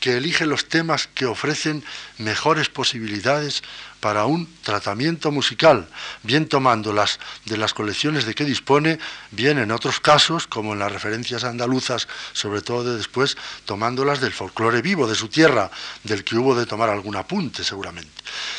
que 0.00 0.18
elige 0.18 0.44
los 0.44 0.68
temas 0.68 1.08
que 1.14 1.24
ofrecen 1.24 1.82
mejores 2.18 2.68
posibilidades 2.68 3.62
para 4.04 4.26
un 4.26 4.46
tratamiento 4.60 5.32
musical, 5.32 5.88
bien 6.22 6.46
tomando 6.46 6.92
las 6.92 7.18
de 7.46 7.56
las 7.56 7.72
colecciones 7.72 8.26
de 8.26 8.34
que 8.34 8.44
dispone, 8.44 8.98
bien 9.30 9.56
en 9.56 9.70
otros 9.70 9.98
casos, 9.98 10.46
como 10.46 10.74
en 10.74 10.78
las 10.78 10.92
referencias 10.92 11.42
andaluzas, 11.42 12.06
sobre 12.34 12.60
todo 12.60 12.84
de 12.84 12.98
después, 12.98 13.34
tomándolas 13.64 14.20
del 14.20 14.34
folclore 14.34 14.82
vivo 14.82 15.08
de 15.08 15.14
su 15.14 15.28
tierra, 15.28 15.70
del 16.02 16.22
que 16.22 16.36
hubo 16.36 16.54
de 16.54 16.66
tomar 16.66 16.90
algún 16.90 17.16
apunte 17.16 17.64
seguramente. 17.64 18.12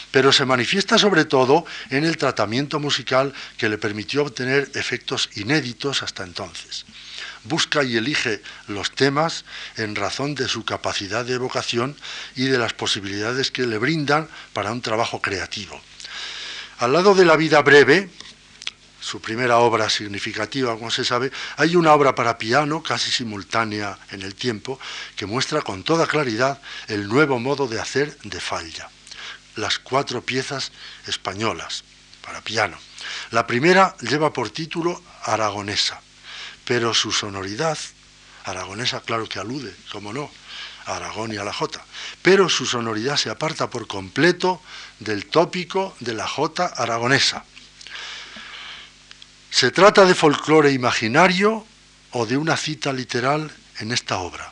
Pero 0.09 0.31
se 0.31 0.47
manifiesta 0.47 0.97
sobre 0.97 1.25
todo 1.25 1.63
en 1.91 2.05
el 2.05 2.17
tratamiento 2.17 2.79
musical 2.79 3.31
que 3.55 3.69
le 3.69 3.77
permitió 3.77 4.23
obtener 4.23 4.71
efectos 4.73 5.29
inéditos 5.35 6.01
hasta 6.01 6.23
entonces 6.23 6.87
busca 7.45 7.83
y 7.83 7.97
elige 7.97 8.41
los 8.67 8.91
temas 8.91 9.45
en 9.77 9.95
razón 9.95 10.35
de 10.35 10.47
su 10.47 10.65
capacidad 10.65 11.25
de 11.25 11.33
evocación 11.33 11.95
y 12.35 12.45
de 12.45 12.57
las 12.57 12.73
posibilidades 12.73 13.51
que 13.51 13.65
le 13.65 13.77
brindan 13.77 14.27
para 14.53 14.71
un 14.71 14.81
trabajo 14.81 15.21
creativo. 15.21 15.79
Al 16.79 16.93
lado 16.93 17.15
de 17.15 17.25
la 17.25 17.37
vida 17.37 17.61
breve, 17.61 18.09
su 18.99 19.21
primera 19.21 19.59
obra 19.59 19.89
significativa, 19.89 20.73
como 20.73 20.91
se 20.91 21.05
sabe, 21.05 21.31
hay 21.57 21.75
una 21.75 21.93
obra 21.93 22.15
para 22.15 22.37
piano 22.37 22.81
casi 22.81 23.11
simultánea 23.11 23.97
en 24.11 24.23
el 24.23 24.35
tiempo 24.35 24.79
que 25.15 25.27
muestra 25.27 25.61
con 25.61 25.83
toda 25.83 26.07
claridad 26.07 26.59
el 26.87 27.07
nuevo 27.07 27.39
modo 27.39 27.67
de 27.67 27.79
hacer 27.79 28.17
de 28.23 28.41
Falla. 28.41 28.89
Las 29.55 29.79
cuatro 29.79 30.21
piezas 30.21 30.71
españolas 31.07 31.83
para 32.21 32.41
piano. 32.41 32.77
La 33.31 33.45
primera 33.45 33.95
lleva 34.01 34.33
por 34.33 34.49
título 34.49 35.01
Aragonesa 35.23 36.01
pero 36.65 36.93
su 36.93 37.11
sonoridad, 37.11 37.77
aragonesa 38.43 39.01
claro 39.01 39.29
que 39.29 39.39
alude, 39.39 39.75
como 39.91 40.11
no, 40.11 40.31
a 40.85 40.97
Aragón 40.97 41.33
y 41.33 41.37
a 41.37 41.43
la 41.43 41.53
Jota, 41.53 41.85
pero 42.21 42.49
su 42.49 42.65
sonoridad 42.65 43.17
se 43.17 43.29
aparta 43.29 43.69
por 43.69 43.87
completo 43.87 44.61
del 44.99 45.27
tópico 45.27 45.95
de 45.99 46.13
la 46.13 46.27
Jota 46.27 46.65
aragonesa. 46.65 47.45
Se 49.49 49.71
trata 49.71 50.05
de 50.05 50.15
folclore 50.15 50.71
imaginario 50.73 51.65
o 52.11 52.25
de 52.25 52.37
una 52.37 52.57
cita 52.57 52.91
literal 52.91 53.51
en 53.79 53.91
esta 53.91 54.17
obra. 54.17 54.51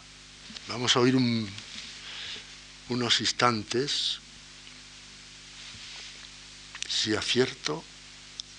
Vamos 0.68 0.96
a 0.96 1.02
oír 1.02 1.16
unos 2.90 3.22
instantes, 3.22 4.20
si 6.88 7.16
acierto. 7.16 7.84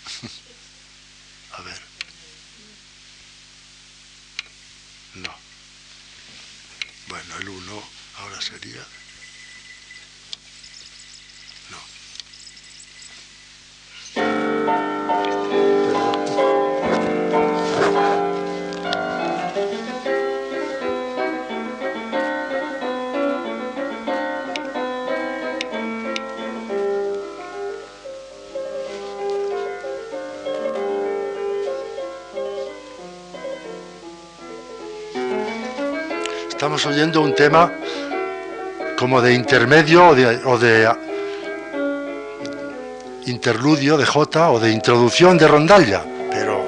a 1.52 1.62
ver. 1.62 1.83
No. 5.14 5.32
Bueno, 7.08 7.36
el 7.38 7.48
1 7.48 7.82
ahora 8.18 8.40
sería... 8.40 8.84
Estamos 36.84 36.98
oyendo 36.98 37.22
un 37.22 37.34
tema 37.34 37.72
como 38.98 39.22
de 39.22 39.32
intermedio 39.32 40.08
o 40.08 40.58
de, 40.58 40.94
interludio 43.24 43.96
de 43.96 44.04
Jota 44.04 44.50
o 44.50 44.60
de 44.60 44.70
introducción 44.70 45.38
de 45.38 45.48
rondalla, 45.48 46.04
pero 46.30 46.62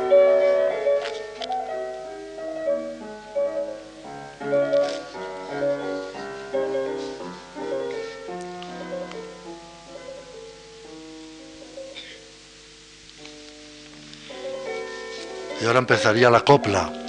Y 15.60 15.66
ahora 15.66 15.80
empezaría 15.80 16.30
la 16.30 16.40
copla. 16.40 17.05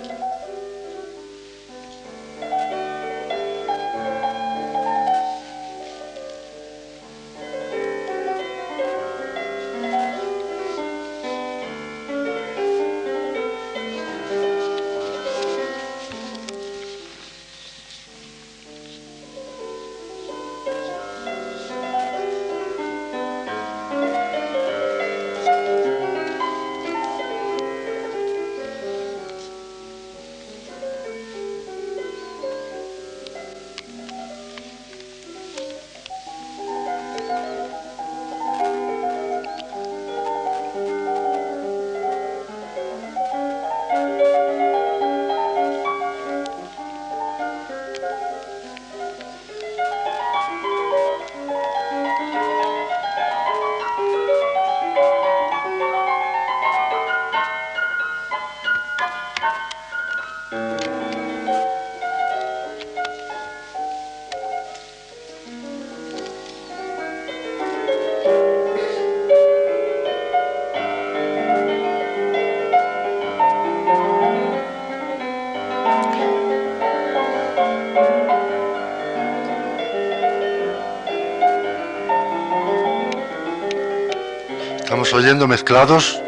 Mezclados 85.45 86.21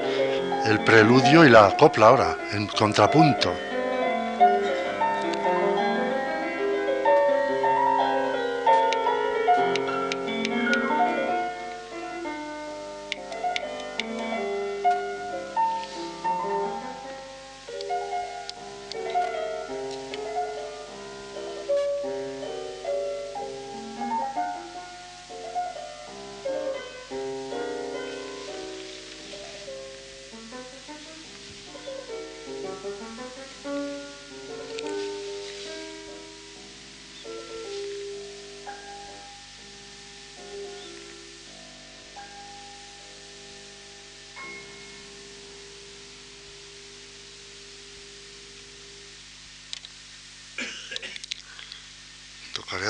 el 0.66 0.80
preludio 0.82 1.46
y 1.46 1.50
la 1.50 1.76
copla 1.78 2.08
ahora, 2.08 2.36
en 2.52 2.68
contrapunto. 2.68 3.69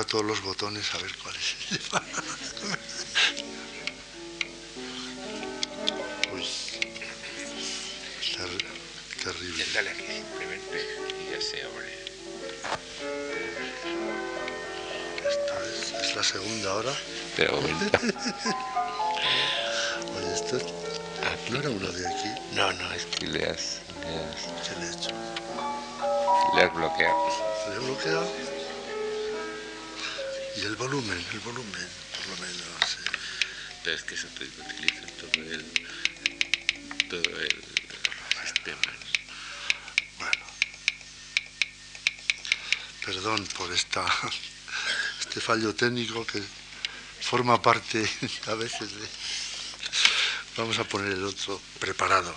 Todos 0.10 0.26
los 0.26 0.42
botones 0.42 0.94
a 0.94 0.98
ver 0.98 1.12
cuál 1.24 1.36
es 1.36 1.56
Uy, 6.34 6.46
terrible. 9.24 9.66
dale 9.74 9.90
aquí 9.92 10.04
simplemente 10.08 10.86
y 11.20 11.32
ya 11.32 11.42
se 11.42 11.64
abre. 11.64 12.00
Esta 15.28 15.56
es, 15.66 15.94
es 16.10 16.16
la 16.16 16.24
segunda 16.24 16.74
hora. 16.76 16.94
Pero 17.36 17.58
Oye, 17.60 17.70
esto 20.34 20.56
aquí. 20.58 21.52
no 21.52 21.60
era 21.60 21.70
uno 21.70 21.92
de 21.92 22.08
aquí. 22.08 22.30
No, 22.54 22.72
no, 22.74 22.94
es 22.94 23.06
que 23.06 23.28
le 23.28 23.46
has, 23.46 23.80
le 24.06 24.16
has, 24.24 24.48
¿Qué 24.68 24.76
le 24.80 24.86
he 24.86 24.92
hecho? 24.92 25.10
le 26.56 26.62
has 26.64 26.74
bloqueado. 26.74 27.18
¿Le 27.70 27.76
he 27.76 27.80
bloqueado? 27.80 28.28
Y 30.62 30.66
el 30.66 30.76
volumen, 30.76 31.26
el 31.32 31.40
volumen, 31.40 31.88
por 32.18 32.28
lo 32.28 32.36
menos. 32.46 32.98
Pero 33.84 33.96
es 33.96 34.04
que 34.04 34.16
eso 34.16 34.28
te 34.38 34.44
utiliza 34.44 35.08
todo 35.20 35.42
el, 35.42 35.66
todo 37.10 37.40
el 37.40 37.64
sistema. 38.44 38.82
Bueno, 40.18 40.46
perdón 43.06 43.48
por 43.58 43.72
esta, 43.72 44.06
este 45.22 45.40
fallo 45.40 45.74
técnico 45.76 46.26
que 46.26 46.44
forma 47.22 47.62
parte 47.62 48.10
a 48.48 48.54
veces 48.56 48.92
de... 48.96 49.08
Vamos 50.58 50.78
a 50.80 50.84
poner 50.84 51.14
el 51.14 51.24
otro 51.24 51.62
preparado 51.80 52.36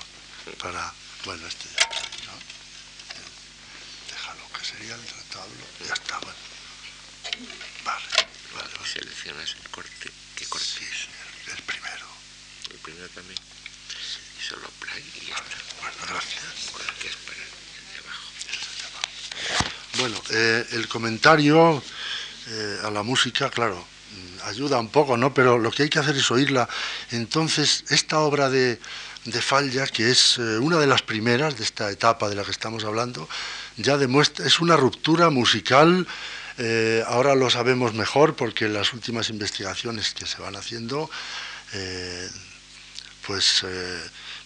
para... 0.59 0.93
Bueno, 1.25 1.45
este 1.47 1.65
ya 1.77 1.83
está, 1.83 2.03
¿no? 2.27 2.39
Déjalo, 4.11 4.49
que 4.59 4.65
sería 4.65 4.95
el 4.95 5.01
tratarlo. 5.07 5.67
Ya 5.89 5.95
está, 5.95 6.19
bueno. 6.19 6.39
Vale, 7.85 8.05
vale, 8.55 8.69
vale. 8.77 8.89
Seleccionas 8.93 9.57
el 9.63 9.71
corte. 9.71 10.11
¿Qué 10.37 10.45
corte 10.47 10.67
Sí, 10.67 10.85
es? 10.85 11.09
el, 11.49 11.57
el 11.57 11.63
primero. 11.65 12.07
El 12.71 12.79
primero 12.79 13.09
también. 13.11 13.39
Y 14.39 14.43
solo 14.49 14.69
play 14.81 15.03
y 15.23 15.27
ya 15.27 15.35
está. 15.35 15.57
Bueno, 15.81 15.97
gracias. 16.09 16.71
Con 16.73 16.87
lo 16.87 16.95
que 16.99 17.09
es 17.09 17.17
para 17.17 17.39
el 17.39 17.51
de 17.93 17.99
abajo. 18.03 18.29
Bueno, 19.99 20.23
eh, 20.31 20.67
el 20.73 20.82
comentario 20.93 21.83
eh, 22.49 22.79
a 22.85 22.91
la 22.91 23.03
música, 23.03 23.49
claro, 23.49 23.77
mm, 23.77 24.49
ayuda 24.49 24.79
un 24.79 24.89
poco, 24.91 25.17
¿no? 25.17 25.33
Pero 25.33 25.59
lo 25.59 25.71
que 25.71 25.85
hay 25.85 25.89
que 25.89 25.99
hacer 25.99 26.15
es 26.17 26.31
oírla. 26.31 26.69
Entonces, 27.11 27.85
esta 27.89 28.19
obra 28.21 28.51
de, 28.51 28.79
de 29.25 29.41
Falla, 29.41 29.87
que 29.87 30.11
es 30.11 30.37
eh, 30.37 30.59
una 30.59 30.79
de 30.79 30.87
las 30.87 31.01
primeras 31.01 31.57
de 31.57 31.65
esta 31.65 31.91
etapa 31.91 32.29
de 32.29 32.35
la 32.35 32.45
que 32.45 32.51
estamos 32.51 32.85
hablando, 32.85 33.27
ya 33.79 33.97
demuestra, 33.97 34.47
es 34.47 34.61
una 34.61 34.77
ruptura 34.77 35.31
musical. 35.31 36.07
eh, 36.59 37.03
ahora 37.07 37.35
lo 37.35 37.49
sabemos 37.49 37.95
mejor 37.95 38.37
porque 38.37 38.69
las 38.69 38.93
últimas 38.93 39.31
investigaciones 39.31 40.13
que 40.13 40.27
se 40.27 40.43
van 40.43 40.55
haciendo, 40.57 41.09
pues 43.27 43.65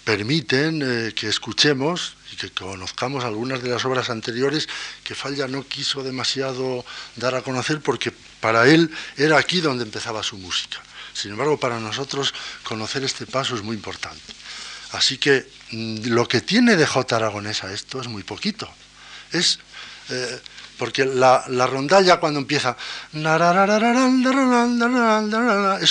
permiten 0.06 0.82
eh, 0.82 1.12
que 1.14 1.26
escuchemos 1.26 2.14
y 2.32 2.36
que 2.36 2.50
conozcamos 2.50 3.24
algunas 3.24 3.60
de 3.60 3.70
las 3.70 3.84
obras 3.84 4.08
anteriores 4.08 4.68
que 5.02 5.16
Falla 5.16 5.48
no 5.48 5.66
quiso 5.66 6.04
demasiado 6.04 6.86
dar 7.16 7.34
a 7.34 7.42
conocer 7.42 7.80
porque 7.80 8.12
para 8.40 8.68
él 8.68 8.88
era 9.16 9.36
aquí 9.36 9.60
donde 9.60 9.82
empezaba 9.82 10.22
su 10.22 10.38
música. 10.38 10.78
Sin 11.12 11.32
embargo, 11.32 11.58
para 11.58 11.80
nosotros 11.80 12.32
conocer 12.62 13.02
este 13.02 13.26
paso 13.26 13.56
es 13.56 13.62
muy 13.62 13.74
importante. 13.74 14.32
Así 14.92 15.18
que 15.18 15.50
mm, 15.72 16.06
lo 16.06 16.28
que 16.28 16.40
tiene 16.40 16.76
de 16.76 16.86
J. 16.86 17.16
Aragonesa 17.16 17.72
esto 17.72 18.00
es 18.00 18.06
muy 18.06 18.22
poquito. 18.22 18.70
Es 19.32 19.58
eh, 20.10 20.40
porque 20.78 21.04
la, 21.04 21.44
la 21.48 21.66
rondalla 21.66 22.18
cuando 22.18 22.40
empieza, 22.40 22.76
eso 23.12 23.18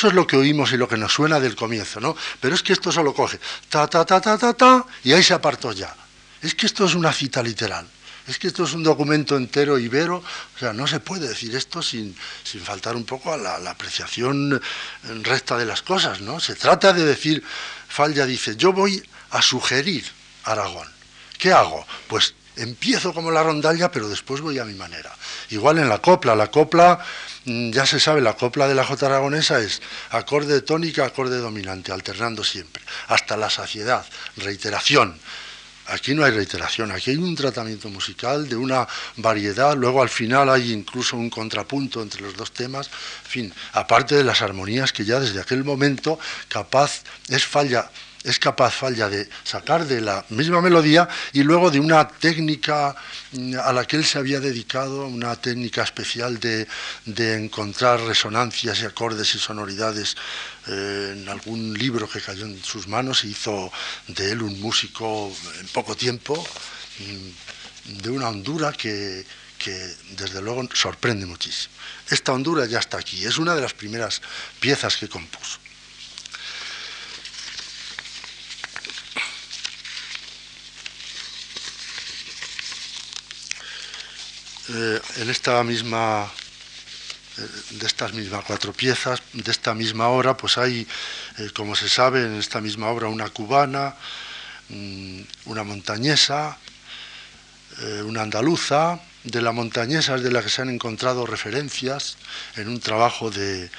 es 0.08 0.14
lo 0.14 0.28
que 0.28 0.38
oímos 0.38 0.72
y 0.72 0.78
lo 0.78 0.88
que 0.88 0.98
nos 0.98 1.14
suena 1.14 1.40
del 1.40 1.56
comienzo, 1.56 2.00
¿no? 2.00 2.16
Pero 2.40 2.56
es 2.56 2.64
que 2.64 2.74
esto 2.74 2.92
solo 2.92 3.14
coge 3.14 3.40
ta 3.70 3.88
ta 3.88 4.06
ta 4.06 4.22
ta 4.22 4.38
ta 4.38 4.54
ta 4.54 4.86
y 5.04 5.14
ahí 5.14 5.24
se 5.24 5.34
apartó 5.34 5.72
ya. 5.72 5.94
Es 6.42 6.56
que 6.56 6.66
esto 6.66 6.86
es 6.86 6.96
una 6.96 7.12
cita 7.12 7.42
literal. 7.42 7.88
Es 8.28 8.40
que 8.40 8.48
esto 8.48 8.64
es 8.64 8.74
un 8.74 8.82
documento 8.82 9.38
entero 9.38 9.78
ibero, 9.78 10.18
o 10.18 10.60
sea, 10.60 10.74
no 10.74 10.88
se 10.88 11.00
puede 11.00 11.28
decir 11.28 11.56
esto 11.56 11.84
sin, 11.84 12.16
sin 12.44 12.62
faltar 12.62 12.96
un 12.96 13.04
poco 13.04 13.32
a 13.32 13.38
la, 13.38 13.70
apreciación 13.70 14.60
recta 15.22 15.58
de 15.58 15.66
las 15.66 15.84
cosas, 15.84 16.22
¿no? 16.22 16.40
Se 16.40 16.56
trata 16.56 16.92
de 16.92 17.06
decir, 17.06 17.44
Falla 17.88 18.26
dice, 18.26 18.56
yo 18.56 18.74
voy 18.74 19.04
a 19.30 19.44
sugerir 19.44 20.06
Aragón. 20.44 20.88
¿Qué 21.38 21.52
hago? 21.52 21.86
Pues 22.08 22.34
empiezo 22.56 23.14
como 23.14 23.32
la 23.32 23.44
rondalla, 23.44 23.92
pero 23.92 24.08
después 24.08 24.42
voy 24.42 24.60
a 24.60 24.66
mi 24.66 24.74
manera. 24.74 25.14
Igual 25.50 25.80
en 25.80 25.90
la 25.90 26.02
copla, 26.02 26.36
la 26.36 26.52
copla, 26.52 27.00
mm, 27.46 27.72
ya 27.72 27.86
se 27.86 28.00
sabe, 28.00 28.22
la 28.22 28.34
copla 28.34 28.68
de 28.68 28.76
la 28.76 28.84
J 28.84 29.06
aragonesa 29.06 29.60
es 29.60 29.82
acorde 30.10 30.62
tónica, 30.62 31.06
acorde 31.06 31.38
dominante, 31.38 31.92
alternando 31.92 32.44
siempre, 32.44 32.84
hasta 33.08 33.38
la 33.38 33.50
saciedad, 33.50 34.06
reiteración, 34.38 35.20
Aquí 35.88 36.16
no 36.16 36.26
hay 36.26 36.32
reiteración, 36.32 36.92
aquí 36.92 37.12
hay 37.12 37.18
un 37.18 37.36
tratamiento 37.36 37.90
musical 37.90 38.50
de 38.50 38.56
una 38.56 38.88
variedad, 39.18 39.76
luego 39.76 40.02
al 40.02 40.10
final 40.10 40.50
hay 40.50 40.72
incluso 40.72 41.16
un 41.16 41.30
contrapunto 41.30 42.02
entre 42.02 42.22
los 42.22 42.36
dos 42.36 42.52
temas, 42.52 42.90
en 43.26 43.30
fin, 43.30 43.54
aparte 43.74 44.16
de 44.16 44.24
las 44.24 44.42
armonías 44.42 44.92
que 44.92 45.06
ya 45.06 45.20
desde 45.20 45.40
aquel 45.40 45.64
momento 45.64 46.18
capaz 46.48 47.04
es 47.30 47.46
falla 47.46 47.92
es 48.26 48.40
capaz 48.40 48.72
falla 48.72 49.08
de 49.08 49.30
sacar 49.44 49.86
de 49.86 50.02
la 50.02 50.26
misma 50.30 50.60
melodía 50.60 51.08
y 51.32 51.44
luego 51.44 51.70
de 51.70 51.80
una 51.80 52.08
técnica 52.08 52.96
mm, 53.32 53.56
a 53.64 53.72
la 53.72 53.86
que 53.86 53.98
él 53.98 54.06
se 54.06 54.18
había 54.18 54.40
dedicado, 54.40 55.06
una 55.06 55.36
técnica 55.36 55.84
especial 55.84 56.40
de, 56.40 56.68
encontrar 57.36 58.02
resonancias 58.02 58.82
y 58.82 58.86
acordes 58.86 59.36
y 59.36 59.40
sonoridades 59.40 60.16
eh, 60.68 61.16
en 61.16 61.30
algún 61.30 61.74
libro 61.74 62.10
que 62.10 62.20
cayó 62.20 62.46
en 62.46 62.62
sus 62.64 62.88
manos 62.88 63.24
y 63.24 63.30
hizo 63.30 63.72
de 64.08 64.32
él 64.32 64.42
un 64.42 64.60
músico 64.60 65.32
en 65.60 65.68
poco 65.68 65.96
tiempo 65.96 66.44
mm, 67.00 68.02
de 68.02 68.10
una 68.10 68.30
hondura 68.30 68.72
que, 68.74 69.26
que 69.60 69.72
desde 70.18 70.42
luego 70.42 70.68
sorprende 70.74 71.26
muchísimo. 71.28 71.74
Esta 72.10 72.34
hondura 72.34 72.66
ya 72.66 72.80
está 72.80 72.98
aquí, 72.98 73.24
es 73.24 73.38
una 73.38 73.54
de 73.54 73.62
las 73.62 73.74
primeras 73.74 74.22
piezas 74.60 74.98
que 74.98 75.08
compuso. 75.08 75.65
Eh, 84.68 85.00
en 85.18 85.30
esta 85.30 85.64
misma 85.64 86.26
eh, 87.38 87.42
de 87.78 87.86
estas 87.86 88.14
mismas 88.14 88.44
cuatro 88.46 88.74
piezas, 88.74 89.22
de 89.34 89.52
esta 89.52 89.76
misma 89.76 90.08
obra, 90.08 90.36
pues 90.36 90.58
hay, 90.58 90.88
eh, 91.38 91.50
como 91.54 91.76
se 91.76 91.88
sabe, 91.88 92.24
en 92.24 92.36
esta 92.36 92.62
misma 92.62 92.88
obra 92.88 93.08
una 93.08 93.30
cubana, 93.30 93.96
mm, 94.70 95.22
una 95.46 95.64
montañesa, 95.64 96.58
una 98.06 98.22
andaluza. 98.22 99.00
De 99.26 99.42
la 99.42 99.52
montañesa 99.52 100.16
es 100.16 100.24
de 100.24 100.32
la 100.32 100.42
que 100.42 100.50
se 100.50 100.62
han 100.62 100.70
encontrado 100.70 101.26
referencias 101.26 102.16
en 102.56 102.70
un 102.70 102.80
trabajo 102.80 103.30
de 103.30 103.70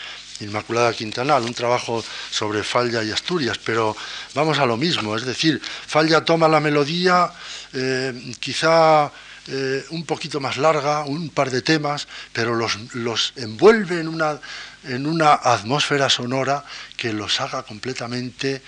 Inmaculada 0.41 0.93
Quintanal, 0.93 1.45
un 1.45 1.55
trabajo 1.55 2.05
sobre 2.31 2.63
Falla 2.63 3.03
y 3.03 3.11
Asturias, 3.11 3.59
pero 3.65 3.97
vamos 4.35 4.59
a 4.59 4.67
lo 4.67 4.77
mismo, 4.77 5.17
es 5.17 5.25
decir, 5.25 5.63
Falla 5.63 6.23
toma 6.27 6.47
la 6.47 6.61
melodía, 6.61 7.31
quizá 8.39 9.11
eh, 9.49 9.85
un 9.91 10.05
poquito 10.05 10.41
más 10.41 10.57
larga, 10.57 11.05
un 11.05 11.29
par 11.31 11.51
de 11.51 11.63
temas, 11.63 12.09
pero 12.33 12.55
los, 12.55 12.95
los 12.95 13.33
envuelve 13.37 14.01
en 14.01 14.09
una, 14.09 14.41
en 14.85 15.07
una 15.07 15.35
atmósfera 15.35 16.11
sonora 16.11 16.65
que 16.97 17.13
los 17.13 17.41
haga 17.41 17.63
completamente, 17.63 18.63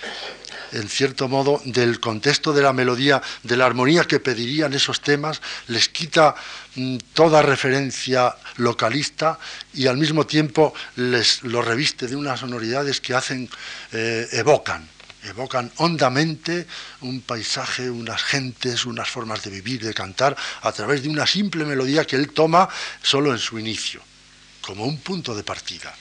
en 0.72 0.88
cierto 0.88 1.28
modo, 1.28 1.60
del 1.64 1.98
contexto 1.98 2.52
de 2.52 2.62
la 2.62 2.72
melodía, 2.72 3.20
de 3.42 3.56
la 3.56 3.66
armonía 3.66 4.04
que 4.04 4.20
pedirían 4.20 4.72
esos 4.72 5.00
temas, 5.00 5.40
les 5.66 5.88
quita 5.88 6.34
mm, 6.76 6.98
toda 7.12 7.42
referencia 7.42 8.36
localista 8.56 9.38
y 9.74 9.86
al 9.86 9.96
mismo 9.96 10.26
tiempo 10.26 10.74
les 10.96 11.42
lo 11.42 11.62
reviste 11.62 12.06
de 12.06 12.16
unas 12.16 12.40
sonoridades 12.40 13.00
que 13.00 13.14
hacen, 13.14 13.48
eh, 13.92 14.28
evocan 14.32 14.88
evocan 15.24 15.70
hondamente 15.76 16.66
un 17.00 17.20
paisaje, 17.22 17.90
unas 17.90 18.22
gentes, 18.22 18.84
unas 18.86 19.08
formas 19.08 19.42
de 19.42 19.50
vivir, 19.50 19.84
de 19.84 19.94
cantar, 19.94 20.36
a 20.62 20.72
través 20.72 21.02
de 21.02 21.08
una 21.08 21.26
simple 21.26 21.64
melodía 21.64 22.04
que 22.04 22.16
él 22.16 22.32
toma 22.32 22.68
solo 23.02 23.32
en 23.32 23.38
su 23.38 23.58
inicio, 23.58 24.02
como 24.60 24.84
un 24.84 24.98
punto 25.00 25.34
de 25.34 25.42
partida. 25.42 25.94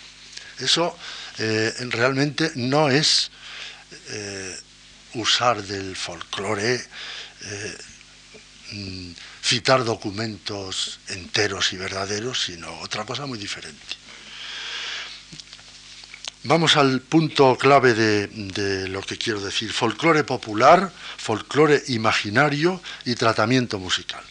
Eso 0.59 0.97
eh, 1.37 1.73
realmente 1.89 2.51
no 2.55 2.89
es 2.89 3.31
eh, 4.09 4.57
usar 5.13 5.63
del 5.63 5.95
folclore, 5.95 6.75
eh, 6.75 7.77
mm, 8.71 9.11
citar 9.43 9.83
documentos 9.83 10.99
enteros 11.07 11.73
y 11.73 11.77
verdaderos, 11.77 12.43
sino 12.43 12.79
otra 12.81 13.05
cosa 13.05 13.25
muy 13.25 13.37
diferente. 13.37 14.06
Vamos 16.47 16.77
al 16.77 17.01
punto 17.01 17.57
clave 17.57 17.93
de, 17.93 18.87
lo 18.87 19.01
que 19.01 19.17
quiero 19.17 19.41
decir. 19.41 19.73
Folclore 19.73 20.23
popular, 20.23 20.93
folclore 21.17 21.83
imaginario 21.89 22.81
y 23.03 23.15
tratamiento 23.15 23.79
musical. 23.79 24.23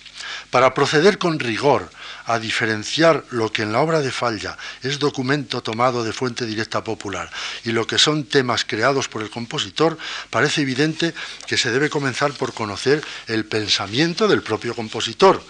Para 0.50 0.72
proceder 0.72 1.18
con 1.18 1.38
rigor 1.38 1.90
a 2.24 2.38
diferenciar 2.38 3.22
lo 3.32 3.52
que 3.52 3.64
en 3.64 3.72
la 3.72 3.80
obra 3.80 4.00
de 4.00 4.10
Falla 4.10 4.56
es 4.82 4.98
documento 4.98 5.62
tomado 5.62 6.04
de 6.04 6.14
fuente 6.14 6.46
directa 6.46 6.82
popular 6.82 7.30
y 7.64 7.72
lo 7.72 7.86
que 7.86 7.98
son 7.98 8.24
temas 8.24 8.64
creados 8.64 9.08
por 9.08 9.20
el 9.20 9.28
compositor, 9.28 9.98
parece 10.30 10.62
evidente 10.62 11.12
que 11.46 11.58
se 11.58 11.70
debe 11.70 11.90
comenzar 11.90 12.32
por 12.32 12.54
conocer 12.54 13.04
el 13.26 13.44
pensamiento 13.44 14.26
del 14.26 14.42
propio 14.42 14.74
compositor. 14.74 15.42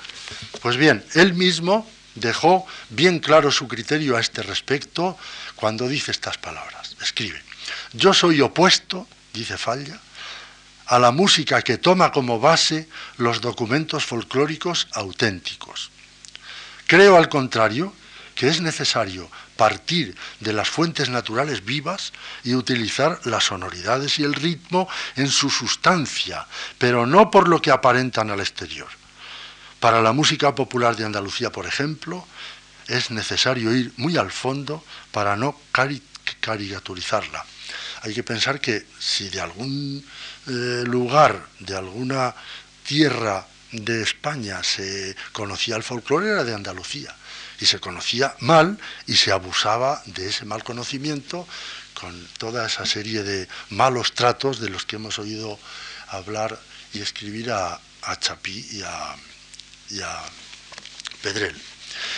Pues 0.63 0.77
bien, 0.77 1.05
él 1.15 1.35
mismo 1.35 1.89
dejó 2.17 2.67
bien 2.91 3.21
claro 3.21 3.53
su 3.53 3.69
criterio 3.69 4.17
a 4.17 4.21
este 4.21 4.43
respecto 4.43 5.17
cuando 5.57 5.89
dice 5.89 6.13
estas 6.13 6.39
palabras. 6.39 6.97
Escribe, 7.01 7.43
yo 7.93 8.15
soy 8.15 8.41
opuesto, 8.41 9.09
dice 9.33 9.59
Falla, 9.59 9.99
a 10.87 10.99
la 10.99 11.11
música 11.11 11.63
que 11.63 11.79
toma 11.79 12.13
como 12.13 12.39
base 12.39 12.89
los 13.17 13.41
documentos 13.41 14.05
folclóricos 14.05 14.87
auténticos. 14.93 15.91
Creo, 16.87 17.17
al 17.17 17.29
contrario, 17.29 17.93
que 18.37 18.49
es 18.49 18.61
necesario 18.61 19.29
partir 19.57 20.15
de 20.41 20.53
las 20.53 20.69
fuentes 20.69 21.09
naturales 21.09 21.65
vivas 21.65 22.13
y 22.45 22.55
utilizar 22.55 23.19
las 23.25 23.45
sonoridades 23.45 24.19
y 24.19 24.25
el 24.25 24.35
ritmo 24.35 24.89
en 25.17 25.29
su 25.29 25.51
sustancia, 25.51 26.47
pero 26.79 27.07
no 27.07 27.31
por 27.31 27.49
lo 27.49 27.61
que 27.61 27.71
aparentan 27.71 28.31
al 28.31 28.41
exterior. 28.41 28.89
Para 29.81 30.01
la 30.03 30.13
música 30.13 30.55
popular 30.55 30.97
de 30.97 31.07
Andalucía, 31.07 31.51
por 31.51 31.67
ejemplo, 31.67 32.27
es 32.89 33.11
necesario 33.11 33.75
ir 33.75 33.93
muy 33.97 34.17
al 34.17 34.31
fondo 34.31 34.85
para 35.13 35.37
no 35.37 35.59
caricaturizarla. 35.73 37.45
Hay 38.03 38.15
que 38.15 38.23
pensar 38.23 38.61
que 38.61 38.87
si 38.99 39.29
de 39.29 39.41
algún 39.41 40.05
eh, 40.47 40.85
lugar, 40.87 41.47
de 41.59 41.77
alguna 41.77 42.35
tierra 42.87 43.47
de 43.73 44.03
España 44.03 44.63
se 44.63 45.17
conocía 45.33 45.77
el 45.77 45.83
folclore, 45.83 46.31
era 46.31 46.45
de 46.45 46.55
Andalucía. 46.55 47.15
Y 47.59 47.67
se 47.67 47.81
conocía 47.81 48.37
mal 48.41 48.79
y 49.07 49.17
se 49.17 49.33
abusaba 49.33 50.03
de 50.07 50.29
ese 50.29 50.45
mal 50.45 50.63
conocimiento 50.63 51.49
con 51.95 52.29
toda 52.39 52.67
esa 52.67 52.85
serie 52.85 53.23
de 53.23 53.49
malos 53.71 54.13
tratos 54.13 54.61
de 54.61 54.69
los 54.69 54.85
que 54.85 54.97
hemos 54.97 55.19
oído 55.19 55.59
hablar 56.09 56.61
y 56.93 57.01
escribir 57.01 57.51
a, 57.51 57.81
a 58.03 58.21
Chapí 58.21 58.69
y 58.73 58.83
a, 58.83 59.17
y 59.91 60.01
a 60.01 60.23
Pedrel. 61.23 61.57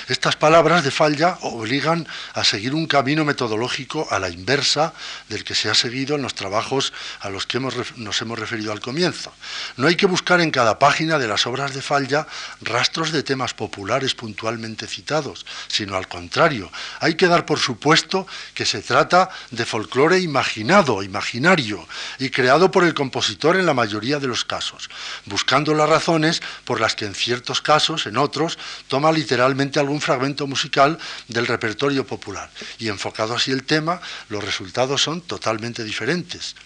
Estas 0.08 0.36
palabras 0.36 0.84
de 0.84 0.90
Falla 0.90 1.38
obligan 1.42 2.06
a 2.34 2.44
seguir 2.44 2.74
un 2.74 2.86
camino 2.86 3.24
metodológico 3.24 4.06
a 4.10 4.18
la 4.18 4.30
inversa 4.30 4.94
del 5.28 5.44
que 5.44 5.54
se 5.54 5.68
ha 5.68 5.74
seguido 5.74 6.16
en 6.16 6.22
los 6.22 6.34
trabajos 6.34 6.92
a 7.20 7.28
los 7.28 7.46
que 7.46 7.60
nos 7.60 8.22
hemos 8.22 8.38
referido 8.38 8.72
al 8.72 8.80
comienzo. 8.80 9.32
No 9.76 9.86
hay 9.86 9.96
que 9.96 10.06
buscar 10.06 10.40
en 10.40 10.50
cada 10.50 10.78
página 10.78 11.18
de 11.18 11.28
las 11.28 11.46
obras 11.46 11.74
de 11.74 11.82
Falla 11.82 12.26
rastros 12.60 13.12
de 13.12 13.22
temas 13.22 13.54
populares 13.54 14.14
puntualmente 14.14 14.86
citados, 14.86 15.44
sino 15.68 15.96
al 15.96 16.08
contrario, 16.08 16.70
hay 17.00 17.14
que 17.14 17.28
dar 17.28 17.44
por 17.44 17.58
supuesto 17.58 18.26
que 18.54 18.64
se 18.64 18.80
trata 18.80 19.28
de 19.50 19.66
folclore 19.66 20.18
imaginado, 20.20 21.02
imaginario, 21.02 21.86
y 22.18 22.30
creado 22.30 22.70
por 22.70 22.84
el 22.84 22.94
compositor 22.94 23.56
en 23.56 23.66
la 23.66 23.74
mayoría 23.74 24.18
de 24.18 24.26
los 24.26 24.44
casos, 24.44 24.88
buscando 25.26 25.74
las 25.74 25.88
razones 25.88 26.40
por 26.64 26.80
las 26.80 26.94
que 26.94 27.04
en 27.04 27.14
ciertos 27.14 27.60
casos, 27.60 28.06
en 28.06 28.16
otros, 28.16 28.58
toma 28.88 29.12
literalmente 29.12 29.67
algún 29.76 30.00
fragmento 30.00 30.46
musical 30.46 30.98
del 31.28 31.46
repertorio 31.46 32.06
popular. 32.06 32.50
Y 32.78 32.88
enfocado 32.88 33.34
así 33.34 33.50
el 33.50 33.64
tema, 33.64 34.00
los 34.28 34.42
resultados 34.42 35.02
son 35.02 35.20
totalmente 35.20 35.84
diferentes. 35.84 36.56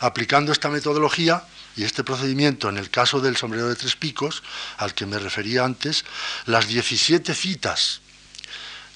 Aplicando 0.00 0.52
esta 0.52 0.70
metodología, 0.70 1.44
y 1.76 1.84
este 1.84 2.04
procedimiento 2.04 2.68
en 2.68 2.78
el 2.78 2.90
caso 2.90 3.20
del 3.20 3.36
sombrero 3.36 3.68
de 3.68 3.76
tres 3.76 3.96
picos, 3.96 4.42
al 4.76 4.94
que 4.94 5.06
me 5.06 5.18
refería 5.18 5.64
antes, 5.64 6.04
las 6.46 6.68
17 6.68 7.34
citas 7.34 8.00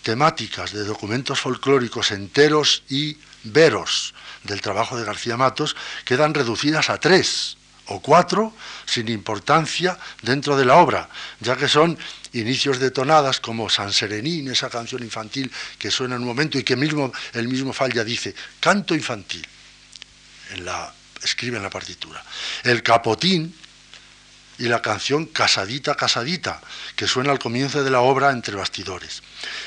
temáticas 0.02 0.72
de 0.72 0.84
documentos 0.84 1.40
folclóricos 1.40 2.12
enteros 2.12 2.82
y 2.88 3.18
veros 3.44 4.14
del 4.44 4.60
trabajo 4.60 4.96
de 4.96 5.04
García 5.04 5.36
Matos 5.36 5.76
quedan 6.04 6.34
reducidas 6.34 6.88
a 6.88 6.98
tres 6.98 7.57
o 7.88 8.00
cuatro 8.00 8.54
sin 8.86 9.08
importancia 9.08 9.98
dentro 10.22 10.56
de 10.56 10.64
la 10.64 10.76
obra, 10.76 11.08
ya 11.40 11.56
que 11.56 11.68
son 11.68 11.98
inicios 12.32 12.78
de 12.78 12.90
tonadas 12.90 13.40
como 13.40 13.68
San 13.68 13.92
Serenín, 13.92 14.48
esa 14.48 14.70
canción 14.70 15.02
infantil 15.02 15.50
que 15.78 15.90
suena 15.90 16.16
en 16.16 16.22
un 16.22 16.28
momento 16.28 16.58
y 16.58 16.64
que 16.64 16.76
mismo, 16.76 17.12
el 17.32 17.48
mismo 17.48 17.72
Falla 17.72 18.04
dice, 18.04 18.34
canto 18.60 18.94
infantil, 18.94 19.46
en 20.50 20.64
la, 20.64 20.92
escribe 21.22 21.56
en 21.56 21.62
la 21.62 21.70
partitura. 21.70 22.22
El 22.64 22.82
capotín, 22.82 23.54
y 24.58 24.64
la 24.64 24.82
canción 24.82 25.26
Casadita, 25.26 25.94
Casadita, 25.94 26.60
que 26.96 27.06
suena 27.06 27.30
al 27.30 27.38
comienzo 27.38 27.82
de 27.84 27.90
la 27.90 28.00
obra 28.00 28.30
entre 28.30 28.56
bastidores. 28.56 29.22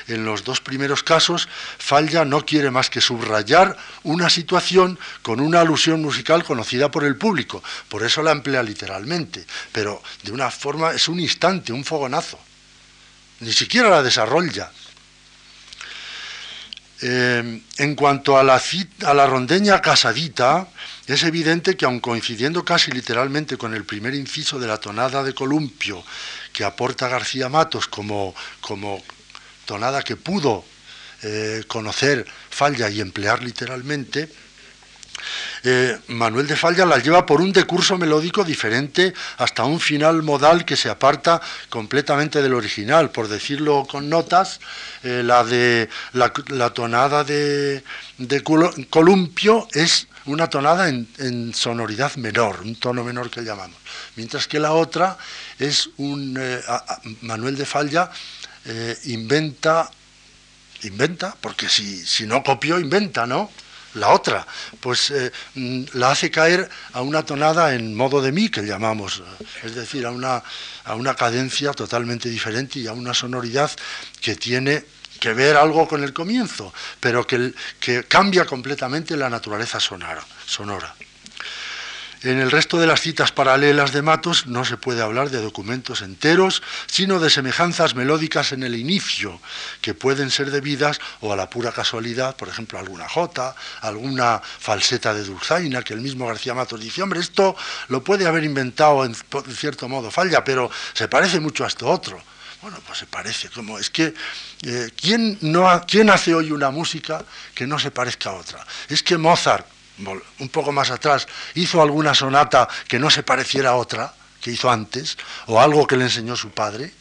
En 0.06 0.24
los 0.24 0.44
dos 0.44 0.60
primeros 0.60 1.02
casos, 1.02 1.48
Falla 1.78 2.24
no 2.24 2.44
quiere 2.44 2.70
más 2.70 2.90
que 2.90 3.00
subrayar 3.00 3.76
una 4.02 4.28
situación 4.28 4.98
con 5.22 5.40
una 5.40 5.60
alusión 5.60 6.02
musical 6.02 6.44
conocida 6.44 6.90
por 6.90 7.04
el 7.04 7.16
público, 7.16 7.62
por 7.88 8.04
eso 8.04 8.22
la 8.22 8.32
emplea 8.32 8.62
literalmente, 8.62 9.46
pero 9.72 10.02
de 10.22 10.32
una 10.32 10.50
forma 10.50 10.92
es 10.92 11.08
un 11.08 11.20
instante, 11.20 11.72
un 11.72 11.84
fogonazo. 11.84 12.38
Ni 13.40 13.52
siquiera 13.52 13.90
la 13.90 14.02
desarrolla. 14.02 14.70
Eh, 17.04 17.60
en 17.78 17.94
cuanto 17.96 18.38
a 18.38 18.44
la, 18.44 19.26
rondeña 19.26 19.80
casadita, 19.80 20.68
es 21.08 21.24
evidente 21.24 21.76
que 21.76 21.84
aun 21.84 21.98
coincidiendo 21.98 22.64
casi 22.64 22.92
literalmente 22.92 23.58
con 23.58 23.74
el 23.74 23.84
primer 23.84 24.14
inciso 24.14 24.60
de 24.60 24.68
la 24.68 24.78
tonada 24.78 25.24
de 25.24 25.34
columpio 25.34 26.04
que 26.52 26.62
aporta 26.62 27.08
García 27.08 27.48
Matos 27.48 27.88
como, 27.88 28.32
como 28.60 29.02
tonada 29.66 30.02
que 30.02 30.14
pudo 30.14 30.64
eh, 31.22 31.64
conocer 31.66 32.24
Falla 32.50 32.88
y 32.88 33.00
emplear 33.00 33.42
literalmente, 33.42 34.30
eh, 35.64 35.98
Manuel 36.08 36.46
de 36.46 36.56
Falla 36.56 36.84
la 36.84 36.98
lleva 36.98 37.24
por 37.24 37.40
un 37.40 37.52
decurso 37.52 37.96
melódico 37.96 38.44
diferente 38.44 39.14
hasta 39.38 39.64
un 39.64 39.80
final 39.80 40.22
modal 40.22 40.64
que 40.64 40.76
se 40.76 40.90
aparta 40.90 41.40
completamente 41.68 42.42
del 42.42 42.54
original. 42.54 43.10
Por 43.10 43.28
decirlo 43.28 43.86
con 43.88 44.08
notas, 44.08 44.60
eh, 45.02 45.22
la 45.24 45.44
de 45.44 45.88
la, 46.12 46.70
tonada 46.70 47.24
de, 47.24 47.84
de, 48.18 48.42
columpio 48.42 49.68
es 49.72 50.08
una 50.26 50.48
tonada 50.48 50.88
en, 50.88 51.52
sonoridad 51.54 52.14
menor, 52.16 52.60
un 52.62 52.76
tono 52.76 53.04
menor 53.04 53.30
que 53.30 53.42
llamamos, 53.42 53.76
mientras 54.16 54.46
que 54.46 54.60
la 54.60 54.72
otra 54.72 55.18
es 55.58 55.90
un 55.96 56.36
eh, 56.38 56.60
Manuel 57.22 57.56
de 57.56 57.66
Falla 57.66 58.10
inventa 59.04 59.90
inventa, 60.84 61.36
porque 61.40 61.68
si, 61.68 62.04
si 62.04 62.26
no 62.26 62.42
copió, 62.42 62.78
inventa, 62.78 63.26
¿no? 63.26 63.50
La 63.94 64.10
otra, 64.10 64.46
pues 64.80 65.10
eh, 65.10 65.30
mm, 65.54 65.84
la 65.94 66.12
hace 66.12 66.30
caer 66.30 66.68
a 66.92 67.02
una 67.02 67.24
tonada 67.24 67.74
en 67.74 67.94
modo 67.94 68.22
de 68.22 68.32
mi, 68.32 68.48
que 68.48 68.62
llamamos, 68.62 69.18
eh, 69.20 69.44
es 69.64 69.74
decir, 69.74 70.06
a 70.06 70.10
una, 70.10 70.42
a 70.84 70.94
una 70.94 71.14
cadencia 71.14 71.72
totalmente 71.72 72.28
diferente 72.28 72.78
y 72.78 72.86
a 72.86 72.92
una 72.92 73.12
sonoridad 73.12 73.70
que 74.20 74.36
tiene 74.36 74.84
que 75.20 75.34
ver 75.34 75.56
algo 75.56 75.86
con 75.86 76.02
el 76.02 76.12
comienzo, 76.12 76.72
pero 76.98 77.26
que, 77.26 77.52
que 77.78 78.04
cambia 78.04 78.44
completamente 78.44 79.16
la 79.16 79.30
naturaleza 79.30 79.78
sonora. 79.78 80.24
En 82.22 82.38
el 82.38 82.52
resto 82.52 82.78
de 82.78 82.86
las 82.86 83.00
citas 83.00 83.32
paralelas 83.32 83.92
de 83.92 84.00
Matos 84.00 84.46
no 84.46 84.64
se 84.64 84.76
puede 84.76 85.02
hablar 85.02 85.30
de 85.30 85.42
documentos 85.42 86.02
enteros, 86.02 86.62
sino 86.86 87.18
de 87.18 87.30
semejanzas 87.30 87.96
melódicas 87.96 88.52
en 88.52 88.62
el 88.62 88.76
inicio, 88.76 89.40
que 89.80 89.92
pueden 89.92 90.30
ser 90.30 90.52
debidas 90.52 91.00
o 91.20 91.32
a 91.32 91.36
la 91.36 91.50
pura 91.50 91.72
casualidad, 91.72 92.36
por 92.36 92.48
ejemplo, 92.48 92.78
alguna 92.78 93.08
jota, 93.08 93.56
alguna 93.80 94.40
falseta 94.40 95.12
de 95.12 95.24
dulzaina, 95.24 95.82
que 95.82 95.94
el 95.94 96.00
mismo 96.00 96.28
García 96.28 96.54
Matos 96.54 96.80
dice, 96.80 97.02
hombre, 97.02 97.18
esto 97.18 97.56
lo 97.88 98.04
puede 98.04 98.24
haber 98.24 98.44
inventado 98.44 99.04
en 99.04 99.16
cierto 99.56 99.88
modo 99.88 100.08
falla, 100.12 100.44
pero 100.44 100.70
se 100.92 101.08
parece 101.08 101.40
mucho 101.40 101.64
a 101.64 101.66
esto 101.66 101.88
otro. 101.88 102.22
Bueno, 102.60 102.78
pues 102.86 103.00
se 103.00 103.06
parece, 103.06 103.48
como 103.48 103.80
es 103.80 103.90
que 103.90 104.14
eh, 104.62 104.90
¿quién, 104.94 105.38
no 105.40 105.84
¿quién 105.88 106.08
hace 106.08 106.32
hoy 106.32 106.52
una 106.52 106.70
música 106.70 107.24
que 107.52 107.66
no 107.66 107.80
se 107.80 107.90
parezca 107.90 108.30
a 108.30 108.34
otra? 108.34 108.64
Es 108.88 109.02
que 109.02 109.18
Mozart 109.18 109.66
un 110.38 110.48
poco 110.48 110.72
más 110.72 110.90
atrás, 110.90 111.26
hizo 111.54 111.82
alguna 111.82 112.14
sonata 112.14 112.68
que 112.88 112.98
no 112.98 113.10
se 113.10 113.22
pareciera 113.22 113.70
a 113.70 113.76
otra 113.76 114.14
que 114.40 114.50
hizo 114.50 114.70
antes, 114.70 115.16
o 115.46 115.60
algo 115.60 115.86
que 115.86 115.96
le 115.96 116.04
enseñó 116.04 116.34
su 116.36 116.50
padre, 116.50 116.92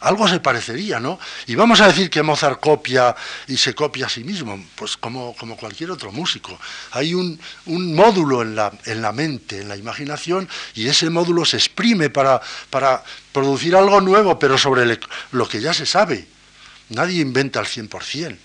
algo 0.00 0.26
se 0.26 0.40
parecería, 0.40 0.98
¿no? 0.98 1.18
Y 1.46 1.54
vamos 1.54 1.80
a 1.82 1.86
decir 1.86 2.08
que 2.08 2.22
Mozart 2.22 2.58
copia 2.58 3.14
y 3.46 3.58
se 3.58 3.74
copia 3.74 4.06
a 4.06 4.08
sí 4.08 4.24
mismo, 4.24 4.58
pues 4.74 4.96
como, 4.96 5.36
como 5.36 5.58
cualquier 5.58 5.90
otro 5.90 6.10
músico. 6.10 6.58
Hay 6.92 7.12
un, 7.12 7.38
módulo 7.66 8.40
en 8.40 8.56
la, 8.56 8.72
en 8.86 9.02
la, 9.02 9.12
mente, 9.12 9.60
en 9.60 9.68
la 9.68 9.76
imaginación, 9.76 10.48
y 10.74 10.88
ese 10.88 11.10
módulo 11.10 11.44
se 11.44 11.58
exprime 11.58 12.08
para, 12.08 12.40
para 12.70 13.04
producir 13.32 13.76
algo 13.76 14.00
nuevo, 14.00 14.38
pero 14.38 14.56
sobre 14.56 14.98
lo 15.32 15.46
que 15.46 15.60
ya 15.60 15.74
se 15.74 15.84
sabe. 15.84 16.26
Nadie 16.88 17.20
inventa 17.20 17.60
al 17.60 17.66
100% 17.66 18.36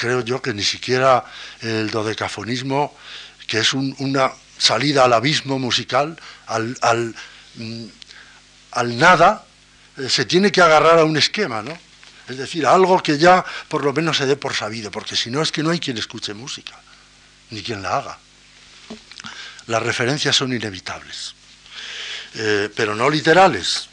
creo 0.00 0.22
yo 0.22 0.40
que 0.40 0.54
ni 0.54 0.64
siquiera 0.64 1.22
el 1.60 1.90
dodecafonismo, 1.90 2.96
que 3.46 3.58
es 3.58 3.74
una 3.74 4.32
salida 4.56 5.04
al 5.04 5.12
abismo 5.12 5.58
musical, 5.58 6.18
al, 6.46 7.14
mm, 7.56 7.84
nada, 8.96 9.44
eh, 9.98 10.08
se 10.08 10.24
tiene 10.24 10.50
que 10.50 10.62
agarrar 10.62 11.00
a 11.00 11.04
un 11.04 11.18
esquema, 11.18 11.60
¿no? 11.62 11.76
Es 12.26 12.38
decir, 12.38 12.64
algo 12.64 13.02
que 13.02 13.18
ya 13.18 13.44
por 13.68 13.84
lo 13.84 13.92
menos 13.92 14.16
se 14.16 14.24
dé 14.24 14.36
por 14.36 14.54
sabido, 14.54 14.90
porque 14.90 15.16
si 15.16 15.30
no 15.30 15.42
es 15.42 15.52
que 15.52 15.62
no 15.62 15.68
hay 15.70 15.78
quien 15.78 15.98
escuche 15.98 16.32
música, 16.32 16.80
ni 17.50 17.62
quien 17.62 17.82
la 17.82 17.98
haga. 17.98 18.18
Las 19.66 19.82
referencias 19.82 20.34
son 20.34 20.54
inevitables, 20.54 21.34
eh, 22.36 22.70
pero 22.74 22.94
no 22.94 23.10
literales. 23.10 23.89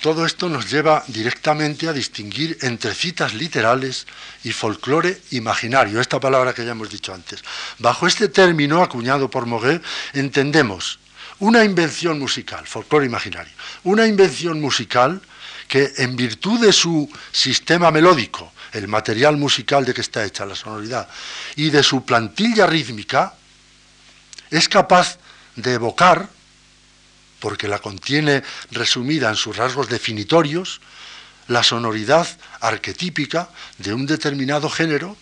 Todo 0.00 0.24
esto 0.24 0.48
nos 0.48 0.70
lleva 0.70 1.04
directamente 1.08 1.88
a 1.88 1.92
distinguir 1.92 2.58
entre 2.62 2.94
citas 2.94 3.34
literales 3.34 4.06
y 4.44 4.52
folclore 4.52 5.20
imaginario, 5.30 6.00
esta 6.00 6.20
palabra 6.20 6.54
que 6.54 6.64
ya 6.64 6.72
hemos 6.72 6.90
dicho 6.90 7.12
antes. 7.12 7.42
Bajo 7.78 8.06
este 8.06 8.28
término 8.28 8.82
acuñado 8.82 9.28
por 9.28 9.46
Moguet 9.46 9.82
entendemos 10.12 10.98
una 11.40 11.64
invención 11.64 12.18
musical, 12.18 12.66
folclore 12.66 13.06
imaginario, 13.06 13.52
una 13.84 14.06
invención 14.06 14.60
musical 14.60 15.20
que 15.66 15.92
en 15.98 16.16
virtud 16.16 16.60
de 16.60 16.72
su 16.72 17.10
sistema 17.32 17.90
melódico, 17.90 18.52
el 18.72 18.88
material 18.88 19.36
musical 19.36 19.84
de 19.84 19.94
que 19.94 20.00
está 20.00 20.24
hecha 20.24 20.46
la 20.46 20.54
sonoridad, 20.54 21.08
y 21.56 21.70
de 21.70 21.82
su 21.82 22.04
plantilla 22.04 22.66
rítmica, 22.66 23.34
es 24.50 24.68
capaz 24.68 25.18
de 25.56 25.74
evocar 25.74 26.28
porque 27.40 27.68
la 27.68 27.78
contiene 27.78 28.42
resumida 28.70 29.28
en 29.28 29.36
sus 29.36 29.56
rasgos 29.56 29.88
definitorios, 29.88 30.80
la 31.48 31.62
sonoridad 31.62 32.26
arquetípica 32.60 33.48
de 33.78 33.94
un 33.94 34.06
determinado 34.06 34.68
género 34.68 35.16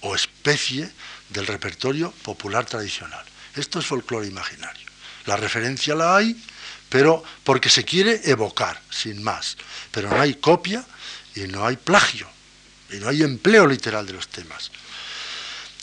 o 0.00 0.14
especie 0.14 0.90
del 1.30 1.46
repertorio 1.46 2.12
popular 2.22 2.66
tradicional. 2.66 3.24
Esto 3.54 3.78
es 3.78 3.86
folclore 3.86 4.26
imaginario. 4.26 4.86
La 5.26 5.36
referencia 5.36 5.94
la 5.94 6.16
hay, 6.16 6.36
pero 6.88 7.22
porque 7.44 7.68
se 7.70 7.84
quiere 7.84 8.20
evocar, 8.24 8.80
sin 8.90 9.22
más. 9.22 9.56
Pero 9.90 10.10
no 10.10 10.20
hay 10.20 10.34
copia 10.34 10.84
y 11.34 11.40
no 11.42 11.66
hay 11.66 11.76
plagio, 11.76 12.28
y 12.90 12.96
no 12.96 13.08
hay 13.08 13.22
empleo 13.22 13.66
literal 13.66 14.06
de 14.06 14.14
los 14.14 14.28
temas. 14.28 14.70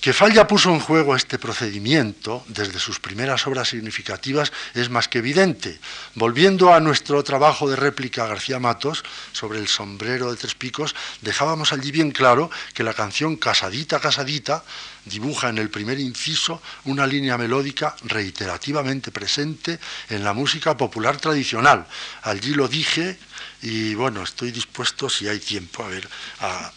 Que 0.01 0.13
Falla 0.13 0.47
puso 0.47 0.69
en 0.69 0.79
juego 0.79 1.15
este 1.15 1.39
procedimiento 1.39 2.45
desde 2.47 2.79
sus 2.79 2.99
primeras 2.99 3.47
obras 3.47 3.69
significativas 3.69 4.53
es 4.75 4.89
más 4.89 5.07
que 5.07 5.17
evidente. 5.17 5.79
Volviendo 6.13 6.73
a 6.73 6.79
nuestro 6.79 7.23
trabajo 7.23 7.67
de 7.67 7.75
réplica 7.75 8.27
García 8.27 8.59
Matos 8.59 9.03
sobre 9.31 9.57
el 9.59 9.67
sombrero 9.67 10.29
de 10.29 10.37
tres 10.37 10.53
picos, 10.53 10.95
dejábamos 11.21 11.73
allí 11.73 11.91
bien 11.91 12.11
claro 12.11 12.51
que 12.75 12.83
la 12.83 12.93
canción 12.93 13.37
Casadita, 13.37 13.99
Casadita 13.99 14.63
dibuja 15.05 15.49
en 15.49 15.57
el 15.57 15.69
primer 15.69 15.99
inciso 15.99 16.61
una 16.85 17.07
línea 17.07 17.37
melódica 17.37 17.95
reiterativamente 18.03 19.11
presente 19.11 19.79
en 20.09 20.23
la 20.23 20.33
música 20.33 20.77
popular 20.77 21.17
tradicional. 21.17 21.87
Allí 22.21 22.53
lo 22.53 22.67
dije 22.67 23.17
y 23.63 23.95
bueno, 23.95 24.21
estoy 24.21 24.51
dispuesto, 24.51 25.09
si 25.09 25.27
hay 25.27 25.39
tiempo, 25.39 25.83
a 25.83 25.87
ver, 25.87 26.07
a 26.41 26.71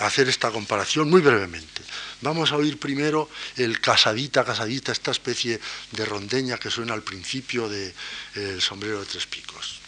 hacer 0.00 0.28
esta 0.28 0.50
comparación 0.50 1.10
muy 1.10 1.20
brevemente. 1.20 1.82
Vamos 2.22 2.52
a 2.52 2.56
oír 2.56 2.78
primero 2.78 3.30
el 3.56 3.80
casadita, 3.80 4.44
casadita, 4.44 4.92
esta 4.92 5.10
especie 5.10 5.60
de 5.92 6.04
rondeña 6.04 6.58
que 6.58 6.70
suena 6.70 6.94
al 6.94 7.02
principio 7.02 7.68
del 7.68 7.94
de, 8.34 8.60
sombrero 8.60 9.00
de 9.00 9.06
tres 9.06 9.26
picos. 9.26 9.80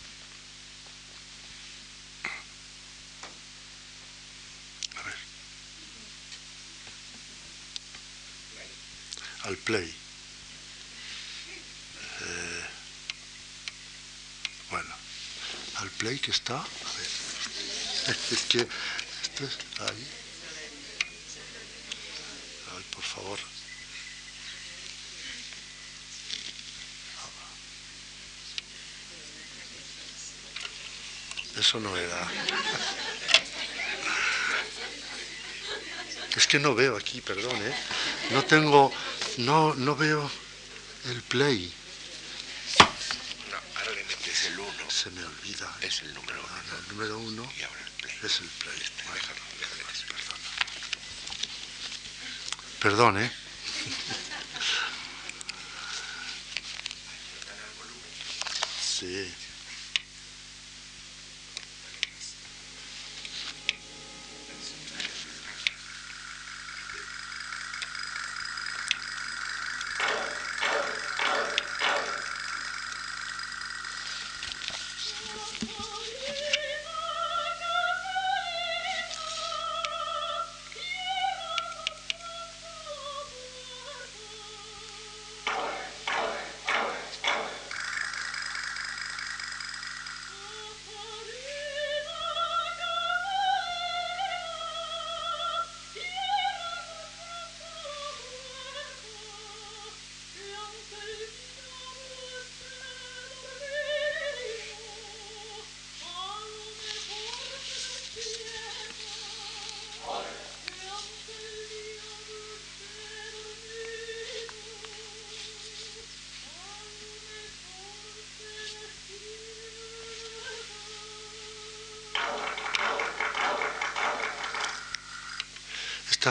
A 4.96 5.02
ver. 5.02 5.14
Al 9.44 9.56
play. 9.56 9.94
Eh, 12.20 12.64
bueno, 14.70 14.94
al 15.76 15.90
play 15.90 16.18
que 16.18 16.30
está. 16.30 16.58
A 16.58 16.62
ver. 16.62 17.12
Es 18.32 18.42
que 18.48 18.66
Este 19.40 19.82
ahí. 19.82 20.06
Por 22.94 23.02
favor. 23.02 23.38
Eso 31.58 31.80
no 31.80 31.96
era. 31.96 32.28
Es 36.36 36.46
que 36.46 36.58
no 36.58 36.74
veo 36.74 36.96
aquí, 36.96 37.20
perdón, 37.20 37.56
¿eh? 37.56 37.74
No 38.30 38.42
tengo, 38.44 38.92
no, 39.38 39.74
no 39.74 39.96
veo 39.96 40.30
el 41.06 41.22
play. 41.22 41.72
No, 43.50 43.56
ahora 43.78 43.92
le 43.92 44.04
metes 44.04 44.46
el 44.46 44.58
1. 44.58 44.90
Se 44.90 45.10
me 45.10 45.24
olvida. 45.24 45.76
Es 45.82 46.00
el 46.02 46.14
número 46.14 46.40
1. 46.40 46.48
Ah, 46.50 46.62
no, 46.70 46.78
el 46.78 46.88
número 46.88 47.18
uno 47.18 47.52
Y 47.58 47.62
ahora. 47.62 47.91
Es 48.26 48.40
el. 48.40 48.46
Este, 48.46 48.62
Perdón, 52.80 53.18
¿eh? 53.18 53.30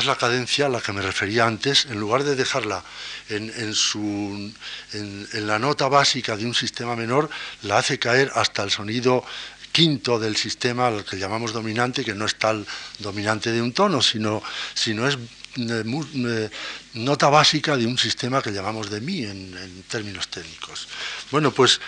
Es 0.01 0.07
la 0.07 0.17
cadencia 0.17 0.65
a 0.65 0.69
la 0.69 0.81
que 0.81 0.93
me 0.93 1.01
refería 1.01 1.45
antes, 1.45 1.85
en 1.85 1.99
lugar 1.99 2.23
de 2.23 2.35
dejarla 2.35 2.83
en, 3.29 3.53
en 3.55 3.73
su, 3.73 4.51
en, 4.93 5.47
la 5.47 5.59
nota 5.59 5.87
básica 5.87 6.35
de 6.35 6.45
un 6.45 6.55
sistema 6.55 6.95
menor, 6.95 7.29
la 7.61 7.77
hace 7.77 7.99
caer 7.99 8.31
hasta 8.35 8.63
el 8.63 8.71
sonido 8.71 9.23
quinto 9.71 10.19
del 10.19 10.35
sistema, 10.35 10.87
al 10.87 11.05
que 11.05 11.17
llamamos 11.17 11.53
dominante, 11.53 12.03
que 12.03 12.15
no 12.15 12.25
es 12.25 12.35
tal 12.35 12.65
dominante 12.99 13.51
de 13.51 13.61
un 13.61 13.73
tono, 13.73 14.01
sino, 14.01 14.41
sino 14.73 15.07
es 15.07 15.17
eh, 15.57 15.83
eh, 15.85 16.49
nota 16.95 17.29
básica 17.29 17.77
de 17.77 17.85
un 17.85 17.97
sistema 17.97 18.41
que 18.41 18.51
llamamos 18.51 18.89
de 18.89 19.01
mi 19.01 19.23
en, 19.23 19.55
en 19.55 19.83
términos 19.83 20.27
técnicos. 20.29 20.87
Bueno, 21.29 21.51
pues 21.51 21.79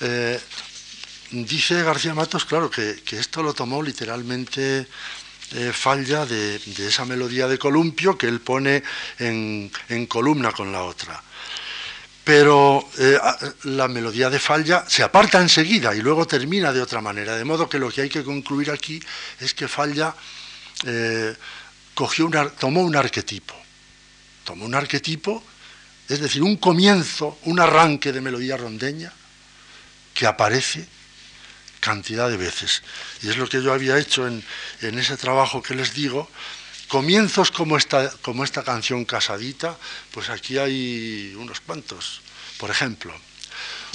eh, 0.00 0.38
dice 1.30 1.82
García 1.82 2.14
Matos, 2.14 2.44
claro, 2.44 2.70
que, 2.70 3.02
que 3.04 3.18
esto 3.18 3.42
lo 3.42 3.54
tomó 3.54 3.82
literalmente 3.82 4.86
eh, 5.54 5.72
falla 5.72 6.24
de, 6.24 6.60
esa 6.78 7.04
melodía 7.04 7.46
de 7.46 7.58
columpio 7.58 8.16
que 8.16 8.26
él 8.26 8.40
pone 8.40 8.82
en, 9.18 9.70
columna 10.08 10.52
con 10.52 10.72
la 10.72 10.82
otra. 10.82 11.22
Pero 12.24 12.88
eh, 12.98 13.18
la 13.64 13.88
melodía 13.88 14.30
de 14.30 14.38
falla 14.38 14.84
se 14.88 15.02
aparta 15.02 15.40
enseguida 15.40 15.94
y 15.94 16.00
luego 16.00 16.26
termina 16.26 16.72
de 16.72 16.80
otra 16.80 17.00
manera. 17.00 17.36
De 17.36 17.44
modo 17.44 17.68
que 17.68 17.78
lo 17.78 17.90
que 17.90 18.02
hay 18.02 18.08
que 18.08 18.24
concluir 18.24 18.70
aquí 18.70 19.02
es 19.40 19.52
que 19.52 19.68
falla 19.68 20.14
eh, 20.86 21.34
cogió 21.94 22.26
un 22.26 22.50
tomó 22.58 22.82
un 22.82 22.96
arquetipo. 22.96 23.54
Tomó 24.44 24.64
un 24.64 24.74
arquetipo, 24.74 25.42
es 26.08 26.20
decir, 26.20 26.42
un 26.42 26.56
comienzo, 26.56 27.38
un 27.44 27.60
arranque 27.60 28.12
de 28.12 28.20
melodía 28.20 28.56
rondeña 28.56 29.12
que 30.14 30.26
aparece 30.26 30.86
cantidad 31.82 32.30
de 32.30 32.36
veces. 32.36 32.82
Y 33.22 33.28
es 33.28 33.36
lo 33.36 33.48
que 33.48 33.60
yo 33.60 33.72
había 33.74 33.98
hecho 33.98 34.26
en, 34.26 34.42
en 34.80 34.98
ese 34.98 35.16
trabajo 35.16 35.60
que 35.60 35.74
les 35.74 35.92
digo. 35.92 36.30
Comienzos 36.86 37.50
como 37.50 37.76
esta, 37.76 38.10
como 38.22 38.44
esta 38.44 38.62
canción 38.62 39.04
Casadita, 39.04 39.76
pues 40.12 40.30
aquí 40.30 40.58
hay 40.58 41.34
unos 41.36 41.60
cuantos. 41.60 42.22
Por 42.56 42.70
ejemplo, 42.70 43.12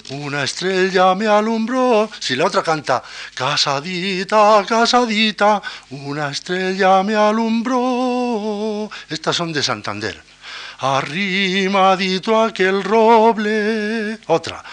una 0.10 0.44
estrella 0.44 1.16
me 1.16 1.28
alumbró. 1.28 2.10
Si 2.20 2.36
la 2.36 2.46
otra 2.46 2.62
canta, 2.62 3.02
casadita, 3.34 4.66
casadita, 4.68 5.62
una 5.92 6.30
estrella 6.30 7.04
me 7.04 7.16
alumbró. 7.16 8.90
Estas 9.10 9.36
son 9.36 9.54
de 9.54 9.64
Santander. 9.64 10.22
Arrimadito 10.80 12.44
aquel 12.44 12.84
roble. 12.84 14.20
Otra. 14.28 14.64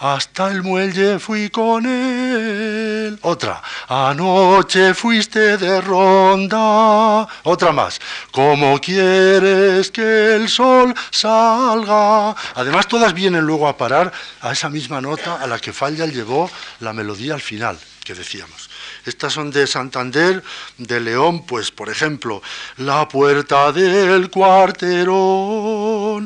Hasta 0.00 0.50
el 0.50 0.62
muelle 0.62 1.18
fui 1.18 1.50
con 1.50 1.84
él. 1.84 3.18
Otra. 3.20 3.60
Anoche 3.86 4.94
fuiste 4.94 5.58
de 5.58 5.78
ronda. 5.82 7.28
Otra 7.42 7.70
más. 7.72 8.00
¿Cómo 8.32 8.80
quieres 8.80 9.90
que 9.90 10.36
el 10.36 10.48
sol 10.48 10.94
salga? 11.10 12.34
Además, 12.54 12.88
todas 12.88 13.12
vienen 13.12 13.44
luego 13.44 13.68
a 13.68 13.76
parar 13.76 14.10
a 14.40 14.52
esa 14.52 14.70
misma 14.70 15.02
nota 15.02 15.34
a 15.34 15.46
la 15.46 15.58
que 15.58 15.74
Falla 15.74 16.06
llevó 16.06 16.50
la 16.78 16.94
melodía 16.94 17.34
al 17.34 17.42
final, 17.42 17.78
que 18.02 18.14
decíamos. 18.14 18.70
Estas 19.04 19.32
son 19.32 19.50
de 19.50 19.66
Santander, 19.66 20.42
de 20.78 21.00
León, 21.00 21.44
pues 21.46 21.70
por 21.70 21.88
ejemplo, 21.88 22.42
la 22.78 23.08
puerta 23.08 23.72
del 23.72 24.30
cuarterón. 24.30 25.10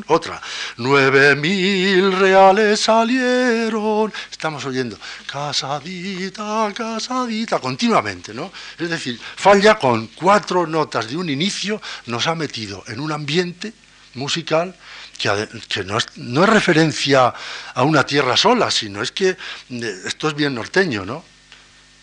Otra, 0.07 0.41
nueve 0.77 1.35
mil 1.35 2.11
reales 2.13 2.81
salieron. 2.81 4.11
Estamos 4.31 4.65
oyendo, 4.65 4.97
casadita, 5.25 6.71
casadita, 6.75 7.59
continuamente, 7.59 8.33
¿no? 8.33 8.51
Es 8.77 8.89
decir, 8.89 9.19
Falla 9.35 9.77
con 9.77 10.07
cuatro 10.07 10.65
notas 10.65 11.09
de 11.09 11.17
un 11.17 11.29
inicio 11.29 11.81
nos 12.07 12.27
ha 12.27 12.35
metido 12.35 12.83
en 12.87 12.99
un 12.99 13.11
ambiente 13.11 13.73
musical 14.15 14.75
que, 15.17 15.83
no 15.83 15.97
es 16.43 16.49
referencia 16.49 17.33
a 17.73 17.83
una 17.83 18.05
tierra 18.05 18.35
sola, 18.35 18.71
sino 18.71 19.01
es 19.01 19.11
que 19.11 19.29
eh, 19.29 20.01
esto 20.05 20.27
es 20.29 20.35
bien 20.35 20.55
norteño, 20.55 21.05
¿no? 21.05 21.23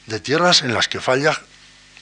De 0.06 0.20
tierras 0.20 0.62
en 0.62 0.74
las 0.74 0.88
que 0.88 1.00
falla, 1.00 1.40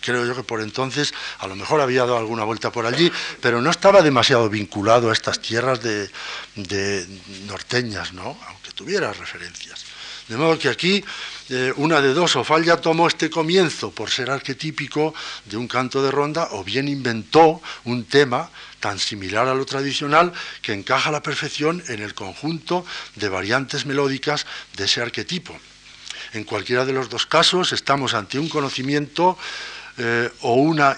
creo 0.01 0.26
yo 0.26 0.34
que 0.34 0.42
por 0.42 0.61
entonces 0.61 1.12
a 1.38 1.46
lo 1.46 1.57
mejor 1.57 1.80
había 1.80 2.01
dado 2.01 2.18
alguna 2.18 2.44
vuelta 2.44 2.72
por 2.72 2.86
allí, 2.86 3.11
pero 3.40 3.61
no 3.61 3.70
estaba 3.70 4.03
demasiado 4.03 4.48
vinculado 4.48 5.11
a 5.11 5.12
estas 5.12 5.40
tierras 5.40 5.80
de, 5.82 6.11
norteñas, 7.46 8.12
¿no? 8.12 8.38
aunque 8.48 8.72
tuviera 8.74 9.12
referencias. 9.12 9.84
De 10.28 10.36
modo 10.36 10.57
que 10.59 10.68
aquí 10.68 11.05
eh, 11.48 11.72
una 11.76 12.01
de 12.01 12.14
dos, 12.14 12.36
o 12.36 12.44
Falla 12.44 12.76
tomó 12.76 13.09
este 13.09 13.28
comienzo 13.28 13.90
por 13.90 14.11
ser 14.11 14.30
arquetípico 14.30 15.12
de 15.46 15.57
un 15.57 15.66
canto 15.66 16.01
de 16.01 16.12
ronda, 16.12 16.51
o 16.53 16.62
bien 16.62 16.86
inventó 16.86 17.61
un 17.84 18.05
tema 18.05 18.48
tan 18.78 19.01
similar 19.01 19.48
a 19.48 19.55
lo 19.55 19.66
tradicional 19.66 20.32
que 20.62 20.72
encaja 20.72 21.09
a 21.09 21.12
la 21.12 21.22
perfección 21.22 21.82
en 21.88 22.01
el 22.01 22.14
conjunto 22.14 22.86
de 23.16 23.28
variantes 23.28 23.86
melódicas 23.86 24.46
de 24.76 24.84
ese 24.84 25.03
arquetipo. 25.03 25.59
En 26.33 26.45
cualquiera 26.45 26.85
de 26.85 26.93
los 26.93 27.09
dos 27.09 27.26
casos 27.26 27.72
estamos 27.72 28.14
ante 28.14 28.39
un 28.39 28.49
conocimiento 28.49 29.37
eh, 29.99 30.31
o 30.43 30.55
una 30.55 30.97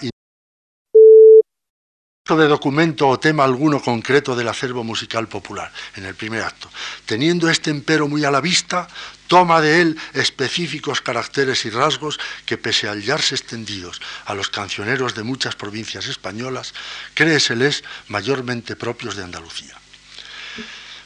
de 2.31 2.47
documento 2.47 3.09
o 3.09 3.19
tema 3.19 3.45
alguno 3.45 3.83
concreto 3.83 4.37
del 4.37 4.49
acervo 4.49 4.85
musical 4.85 5.29
popular 5.29 5.73
en 5.97 6.07
el 6.07 6.15
primer 6.15 6.43
acto. 6.43 6.71
Teniendo 7.05 7.51
este 7.51 7.71
empero 7.71 8.09
muy 8.09 8.25
a 8.25 8.31
la 8.31 8.41
vista, 8.41 8.89
toma 9.27 9.61
de 9.61 9.83
él 9.83 9.99
específicos 10.15 11.01
caracteres 11.01 11.65
y 11.67 11.71
rasgos 11.71 12.21
que 12.47 12.57
pese 12.57 12.89
a 12.89 12.93
hallarse 12.93 13.35
extendidos 13.35 14.01
a 14.25 14.35
los 14.35 14.49
cancioneros 14.49 15.15
de 15.15 15.25
muchas 15.25 15.57
provincias 15.57 16.07
españolas, 16.07 16.75
créeseles 17.15 17.83
mayormente 18.09 18.77
propios 18.77 19.17
de 19.17 19.25
Andalucía. 19.25 19.77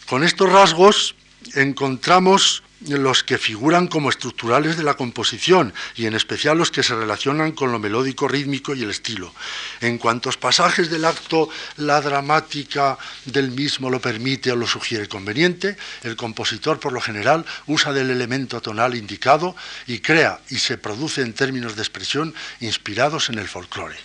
Con 0.06 0.22
estos 0.22 0.52
rasgos 0.52 1.16
encontramos 1.54 2.62
los 2.80 3.24
que 3.24 3.38
figuran 3.38 3.86
como 3.86 4.10
estructurales 4.10 4.76
de 4.76 4.82
la 4.82 4.94
composición 4.94 5.72
y 5.94 6.06
en 6.06 6.14
especial 6.14 6.58
los 6.58 6.70
que 6.70 6.82
se 6.82 6.94
relacionan 6.94 7.52
con 7.52 7.72
lo 7.72 7.78
melódico, 7.78 8.28
rítmico 8.28 8.74
y 8.74 8.82
el 8.82 8.90
estilo. 8.90 9.32
En 9.80 9.98
cuantos 9.98 10.36
pasajes 10.36 10.90
del 10.90 11.06
acto 11.06 11.48
la 11.76 12.00
dramática 12.00 12.98
del 13.24 13.50
mismo 13.50 13.90
lo 13.90 14.00
permite 14.00 14.52
o 14.52 14.56
lo 14.56 14.66
sugiere 14.66 15.08
conveniente, 15.08 15.76
el 16.02 16.16
compositor 16.16 16.78
por 16.78 16.92
lo 16.92 17.00
general 17.00 17.46
usa 17.66 17.92
del 17.92 18.10
elemento 18.10 18.60
tonal 18.60 18.94
indicado 18.94 19.56
y 19.86 20.00
crea 20.00 20.40
y 20.50 20.58
se 20.58 20.76
produce 20.76 21.22
en 21.22 21.32
términos 21.32 21.76
de 21.76 21.82
expresión 21.82 22.34
inspirados 22.60 23.30
en 23.30 23.38
el 23.38 23.48
folclore. 23.48 23.96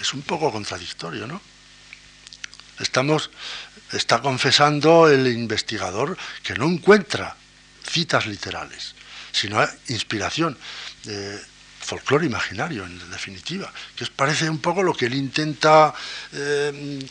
Es 0.00 0.14
un 0.14 0.22
poco 0.22 0.52
contradictorio, 0.52 1.26
¿no? 1.26 1.40
Estamos, 2.78 3.30
está 3.92 4.20
confesando 4.20 5.08
el 5.08 5.26
investigador 5.28 6.16
que 6.42 6.54
no 6.54 6.66
encuentra 6.66 7.36
citas 7.84 8.26
literales, 8.26 8.94
sino 9.32 9.64
inspiración, 9.88 10.56
de 11.04 11.40
folclore 11.80 12.26
imaginario, 12.26 12.84
en 12.84 13.10
definitiva, 13.10 13.70
que 13.94 14.06
parece 14.06 14.48
un 14.48 14.58
poco 14.58 14.82
lo 14.82 14.94
que 14.94 15.06
él 15.06 15.14
intenta, 15.14 15.94
eh, 16.32 17.06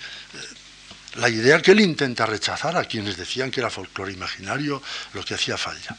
la 1.16 1.30
idea 1.30 1.62
que 1.62 1.72
él 1.72 1.82
intenta 1.82 2.26
rechazar 2.26 2.76
a 2.76 2.86
quienes 2.86 3.16
decían 3.16 3.52
que 3.52 3.60
era 3.60 3.70
folclore 3.70 4.12
imaginario 4.12 4.82
lo 5.14 5.24
que 5.24 5.36
hacía 5.36 5.58
falla. 5.58 5.96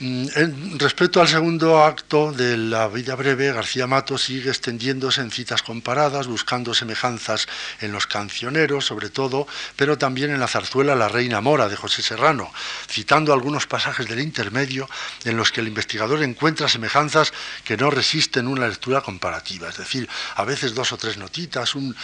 Mm, 0.00 0.76
respecto 0.78 1.20
al 1.20 1.28
segundo 1.28 1.84
acto 1.84 2.32
de 2.32 2.56
la 2.56 2.88
vida 2.88 3.14
breve, 3.14 3.52
García 3.52 3.86
Mato 3.86 4.18
sigue 4.18 4.50
extendiéndose 4.50 5.20
en 5.20 5.30
citas 5.30 5.62
comparadas, 5.62 6.26
buscando 6.26 6.74
semejanzas 6.74 7.46
en 7.80 7.92
los 7.92 8.08
cancioneros, 8.08 8.86
sobre 8.86 9.08
todo, 9.08 9.46
pero 9.76 9.96
también 9.96 10.32
en 10.32 10.40
la 10.40 10.48
zarzuela 10.48 10.96
La 10.96 11.08
Reina 11.08 11.40
Mora 11.40 11.68
de 11.68 11.76
José 11.76 12.02
Serrano, 12.02 12.52
citando 12.90 13.32
algunos 13.32 13.68
pasajes 13.68 14.08
del 14.08 14.18
intermedio 14.18 14.90
en 15.24 15.36
los 15.36 15.52
que 15.52 15.60
el 15.60 15.68
investigador 15.68 16.24
encuentra 16.24 16.68
semejanzas 16.68 17.32
que 17.62 17.76
no 17.76 17.88
resisten 17.88 18.48
una 18.48 18.66
lectura 18.66 19.00
comparativa, 19.00 19.68
es 19.68 19.76
decir, 19.76 20.08
a 20.34 20.44
veces 20.44 20.74
dos 20.74 20.90
o 20.90 20.96
tres 20.96 21.18
notitas, 21.18 21.76
un, 21.76 21.94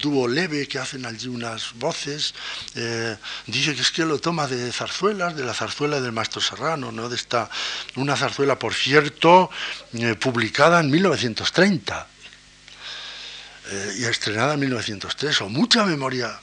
dúo 0.00 0.28
leve 0.28 0.66
que 0.66 0.78
hacen 0.78 1.04
allí 1.04 1.28
unas 1.28 1.74
voces, 1.74 2.34
eh, 2.74 3.16
dice 3.46 3.74
que 3.74 3.82
es 3.82 3.90
que 3.90 4.06
lo 4.06 4.18
toma 4.18 4.46
de 4.46 4.72
zarzuelas, 4.72 5.36
de 5.36 5.44
la 5.44 5.52
zarzuela 5.52 6.00
del 6.00 6.12
maestro 6.12 6.40
Serrano, 6.40 6.85
¿no? 6.92 7.08
De 7.08 7.16
esta, 7.16 7.50
una 7.96 8.16
zarzuela, 8.16 8.58
por 8.58 8.74
cierto, 8.74 9.50
eh, 9.94 10.14
publicada 10.14 10.80
en 10.80 10.90
1930 10.90 12.06
eh, 13.68 13.94
y 13.98 14.04
estrenada 14.04 14.54
en 14.54 14.60
1903, 14.60 15.40
o 15.42 15.48
mucha 15.48 15.84
memoria, 15.84 16.38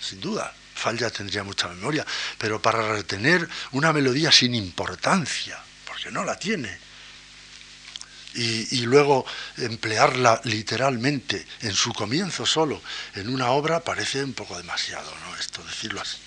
sin 0.00 0.20
duda. 0.20 0.52
Falla 0.74 1.08
tendría 1.08 1.44
mucha 1.44 1.68
memoria, 1.68 2.04
pero 2.36 2.60
para 2.60 2.92
retener 2.92 3.48
una 3.72 3.92
melodía 3.92 4.32
sin 4.32 4.54
importancia, 4.54 5.58
porque 5.86 6.10
no 6.10 6.24
la 6.24 6.36
tiene, 6.36 6.78
y, 8.34 8.80
luego 8.82 9.24
emplearla 9.56 10.40
literalmente 10.44 11.46
en 11.62 11.72
su 11.72 11.92
comienzo 11.92 12.44
solo 12.44 12.82
en 13.14 13.28
una 13.28 13.50
obra 13.50 13.80
parece 13.80 14.24
un 14.24 14.32
poco 14.32 14.56
demasiado, 14.56 15.12
¿no? 15.24 15.36
Esto, 15.36 15.62
decirlo 15.62 16.00
así. 16.00 16.18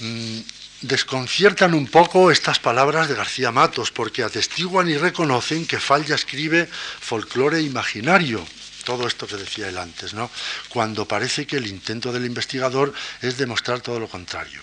Mm, 0.00 0.40
Desconciertan 0.84 1.72
un 1.72 1.86
poco 1.86 2.30
estas 2.30 2.58
palabras 2.58 3.08
de 3.08 3.14
García 3.14 3.50
Matos 3.50 3.90
porque 3.90 4.22
atestiguan 4.22 4.86
y 4.90 4.98
reconocen 4.98 5.66
que 5.66 5.80
Falla 5.80 6.14
escribe 6.14 6.68
folclore 7.00 7.62
imaginario, 7.62 8.44
todo 8.84 9.06
esto 9.08 9.26
que 9.26 9.36
decía 9.36 9.70
él 9.70 9.78
antes, 9.78 10.12
¿no? 10.12 10.30
cuando 10.68 11.08
parece 11.08 11.46
que 11.46 11.56
el 11.56 11.68
intento 11.68 12.12
del 12.12 12.26
investigador 12.26 12.92
es 13.22 13.38
demostrar 13.38 13.80
todo 13.80 13.98
lo 13.98 14.08
contrario. 14.08 14.60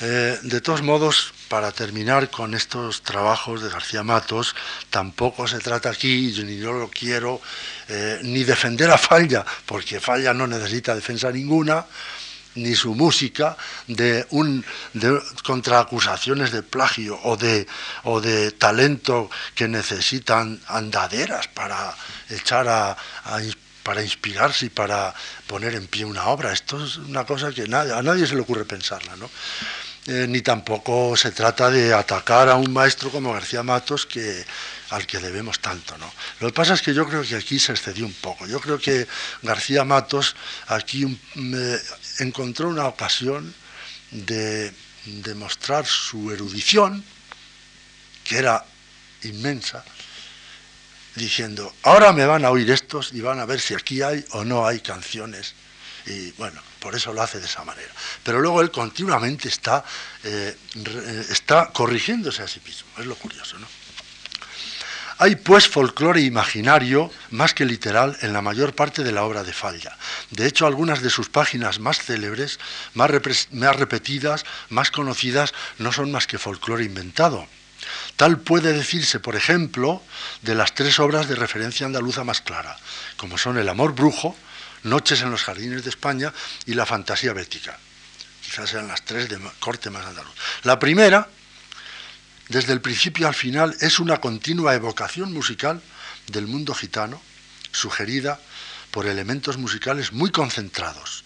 Eh, 0.00 0.40
de 0.42 0.60
todos 0.60 0.82
modos, 0.82 1.32
para 1.46 1.70
terminar 1.70 2.28
con 2.28 2.54
estos 2.54 3.02
trabajos 3.02 3.62
de 3.62 3.68
García 3.68 4.02
Matos, 4.02 4.56
tampoco 4.90 5.46
se 5.46 5.60
trata 5.60 5.90
aquí, 5.90 6.34
ni 6.44 6.58
yo 6.58 6.72
lo 6.72 6.90
quiero, 6.90 7.40
eh, 7.86 8.18
ni 8.24 8.42
defender 8.42 8.90
a 8.90 8.98
Falla, 8.98 9.46
porque 9.66 10.00
Falla 10.00 10.34
no 10.34 10.48
necesita 10.48 10.96
defensa 10.96 11.30
ninguna, 11.30 11.86
ni 12.54 12.74
su 12.74 12.94
música 12.94 13.56
de 13.86 14.26
un 14.30 14.64
de, 14.92 15.20
contra 15.44 15.80
acusaciones 15.80 16.52
de 16.52 16.62
plagio 16.62 17.18
o 17.24 17.36
de 17.36 17.66
o 18.04 18.20
de 18.20 18.50
talento 18.52 19.30
que 19.54 19.68
necesitan 19.68 20.60
andaderas 20.66 21.48
para 21.48 21.94
echar 22.30 22.68
a, 22.68 22.96
para 23.82 24.02
inspirarse 24.02 24.66
y 24.66 24.70
para 24.70 25.14
poner 25.46 25.74
en 25.74 25.86
pie 25.86 26.04
una 26.04 26.26
obra. 26.26 26.52
Esto 26.52 26.84
es 26.84 26.96
una 26.96 27.24
cosa 27.24 27.52
que 27.52 27.62
a 27.62 28.02
nadie 28.02 28.26
se 28.26 28.34
le 28.34 28.42
ocurre 28.42 28.64
pensarla, 28.64 29.16
¿no? 29.16 29.30
Eh, 30.06 30.26
ni 30.28 30.42
tampoco 30.42 31.16
se 31.16 31.30
trata 31.30 31.70
de 31.70 31.94
atacar 31.94 32.48
a 32.48 32.56
un 32.56 32.72
maestro 32.72 33.10
como 33.10 33.32
García 33.32 33.62
Matos 33.62 34.04
que 34.04 34.44
al 34.90 35.06
que 35.06 35.18
debemos 35.20 35.60
tanto, 35.60 35.96
¿no? 35.96 36.12
Lo 36.40 36.48
que 36.48 36.52
pasa 36.52 36.74
es 36.74 36.82
que 36.82 36.92
yo 36.92 37.06
creo 37.06 37.22
que 37.22 37.36
aquí 37.36 37.60
se 37.60 37.70
excedió 37.70 38.04
un 38.04 38.12
poco. 38.14 38.46
Yo 38.46 38.60
creo 38.60 38.78
que 38.78 39.06
García 39.42 39.84
Matos 39.84 40.34
aquí 40.66 41.18
encontró 42.18 42.68
una 42.68 42.86
ocasión 42.86 43.54
de 44.10 44.72
demostrar 45.04 45.86
su 45.86 46.30
erudición, 46.30 47.04
que 48.24 48.38
era 48.38 48.64
inmensa, 49.22 49.84
diciendo, 51.14 51.74
ahora 51.82 52.12
me 52.12 52.24
van 52.24 52.44
a 52.44 52.50
oír 52.50 52.70
estos 52.70 53.12
y 53.12 53.20
van 53.20 53.40
a 53.40 53.46
ver 53.46 53.60
si 53.60 53.74
aquí 53.74 54.02
hay 54.02 54.24
o 54.30 54.44
no 54.44 54.66
hay 54.66 54.80
canciones. 54.80 55.54
Y 56.06 56.32
bueno, 56.32 56.60
por 56.80 56.94
eso 56.94 57.12
lo 57.12 57.22
hace 57.22 57.38
de 57.38 57.46
esa 57.46 57.64
manera. 57.64 57.92
Pero 58.24 58.40
luego 58.40 58.60
él 58.60 58.70
continuamente 58.70 59.48
está, 59.48 59.84
eh, 60.24 60.56
está 61.30 61.70
corrigiéndose 61.72 62.42
a 62.42 62.48
sí 62.48 62.60
mismo, 62.64 62.88
es 62.98 63.06
lo 63.06 63.14
curioso, 63.16 63.58
¿no? 63.58 63.66
Hay 65.18 65.36
pues 65.36 65.68
folclore 65.68 66.22
imaginario 66.22 67.10
más 67.30 67.54
que 67.54 67.64
literal 67.64 68.16
en 68.22 68.32
la 68.32 68.42
mayor 68.42 68.74
parte 68.74 69.02
de 69.02 69.12
la 69.12 69.24
obra 69.24 69.44
de 69.44 69.52
Falla. 69.52 69.96
De 70.30 70.46
hecho, 70.46 70.66
algunas 70.66 71.02
de 71.02 71.10
sus 71.10 71.28
páginas 71.28 71.78
más 71.78 71.98
célebres, 71.98 72.58
más, 72.94 73.10
repetidas, 73.10 74.44
más 74.68 74.90
conocidas, 74.90 75.52
no 75.78 75.92
son 75.92 76.12
más 76.12 76.26
que 76.26 76.38
folclore 76.38 76.84
inventado. 76.84 77.46
Tal 78.16 78.38
puede 78.38 78.72
decirse, 78.72 79.20
por 79.20 79.36
ejemplo, 79.36 80.02
de 80.42 80.54
las 80.54 80.74
tres 80.74 81.00
obras 81.00 81.28
de 81.28 81.34
referencia 81.34 81.86
andaluza 81.86 82.24
más 82.24 82.40
clara, 82.40 82.76
como 83.16 83.38
son 83.38 83.58
El 83.58 83.68
amor 83.68 83.94
brujo, 83.94 84.36
Noches 84.84 85.22
en 85.22 85.30
los 85.30 85.44
jardines 85.44 85.84
de 85.84 85.90
España 85.90 86.32
y 86.66 86.74
La 86.74 86.86
fantasía 86.86 87.32
bética. 87.32 87.78
Quizás 88.42 88.70
sean 88.70 88.88
las 88.88 89.02
tres 89.02 89.28
de 89.28 89.38
corte 89.60 89.90
más 89.90 90.04
andaluz. 90.04 90.34
La 90.64 90.78
primera, 90.78 91.28
desde 92.52 92.74
el 92.74 92.82
principio 92.82 93.26
al 93.26 93.34
final, 93.34 93.74
es 93.80 93.98
una 93.98 94.20
continua 94.20 94.74
evocación 94.74 95.32
musical 95.32 95.80
del 96.26 96.46
mundo 96.46 96.74
gitano, 96.74 97.20
sugerida 97.72 98.38
por 98.90 99.06
elementos 99.06 99.56
musicales 99.56 100.12
muy 100.12 100.30
concentrados, 100.30 101.24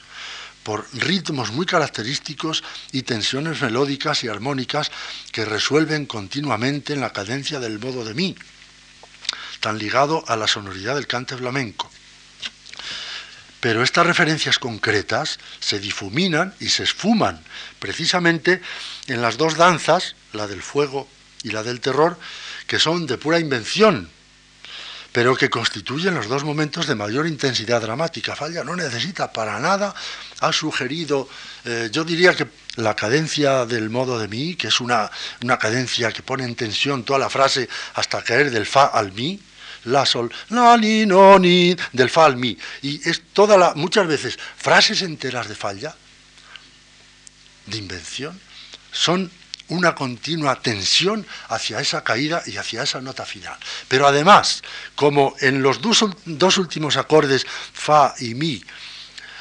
por 0.63 0.87
ritmos 0.93 1.51
muy 1.51 1.67
característicos 1.67 2.63
y 2.93 3.03
tensiones 3.03 3.61
melódicas 3.61 4.23
y 4.23 4.29
armónicas 4.29 4.93
que 5.33 5.45
resuelven 5.45 6.07
continuamente 6.07 6.93
en 6.93 7.01
la 7.01 7.13
cadencia 7.13 7.59
del 7.59 7.81
modo 7.81 8.05
de 8.05 8.15
mí, 8.15 8.37
tan 9.59 9.79
ligado 9.79 10.25
a 10.29 10.37
la 10.37 10.47
sonoridad 10.47 10.95
del 10.95 11.09
cante 11.09 11.37
flamenco. 11.37 11.91
Pero 13.59 13.83
estas 13.83 14.07
referencias 14.07 14.61
concretas 14.61 15.41
se 15.59 15.81
difuminan 15.81 16.55
y 16.61 16.69
se 16.69 16.85
esfuman 16.85 17.43
precisamente 17.81 18.63
en 19.09 19.23
las 19.23 19.39
dos 19.39 19.57
danzas, 19.57 20.15
la 20.33 20.47
del 20.47 20.63
fuego 20.63 21.09
y 21.43 21.51
la 21.51 21.63
del 21.63 21.81
terror, 21.81 22.19
que 22.67 22.79
son 22.79 23.07
de 23.07 23.19
pura 23.19 23.39
invención, 23.39 24.09
pero 25.17 25.35
que 25.35 25.49
constituyen 25.49 26.15
los 26.15 26.29
dos 26.29 26.45
momentos 26.45 26.87
de 26.87 26.95
mayor 26.95 27.27
intensidad 27.27 27.81
dramática. 27.81 28.37
Falla 28.37 28.63
no 28.63 28.77
necesita 28.77 29.33
para 29.33 29.59
nada, 29.59 29.95
ha 30.41 30.53
sugerido, 30.53 31.27
eh, 31.65 31.89
yo 31.91 32.05
diría 32.05 32.35
que 32.35 32.47
la 32.77 32.95
cadencia 32.95 33.65
del 33.65 33.89
modo 33.89 34.19
de 34.19 34.29
mí, 34.29 34.57
que 34.57 34.69
es 34.69 34.79
una, 34.79 35.11
una 35.43 35.59
cadencia 35.59 36.13
que 36.13 36.23
pone 36.23 36.45
en 36.45 36.55
tensión 36.55 37.03
toda 37.03 37.19
la 37.19 37.31
frase 37.31 37.67
hasta 37.95 38.23
caer 38.23 38.51
del 38.51 38.67
fa 38.67 38.87
al 38.87 39.13
mi, 39.13 39.41
la, 39.85 40.05
sol, 40.05 40.31
la, 40.51 40.77
ni, 40.77 41.07
no, 41.07 41.39
ni, 41.39 41.75
del 41.93 42.11
fa 42.11 42.27
al 42.27 42.37
mi. 42.37 42.57
Y 42.83 43.09
es 43.09 43.23
toda 43.33 43.57
la, 43.57 43.73
muchas 43.75 44.07
veces, 44.07 44.39
frases 44.59 45.01
enteras 45.01 45.49
de 45.49 45.55
falla, 45.55 45.97
de 47.65 47.79
invención, 47.79 48.39
son 48.93 49.31
una 49.69 49.95
continua 49.95 50.61
tensión 50.61 51.27
hacia 51.49 51.81
esa 51.81 52.05
caída 52.05 52.43
y 52.47 52.57
hacia 52.57 52.83
esa 52.83 53.01
nota 53.01 53.25
final. 53.25 53.57
Pero 53.89 54.07
además, 54.07 54.63
como 54.95 55.35
en 55.41 55.63
los 55.63 55.81
dos, 55.81 56.59
últimos 56.59 56.97
acordes, 56.97 57.47
fa 57.73 58.15
y 58.19 58.35
mi, 58.35 58.63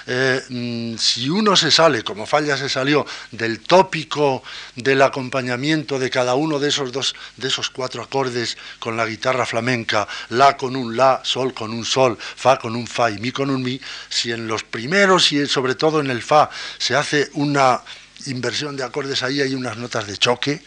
eh, 0.07 0.41
mm, 0.49 0.97
si 0.97 1.29
uno 1.29 1.55
se 1.55 1.71
sale, 1.71 2.03
como 2.03 2.27
Falla 2.27 2.57
se 2.57 2.69
salió, 2.69 3.05
del 3.31 3.61
tópico 3.61 4.43
del 4.75 5.01
acompañamiento 5.01 5.97
de 5.97 6.11
cada 6.11 6.35
uno 6.35 6.59
de 6.59 6.69
esos 6.69 6.91
dos, 6.91 7.15
de 7.37 7.47
esos 7.47 7.71
cuatro 7.71 8.03
acordes 8.03 8.55
con 8.79 8.97
la 8.97 9.05
guitarra 9.05 9.45
flamenca, 9.45 10.07
la 10.29 10.57
con 10.57 10.75
un 10.75 10.95
la, 10.95 11.21
sol 11.23 11.53
con 11.53 11.71
un 11.71 11.85
sol, 11.85 12.17
fa 12.19 12.57
con 12.57 12.75
un 12.75 12.85
fa 12.85 13.09
y 13.09 13.17
mi 13.17 13.31
con 13.31 13.49
un 13.49 13.63
mi, 13.63 13.81
si 14.09 14.31
en 14.31 14.47
los 14.47 14.63
primeros 14.63 15.31
y 15.31 15.47
sobre 15.47 15.73
todo 15.73 15.99
en 15.99 16.11
el 16.11 16.21
fa 16.21 16.49
se 16.77 16.95
hace 16.95 17.29
una 17.33 17.81
inversión 18.27 18.75
de 18.75 18.83
acordes 18.83 19.23
ahí, 19.23 19.41
hay 19.41 19.53
unas 19.55 19.77
notas 19.77 20.07
de 20.07 20.17
choque. 20.17 20.61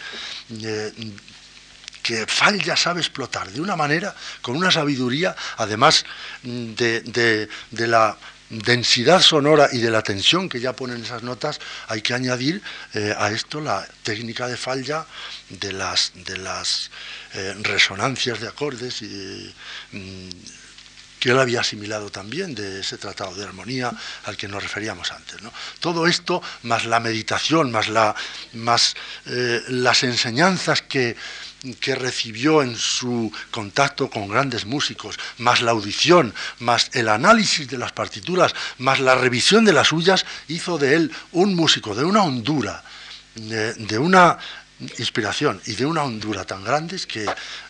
Eh, 0.63 0.93
que 2.03 2.27
Falla 2.27 2.75
sabe 2.75 3.01
explotar 3.01 3.51
de 3.51 3.61
una 3.61 3.77
manera, 3.77 4.15
con 4.41 4.57
una 4.57 4.71
sabiduría, 4.71 5.37
además 5.59 6.07
de, 6.43 7.49
la 7.71 8.17
densidad 8.49 9.21
sonora 9.21 9.69
y 9.73 9.79
de 9.79 9.91
la 9.91 10.01
tensión 10.01 10.49
que 10.49 10.59
ya 10.59 10.73
ponen 10.73 11.03
esas 11.03 11.23
notas, 11.23 11.61
hay 11.87 12.01
que 12.01 12.15
añadir 12.15 12.63
eh, 12.95 13.15
a 13.15 13.31
esto 13.31 13.61
la 13.61 13.87
técnica 14.03 14.49
de 14.49 14.57
falla 14.57 15.05
de 15.51 15.73
las, 15.73 16.13
de 16.15 16.39
las 16.39 16.91
eh, 17.35 17.55
resonancias 17.61 18.41
de 18.41 18.49
acordes 18.49 19.03
y, 19.03 19.55
mm, 19.93 20.31
que 21.19 21.31
él 21.31 21.39
había 21.39 21.61
asimilado 21.61 22.11
también 22.11 22.55
de 22.55 22.81
ese 22.81 22.99
tratado 22.99 23.35
de 23.35 23.45
armonía 23.45 23.93
al 24.25 24.37
que 24.37 24.49
nos 24.49 24.63
referíamos 24.63 25.13
antes. 25.13 25.37
Todo 25.81 26.07
esto, 26.07 26.43
más 26.63 26.85
la 26.85 27.01
meditación, 27.01 27.71
más, 27.71 28.95
eh, 29.27 29.63
las 29.69 30.03
enseñanzas 30.03 30.83
que 30.83 31.17
recibió 31.97 32.63
en 32.63 32.77
su 32.77 33.33
contacto 33.51 34.09
con 34.09 34.29
grandes 34.29 34.65
músicos, 34.65 35.19
más 35.39 35.61
la 35.61 35.73
audición, 35.73 36.35
más 36.61 36.91
el 36.93 37.09
análisis 37.09 37.69
de 37.69 37.79
las 37.79 37.93
partituras, 37.93 38.55
más 38.79 39.01
la 39.01 39.15
revisión 39.15 39.65
de 39.65 39.73
las 39.73 39.89
suyas, 39.89 40.25
hizo 40.47 40.79
de 40.79 40.95
él 40.95 41.13
un 41.33 41.55
músico 41.55 41.95
de 41.95 42.05
una 42.05 42.23
hondura, 42.23 42.85
de, 43.35 43.99
una 43.99 44.39
inspiración 44.99 45.61
y 45.67 45.75
de 45.75 45.87
una 45.87 46.05
hondura 46.05 46.45
tan 46.45 46.65
grandes 46.65 47.07
que 47.07 47.27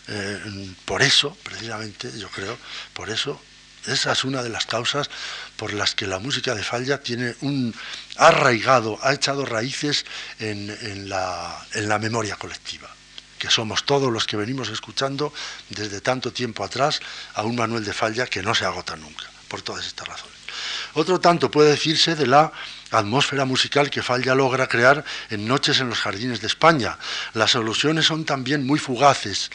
eh, 0.08 0.74
por 0.84 1.02
eso, 1.02 1.36
precisamente, 1.42 2.10
yo 2.18 2.28
creo, 2.28 2.58
por 2.92 3.10
eso, 3.10 3.40
esa 3.86 4.12
es 4.12 4.24
una 4.24 4.42
de 4.42 4.50
las 4.50 4.66
causas 4.66 5.08
por 5.56 5.72
las 5.72 5.94
que 5.94 6.06
la 6.06 6.18
música 6.18 6.54
de 6.54 6.62
Falla 6.62 7.00
tiene 7.00 7.34
un 7.40 7.74
arraigado, 8.16 8.98
ha 9.02 9.14
echado 9.14 9.46
raíces 9.46 10.04
en 10.38 11.08
la 11.08 11.98
memoria 12.00 12.36
colectiva 12.36 12.90
que 13.38 13.48
somos 13.48 13.84
todos 13.84 14.12
los 14.12 14.26
que 14.26 14.36
venimos 14.36 14.68
escuchando 14.68 15.32
desde 15.70 16.00
tanto 16.00 16.32
tiempo 16.32 16.64
atrás 16.64 17.00
a 17.34 17.44
un 17.44 17.56
Manuel 17.56 17.84
de 17.84 17.94
Falla 17.94 18.26
que 18.26 18.42
no 18.42 18.54
se 18.54 18.64
agota 18.64 18.96
nunca, 18.96 19.24
por 19.46 19.62
todas 19.62 19.86
estas 19.86 20.08
razones. 20.08 20.36
Otro 20.94 21.20
tanto 21.20 21.50
puede 21.50 21.70
decirse 21.70 22.16
de 22.16 22.26
la 22.26 22.52
atmósfera 22.90 23.44
musical 23.44 23.90
que 23.90 24.02
Falla 24.02 24.34
logra 24.34 24.68
crear 24.68 25.04
en 25.30 25.46
Noches 25.46 25.80
en 25.80 25.88
los 25.88 25.98
Jardines 25.98 26.40
de 26.40 26.46
España. 26.46 26.98
Las 27.34 27.54
alusiones 27.54 28.06
son 28.06 28.24
también 28.24 28.66
muy 28.66 28.78
fugaces, 28.78 29.50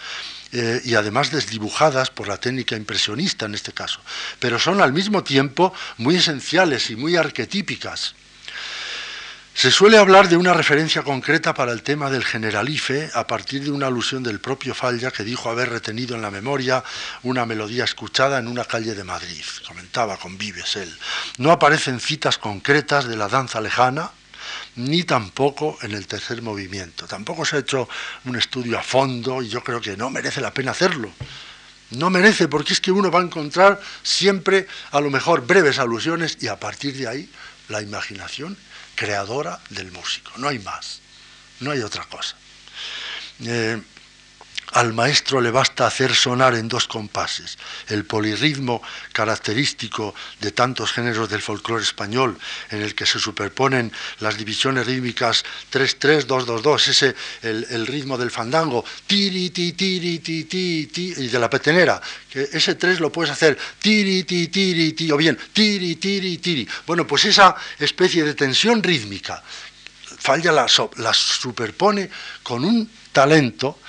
eh, 0.56 0.82
y 0.86 0.94
además 0.94 1.32
desdibujadas 1.32 2.12
por 2.12 2.28
la 2.28 2.38
técnica 2.38 2.76
impresionista 2.76 3.48
en 3.48 3.56
este 3.56 3.72
caso, 3.72 4.02
pero 4.40 4.60
son 4.60 4.82
al 4.82 4.94
mismo 4.94 5.24
tiempo 5.24 5.74
muy 5.98 6.18
esenciales 6.18 6.92
y 6.92 6.96
muy 6.96 7.16
arquetípicas. 7.16 8.14
Se 9.56 9.70
suele 9.70 9.98
hablar 9.98 10.30
de 10.30 10.36
una 10.36 10.52
referencia 10.52 11.04
concreta 11.04 11.54
para 11.54 11.72
el 11.72 11.84
tema 11.84 12.10
del 12.10 12.26
generalife 12.26 13.12
a 13.14 13.28
partir 13.28 13.64
de 13.64 13.72
una 13.72 13.88
alusión 13.88 14.24
del 14.24 14.40
propio 14.40 14.74
Falla 14.74 15.12
que 15.12 15.24
dijo 15.24 15.50
haber 15.50 15.70
retenido 15.70 16.16
en 16.16 16.24
la 16.24 16.32
memoria 16.32 16.84
una 17.22 17.46
melodía 17.46 17.84
escuchada 17.84 18.40
en 18.40 18.48
una 18.48 18.66
calle 18.66 18.96
de 18.96 19.04
Madrid. 19.04 19.44
Comentaba 19.66 20.18
con 20.18 20.40
Vives 20.40 20.76
él. 20.76 20.92
No 21.38 21.52
aparecen 21.52 22.00
citas 22.00 22.40
concretas 22.40 23.06
de 23.06 23.16
la 23.16 23.30
danza 23.30 23.62
lejana, 23.62 24.12
ni 24.76 25.04
tampoco 25.04 25.78
en 25.84 25.92
el 25.92 26.08
tercer 26.08 26.42
movimiento. 26.42 27.06
Tampoco 27.06 27.46
se 27.46 27.58
ha 27.58 27.60
hecho 27.60 27.88
un 28.26 28.36
estudio 28.36 28.80
a 28.80 28.84
fondo 28.84 29.42
y 29.44 29.50
yo 29.50 29.64
creo 29.64 29.80
que 29.80 29.96
no 29.96 30.10
merece 30.10 30.42
la 30.42 30.54
pena 30.54 30.72
hacerlo. 30.72 31.12
No 31.92 32.10
merece 32.10 32.48
porque 32.48 32.74
es 32.74 32.82
que 32.82 32.92
uno 32.92 33.12
va 33.12 33.20
a 33.20 33.24
encontrar 33.24 33.80
siempre 34.02 34.68
a 34.92 35.00
lo 35.00 35.12
mejor 35.12 35.46
breves 35.46 35.78
alusiones 35.78 36.40
y 36.42 36.48
a 36.48 36.60
partir 36.60 36.98
de 36.98 37.08
ahí 37.08 37.30
la 37.70 37.82
imaginación 37.82 38.58
creadora 38.96 39.60
del 39.70 39.92
músico, 39.92 40.32
no 40.38 40.48
hay 40.48 40.60
más, 40.60 41.02
no 41.60 41.72
hay 41.72 41.82
otra 41.82 42.06
cosa. 42.06 42.36
Eh, 43.46 43.82
al 44.74 44.94
maestro 44.94 45.40
le 45.40 45.52
basta 45.52 45.86
hacer 45.86 46.16
sonar 46.16 46.56
en 46.56 46.68
dos 46.68 46.88
compases 46.88 47.58
el 47.88 48.06
polirritmo 48.06 48.82
característico 49.12 50.16
de 50.42 50.52
tantos 50.52 50.92
géneros 50.92 51.30
del 51.30 51.42
folclore 51.42 51.84
español, 51.84 52.38
en 52.72 52.82
el 52.82 52.96
que 52.96 53.06
se 53.06 53.20
superponen 53.20 53.92
las 54.20 54.38
divisiones 54.38 54.86
rítmicas 54.86 55.44
3-3-2-2-2, 55.72 56.88
ese 56.88 57.16
el, 57.42 57.88
ritmo 57.88 58.18
del 58.18 58.32
fandango, 58.32 58.84
tiri 59.06 59.50
ti 59.52 59.74
tiri 59.74 60.20
ti 60.20 60.46
ti 60.46 60.88
ti 60.88 61.14
y 61.18 61.28
de 61.28 61.40
la 61.40 61.50
petenera, 61.50 62.02
que 62.30 62.50
ese 62.52 62.76
3 62.76 63.00
lo 63.00 63.12
puedes 63.12 63.32
hacer 63.32 63.58
tiri 63.80 64.24
ti 64.24 64.48
tiri 64.48 64.94
ti 64.94 65.12
o 65.12 65.18
bien 65.18 65.38
tiri 65.54 65.96
tiri 65.96 66.38
tiri. 66.38 66.68
Bueno, 66.88 67.06
pues 67.06 67.26
esa 67.26 67.56
especie 67.80 68.24
de 68.24 68.34
tensión 68.34 68.82
rítmica 68.82 69.44
Falla 70.24 70.54
la, 70.54 70.68
la 70.98 71.14
superpone 71.14 72.10
con 72.42 72.64
un 72.64 72.90
talento 73.12 73.80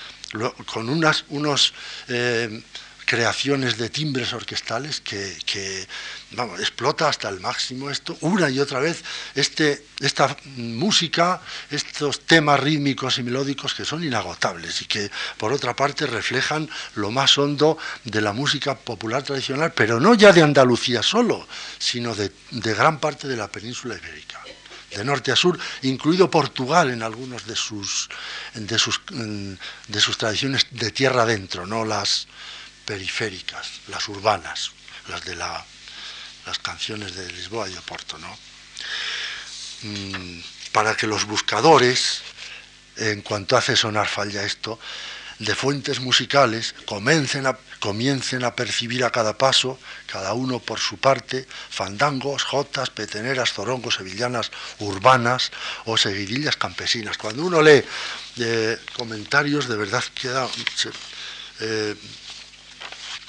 con 0.67 0.89
unas 0.89 1.25
unos, 1.29 1.75
eh, 2.09 2.63
creaciones 3.05 3.77
de 3.77 3.91
timbres 3.91 4.33
orquestales 4.33 5.01
que, 5.01 5.87
vamos, 6.33 6.61
explota 6.61 7.09
hasta 7.09 7.29
el 7.29 7.41
máximo 7.41 7.91
esto, 7.91 8.17
una 8.23 8.51
y 8.51 8.59
otra 8.59 8.81
vez, 8.81 9.05
este, 9.35 9.87
esta 10.01 10.37
música, 10.57 11.41
estos 11.71 12.21
temas 12.21 12.61
rítmicos 12.61 13.19
y 13.19 13.23
melódicos 13.23 13.75
que 13.75 13.85
son 13.85 14.03
inagotables 14.05 14.83
y 14.83 14.87
que 14.87 15.11
por 15.39 15.53
otra 15.53 15.77
parte 15.77 16.07
reflejan 16.07 16.69
lo 16.95 17.11
más 17.11 17.37
hondo 17.39 17.79
de 18.05 18.21
la 18.21 18.33
música 18.33 18.75
popular 18.75 19.23
tradicional, 19.23 19.73
pero 19.73 20.01
no 20.01 20.15
ya 20.15 20.33
de 20.33 20.43
Andalucía 20.43 21.03
solo, 21.03 21.47
sino 21.79 22.15
de 22.15 22.31
gran 22.75 22.99
parte 22.99 23.29
de 23.29 23.37
la 23.37 23.49
península 23.49 23.97
ibérica 23.97 24.44
de 24.95 25.05
norte 25.05 25.33
a 25.33 25.37
sur, 25.37 25.59
incluido 25.83 26.31
Portugal 26.31 26.91
en 26.91 27.03
algunos 27.03 27.47
de 27.47 27.57
sus, 27.57 28.09
de 28.55 28.79
sus, 28.79 29.01
de 29.09 30.01
sus 30.01 30.17
tradiciones 30.17 30.67
de 30.71 30.91
tierra 30.91 31.23
adentro, 31.23 31.67
no 31.67 31.85
las 31.85 32.27
periféricas, 32.85 33.81
las 33.89 34.09
urbanas, 34.09 34.73
las 35.09 35.25
de 35.25 35.37
la, 35.37 35.65
las 36.47 36.59
canciones 36.59 37.15
de 37.15 37.31
Lisboa 37.33 37.69
y 37.69 37.77
Oporto, 37.77 38.19
¿no? 38.19 38.39
Mm, 39.83 40.41
para 40.73 40.97
que 40.97 41.07
los 41.07 41.25
buscadores, 41.25 42.23
en 42.97 43.23
cuanto 43.23 43.57
hace 43.57 43.77
sonar 43.77 44.09
falla 44.09 44.45
esto, 44.45 44.79
de 45.39 45.55
fuentes 45.55 46.01
musicales 46.01 46.75
comiencen 46.87 47.47
a, 47.47 47.57
comiencen 47.81 48.45
a 48.45 48.55
percibir 48.55 49.05
a 49.05 49.11
cada 49.11 49.37
paso, 49.37 49.79
cada 50.07 50.33
uno 50.33 50.61
por 50.61 50.79
su 50.79 50.99
parte, 50.99 51.47
fandangos, 51.71 52.45
jotas, 52.45 52.91
peteneras, 52.91 53.53
zorongos, 53.53 53.97
sevillanas, 53.97 54.51
urbanas 54.79 55.51
o 55.85 55.97
seguidillas 55.97 56.57
campesinas. 56.57 57.19
Cuando 57.19 57.45
uno 57.45 57.61
lee 57.63 57.83
eh, 58.39 58.79
comentarios, 58.97 59.69
de 59.69 59.77
verdad 59.77 60.05
queda 60.15 60.49
eh, 61.61 61.95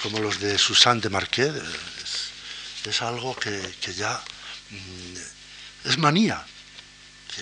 como 0.02 0.20
los 0.20 0.38
de 0.40 0.58
Susanne 0.58 1.00
de 1.00 1.10
Marquet, 1.10 1.52
es, 2.86 3.02
algo 3.02 3.34
que, 3.34 3.60
ya 3.96 4.22
mm, 4.70 5.88
es 5.88 5.98
manía. 5.98 6.44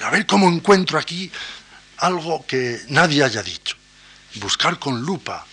A 0.03 0.11
ver 0.11 0.27
cómo 0.27 0.49
encuentro 0.49 0.99
aquí 0.99 1.31
algo 1.99 2.45
que 2.47 2.81
nadie 2.89 3.23
haya 3.23 3.43
dicho 3.43 3.77
buscar 4.37 4.79
con 4.79 5.03
lupa, 5.03 5.47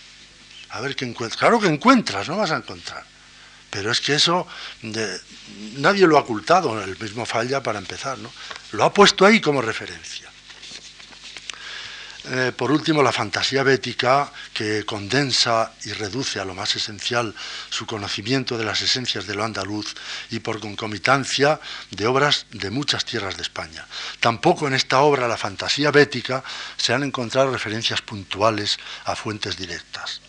a 0.70 0.80
ver 0.80 0.96
qué 0.96 1.04
encuentras. 1.04 1.38
Claro 1.38 1.60
que 1.60 1.68
encuentras, 1.68 2.28
no 2.28 2.36
vas 2.36 2.50
a 2.50 2.56
encontrar. 2.56 3.04
Pero 3.70 3.90
es 3.90 4.00
que 4.00 4.14
eso 4.14 4.46
nadie 5.76 6.06
lo 6.06 6.18
ha 6.18 6.20
ocultado, 6.20 6.82
el 6.82 6.98
mismo 6.98 7.24
falla 7.24 7.62
para 7.62 7.78
empezar, 7.78 8.18
¿no? 8.18 8.30
Lo 8.72 8.84
ha 8.84 8.92
puesto 8.92 9.24
ahí 9.24 9.40
como 9.40 9.62
referencia. 9.62 10.31
Eh, 12.24 12.52
por 12.56 12.70
último, 12.70 13.02
la 13.02 13.10
fantasía 13.10 13.64
bética, 13.64 14.30
que 14.54 14.84
condensa 14.84 15.72
y 15.84 15.92
reduce 15.92 16.38
a 16.38 16.44
lo 16.44 16.54
más 16.54 16.76
esencial 16.76 17.34
su 17.68 17.84
conocimiento 17.84 18.56
de 18.56 18.64
las 18.64 18.80
esencias 18.80 19.26
de 19.26 19.34
lo 19.34 19.42
andaluz 19.42 19.94
y 20.30 20.38
por 20.38 20.60
concomitancia 20.60 21.58
de 21.90 22.06
obras 22.06 22.46
de 22.52 22.70
muchas 22.70 23.04
tierras 23.04 23.36
de 23.36 23.42
España. 23.42 23.86
Tampoco 24.20 24.68
en 24.68 24.74
esta 24.74 25.00
obra, 25.00 25.26
la 25.26 25.36
fantasía 25.36 25.90
bética, 25.90 26.44
se 26.76 26.92
han 26.94 27.02
encontrado 27.02 27.50
referencias 27.50 28.02
puntuales 28.02 28.78
a 29.04 29.16
fuentes 29.16 29.56
directas. 29.56 30.20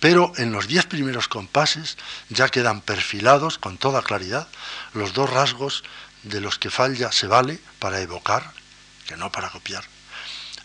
Pero 0.00 0.32
en 0.36 0.52
los 0.52 0.66
diez 0.66 0.84
primeros 0.84 1.28
compases 1.28 1.96
ya 2.28 2.48
quedan 2.48 2.82
perfilados 2.82 3.56
con 3.56 3.78
toda 3.78 4.02
claridad 4.02 4.48
los 4.92 5.14
dos 5.14 5.30
rasgos 5.30 5.82
de 6.24 6.40
los 6.40 6.58
que 6.58 6.70
Falla 6.70 7.10
se 7.10 7.26
vale 7.26 7.58
para 7.78 8.00
evocar, 8.00 8.52
que 9.06 9.16
no 9.16 9.32
para 9.32 9.48
copiar, 9.50 9.84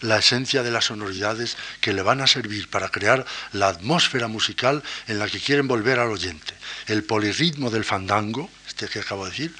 la 0.01 0.17
esencia 0.17 0.63
de 0.63 0.71
las 0.71 0.85
sonoridades 0.85 1.57
que 1.81 1.93
le 1.93 2.01
van 2.01 2.21
a 2.21 2.27
servir 2.27 2.69
para 2.69 2.89
crear 2.89 3.25
la 3.53 3.69
atmósfera 3.69 4.27
musical 4.27 4.83
en 5.07 5.19
la 5.19 5.27
que 5.27 5.39
quieren 5.39 5.67
volver 5.67 5.99
al 5.99 6.09
oyente. 6.09 6.53
El 6.87 7.03
polirritmo 7.03 7.69
del 7.69 7.85
fandango, 7.85 8.49
este 8.67 8.87
que 8.87 8.99
acabo 8.99 9.25
de 9.25 9.31
decir, 9.31 9.55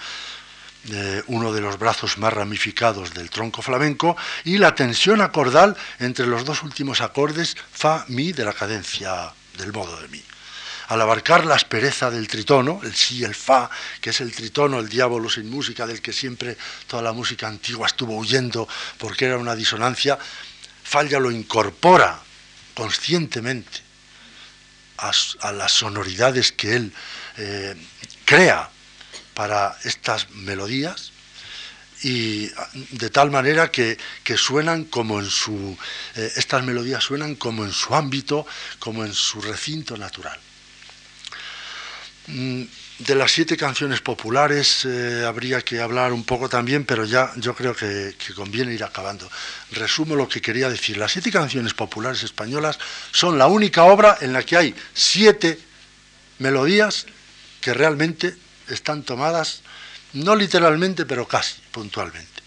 eh, 0.90 1.24
uno 1.28 1.52
de 1.52 1.62
los 1.62 1.78
brazos 1.78 2.18
más 2.18 2.34
ramificados 2.34 3.14
del 3.14 3.30
tronco 3.30 3.62
flamenco, 3.62 4.16
y 4.46 4.58
la 4.58 4.76
tensión 4.76 5.22
acordal 5.22 5.76
entre 6.00 6.28
los 6.28 6.46
dos 6.46 6.64
últimos 6.64 7.02
acordes 7.02 7.58
fa-mi 7.72 8.32
de 8.32 8.46
la 8.46 8.54
cadencia 8.54 9.34
del 9.58 9.74
modo 9.74 10.00
de 10.00 10.08
mi. 10.08 10.27
Al 10.88 11.02
abarcar 11.02 11.46
la 11.46 11.56
aspereza 11.56 12.10
del 12.10 12.28
tritono, 12.28 12.80
el 12.84 12.96
si 12.96 13.18
y 13.18 13.24
el 13.24 13.36
fa, 13.36 13.70
que 14.00 14.12
es 14.12 14.22
el 14.22 14.32
tritono, 14.32 14.80
el 14.80 14.88
diablo 14.88 15.30
sin 15.30 15.50
música, 15.50 15.86
del 15.86 16.02
que 16.02 16.14
siempre 16.14 16.58
toda 16.88 17.04
la 17.04 17.14
música 17.14 17.48
antigua 17.48 17.88
estuvo 17.88 18.16
huyendo 18.16 18.68
porque 18.98 19.26
era 19.26 19.38
una 19.38 19.56
disonancia, 19.56 20.18
Falla 20.84 21.20
lo 21.20 21.32
incorpora 21.32 22.18
conscientemente 22.74 23.82
a, 24.98 25.52
las 25.52 25.72
sonoridades 25.74 26.54
que 26.54 26.76
él 26.78 26.94
eh, 27.36 27.76
crea 28.24 28.70
para 29.34 29.78
estas 29.84 30.30
melodías 30.32 31.12
y 32.04 32.50
de 32.92 33.10
tal 33.10 33.32
manera 33.32 33.70
que, 33.70 33.98
suenan 34.38 34.86
como 34.86 35.20
en 35.20 35.30
su, 35.30 35.78
eh, 36.16 36.32
estas 36.38 36.64
melodías 36.64 37.04
suenan 37.04 37.36
como 37.36 37.66
en 37.66 37.74
su 37.74 37.94
ámbito, 37.94 38.46
como 38.80 39.04
en 39.04 39.14
su 39.14 39.42
recinto 39.42 39.98
natural. 39.98 40.40
Mm, 42.28 42.64
de 43.00 43.16
las 43.16 43.32
siete 43.32 43.56
canciones 43.56 44.02
populares 44.02 44.84
eh, 44.86 45.24
habría 45.26 45.62
que 45.62 45.80
hablar 45.80 46.12
un 46.12 46.24
poco 46.24 46.50
también, 46.50 46.84
pero 46.84 47.06
ya 47.06 47.32
yo 47.38 47.56
creo 47.56 47.76
que, 47.76 48.16
que, 48.18 48.34
conviene 48.34 48.74
ir 48.74 48.84
acabando. 48.84 49.30
Resumo 49.72 50.16
lo 50.16 50.28
que 50.28 50.42
quería 50.42 50.70
decir. 50.70 50.98
Las 50.98 51.14
siete 51.14 51.32
canciones 51.32 51.74
populares 51.74 52.24
españolas 52.24 52.80
son 53.12 53.38
la 53.38 53.48
única 53.48 53.84
obra 53.84 54.18
en 54.22 54.34
la 54.34 54.44
que 54.44 54.58
hay 54.58 54.76
siete 54.94 55.60
melodías 56.40 57.06
que 57.62 57.74
realmente 57.74 58.36
están 58.68 59.04
tomadas 59.04 59.62
no 60.14 60.36
literalmente, 60.36 61.06
pero 61.06 61.28
casi 61.28 61.56
puntualmente. 61.72 62.42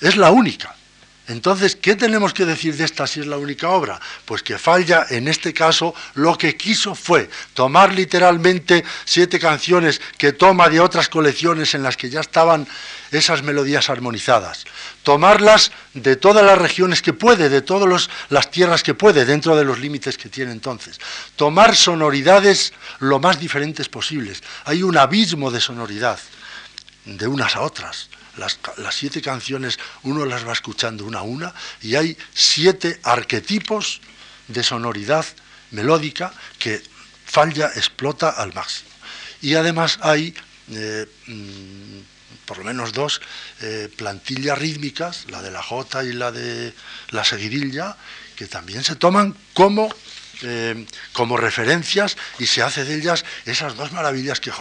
Es 0.00 0.16
la 0.16 0.30
única. 0.30 0.77
Entonces, 1.28 1.76
¿qué 1.76 1.94
tenemos 1.94 2.32
que 2.32 2.46
decir 2.46 2.74
de 2.76 2.84
esta 2.84 3.06
si 3.06 3.20
es 3.20 3.26
la 3.26 3.36
única 3.36 3.68
obra? 3.68 4.00
Pues 4.24 4.42
que 4.42 4.58
Falla, 4.58 5.06
en 5.10 5.28
este 5.28 5.52
caso, 5.52 5.94
lo 6.14 6.38
que 6.38 6.56
quiso 6.56 6.94
fue 6.94 7.28
tomar 7.52 7.92
literalmente 7.92 8.82
siete 9.04 9.38
canciones 9.38 10.00
que 10.16 10.32
toma 10.32 10.70
de 10.70 10.80
otras 10.80 11.10
colecciones 11.10 11.74
en 11.74 11.82
las 11.82 11.98
que 11.98 12.08
ya 12.08 12.20
estaban 12.20 12.66
esas 13.10 13.42
melodías 13.42 13.90
armonizadas, 13.90 14.64
tomarlas 15.02 15.70
de 15.92 16.16
todas 16.16 16.44
las 16.44 16.56
regiones 16.56 17.02
que 17.02 17.12
puede, 17.12 17.50
de 17.50 17.60
todas 17.60 18.08
las 18.30 18.50
tierras 18.50 18.82
que 18.82 18.94
puede, 18.94 19.26
dentro 19.26 19.54
de 19.54 19.64
los 19.64 19.78
límites 19.78 20.16
que 20.16 20.30
tiene 20.30 20.52
entonces, 20.52 20.98
tomar 21.36 21.76
sonoridades 21.76 22.72
lo 23.00 23.18
más 23.18 23.38
diferentes 23.38 23.88
posibles. 23.88 24.42
Hay 24.64 24.82
un 24.82 24.96
abismo 24.96 25.50
de 25.50 25.60
sonoridad 25.60 26.18
de 27.04 27.26
unas 27.26 27.54
a 27.54 27.60
otras. 27.60 28.08
Las, 28.38 28.58
siete 28.94 29.20
canciones 29.20 29.78
uno 30.04 30.24
las 30.24 30.46
va 30.46 30.52
escuchando 30.52 31.04
una 31.04 31.18
a 31.18 31.22
una 31.22 31.54
y 31.82 31.96
hay 31.96 32.16
siete 32.32 33.00
arquetipos 33.02 34.00
de 34.46 34.62
sonoridad 34.62 35.26
melódica 35.72 36.32
que 36.58 36.82
Falla 37.26 37.70
explota 37.74 38.30
al 38.30 38.54
máximo. 38.54 38.88
Y 39.42 39.54
además 39.54 39.98
hay 40.00 40.34
eh, 40.70 41.06
mm, 41.26 41.98
por 42.48 42.56
lo 42.56 42.64
menos 42.64 42.94
dos 42.94 43.20
eh, 43.60 43.90
plantillas 43.94 44.58
rítmicas, 44.58 45.26
la 45.28 45.42
de 45.42 45.50
la 45.50 45.62
jota 45.62 46.02
y 46.02 46.14
la 46.14 46.32
de 46.32 46.72
la 47.10 47.22
seguidilla, 47.22 47.94
que 48.36 48.46
también 48.46 48.82
se 48.84 48.96
toman 48.96 49.36
como 49.52 49.94
eh, 50.42 50.86
como 51.12 51.36
referencias 51.36 52.16
y 52.38 52.46
se 52.46 52.62
hace 52.62 52.84
de 52.84 52.94
ellas 52.94 53.24
esas 53.44 53.74
dos 53.76 53.92
maravillas 53.92 54.40
que, 54.40 54.52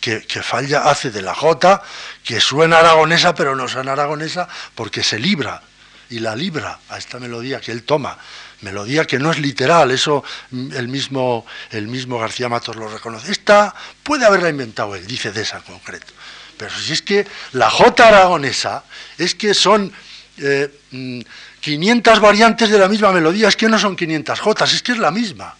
que, 0.00 0.42
Falla 0.42 0.90
hace 0.90 1.10
de 1.10 1.22
la 1.22 1.34
Jota, 1.34 1.82
que 2.24 2.40
suena 2.40 2.78
aragonesa, 2.78 3.34
pero 3.34 3.54
no 3.54 3.68
suena 3.68 3.92
aragonesa 3.92 4.48
porque 4.74 5.02
se 5.02 5.18
libra 5.18 5.62
y 6.08 6.18
la 6.18 6.34
libra 6.34 6.80
a 6.88 6.98
esta 6.98 7.20
melodía 7.20 7.60
que 7.60 7.70
él 7.70 7.84
toma, 7.84 8.18
melodía 8.62 9.04
que 9.04 9.18
no 9.18 9.30
es 9.30 9.38
literal, 9.38 9.92
eso 9.92 10.24
el 10.50 10.88
mismo, 10.88 11.46
el 11.70 11.86
mismo 11.86 12.18
García 12.18 12.48
Matos 12.48 12.74
lo 12.74 12.88
reconoce. 12.88 13.30
Esta 13.30 13.74
puede 14.02 14.26
haberla 14.26 14.48
inventado 14.48 14.96
él, 14.96 15.06
dice 15.06 15.30
de 15.30 15.42
esa 15.42 15.58
en 15.58 15.62
concreto. 15.62 16.12
Pero 16.56 16.76
si 16.76 16.92
es 16.92 17.02
que 17.02 17.26
la 17.52 17.70
Jota 17.70 18.08
aragonesa 18.08 18.82
es 19.16 19.34
que 19.34 19.54
son 19.54 19.92
eh, 20.38 20.68
mm, 20.90 21.20
500 21.60 22.20
variantes 22.20 22.70
de 22.70 22.78
la 22.78 22.88
misma 22.88 23.12
melodía, 23.12 23.48
es 23.48 23.56
que 23.56 23.68
no 23.68 23.78
son 23.78 23.96
500 23.96 24.40
jotas, 24.40 24.72
es 24.72 24.82
que 24.82 24.92
es 24.92 24.98
la 24.98 25.10
misma. 25.10 25.54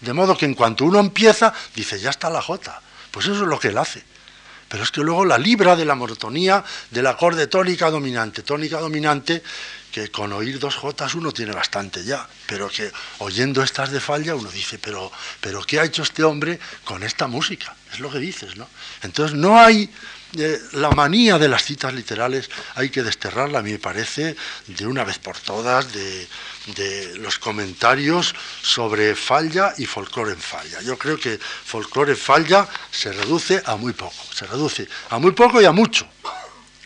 De 0.00 0.12
modo 0.12 0.36
que 0.36 0.46
en 0.46 0.54
cuanto 0.54 0.84
uno 0.84 0.98
empieza, 0.98 1.52
dice, 1.74 1.98
ya 1.98 2.10
está 2.10 2.28
la 2.30 2.42
jota. 2.42 2.80
Pues 3.10 3.26
eso 3.26 3.42
es 3.42 3.48
lo 3.48 3.58
que 3.58 3.68
él 3.68 3.78
hace. 3.78 4.02
Pero 4.68 4.84
es 4.84 4.90
que 4.90 5.02
luego 5.02 5.24
la 5.24 5.38
libra 5.38 5.76
de 5.76 5.84
la 5.84 5.94
monotonía 5.94 6.64
del 6.90 7.06
acorde 7.06 7.46
tónica 7.46 7.90
dominante. 7.90 8.42
Tónica 8.42 8.78
dominante, 8.78 9.42
que 9.92 10.10
con 10.10 10.32
oír 10.32 10.58
dos 10.58 10.74
jotas 10.76 11.14
uno 11.14 11.30
tiene 11.30 11.52
bastante 11.52 12.02
ya, 12.02 12.26
pero 12.46 12.70
que 12.70 12.90
oyendo 13.18 13.62
estas 13.62 13.90
de 13.90 14.00
falla 14.00 14.34
uno 14.34 14.50
dice, 14.50 14.78
pero, 14.78 15.12
pero 15.40 15.62
¿qué 15.62 15.78
ha 15.78 15.84
hecho 15.84 16.02
este 16.02 16.24
hombre 16.24 16.58
con 16.84 17.02
esta 17.02 17.26
música? 17.26 17.76
Es 17.92 18.00
lo 18.00 18.10
que 18.10 18.18
dices, 18.18 18.56
¿no? 18.56 18.66
Entonces 19.02 19.36
no 19.36 19.60
hay 19.60 19.90
la 20.72 20.90
manía 20.90 21.38
de 21.38 21.48
las 21.48 21.64
citas 21.64 21.92
literales 21.92 22.50
hay 22.74 22.88
que 22.88 23.02
desterrarla, 23.02 23.58
a 23.58 23.62
mí 23.62 23.72
me 23.72 23.78
parece, 23.78 24.34
de 24.66 24.86
una 24.86 25.04
vez 25.04 25.18
por 25.18 25.38
todas, 25.38 25.92
de, 25.92 26.26
los 27.16 27.38
comentarios 27.38 28.34
sobre 28.62 29.14
falla 29.16 29.74
y 29.78 29.84
folclore 29.84 30.32
en 30.32 30.38
falla. 30.38 30.80
Yo 30.82 30.96
creo 30.96 31.18
que 31.18 31.38
folclore 31.38 32.12
en 32.12 32.18
falla 32.18 32.68
se 32.90 33.12
reduce 33.12 33.60
a 33.64 33.76
muy 33.76 33.92
poco, 33.92 34.22
se 34.32 34.46
reduce 34.46 34.88
a 35.10 35.18
muy 35.18 35.32
poco 35.32 35.60
y 35.60 35.64
a 35.64 35.72
mucho, 35.72 36.06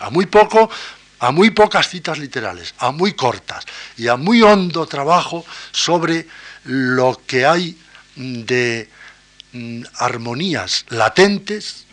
a 0.00 0.10
muy 0.10 0.26
poco, 0.26 0.70
a 1.18 1.30
muy 1.30 1.50
pocas 1.50 1.88
citas 1.88 2.18
literales, 2.18 2.74
a 2.78 2.90
muy 2.90 3.12
cortas 3.12 3.64
y 3.96 4.08
a 4.08 4.16
muy 4.16 4.42
hondo 4.42 4.86
trabajo 4.86 5.44
sobre 5.72 6.26
lo 6.64 7.20
que 7.26 7.46
hay 7.46 7.78
de 8.16 8.88
mm, 9.52 9.82
armonías 9.98 10.86
latentes 10.88 11.85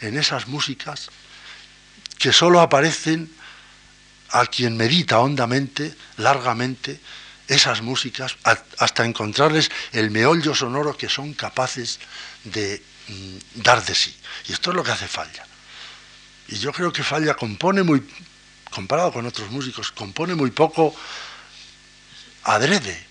en 0.00 0.18
esas 0.18 0.48
músicas 0.48 1.10
que 2.18 2.32
solo 2.32 2.60
aparecen 2.60 3.32
a 4.30 4.46
quien 4.46 4.76
medita 4.76 5.20
hondamente, 5.20 5.94
largamente, 6.16 7.00
esas 7.46 7.80
músicas, 7.80 8.36
hasta 8.78 9.04
encontrarles 9.04 9.70
el 9.92 10.10
meollo 10.10 10.54
sonoro 10.54 10.96
que 10.96 11.08
son 11.08 11.32
capaces 11.32 11.98
de 12.44 12.82
mm, 13.08 13.62
dar 13.62 13.84
de 13.84 13.94
sí. 13.94 14.14
Y 14.48 14.52
esto 14.52 14.70
es 14.70 14.76
lo 14.76 14.84
que 14.84 14.92
hace 14.92 15.08
Falla. 15.08 15.46
Y 16.48 16.58
yo 16.58 16.72
creo 16.72 16.92
que 16.92 17.02
Falla 17.02 17.34
compone 17.34 17.82
muy, 17.82 18.06
comparado 18.70 19.12
con 19.12 19.26
otros 19.26 19.50
músicos, 19.50 19.92
compone 19.92 20.34
muy 20.34 20.50
poco 20.50 20.94
adrede. 22.44 23.06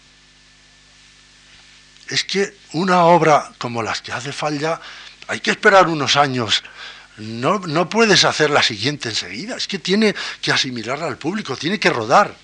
Es 2.09 2.23
que 2.23 2.55
una 2.73 3.05
obra 3.05 3.51
como 3.57 3.81
las 3.81 4.01
que 4.01 4.11
hace 4.11 4.31
Falla 4.31 4.79
hay 5.27 5.39
que 5.39 5.51
esperar 5.51 5.87
unos 5.87 6.15
años. 6.15 6.63
No, 7.17 7.59
no 7.59 7.89
puedes 7.89 8.23
hacer 8.25 8.49
la 8.49 8.61
siguiente 8.61 9.09
enseguida. 9.09 9.57
Es 9.57 9.67
que 9.67 9.79
tiene 9.79 10.15
que 10.41 10.51
asimilarla 10.51 11.07
al 11.07 11.17
público, 11.17 11.55
tiene 11.55 11.79
que 11.79 11.89
rodar. 11.89 12.35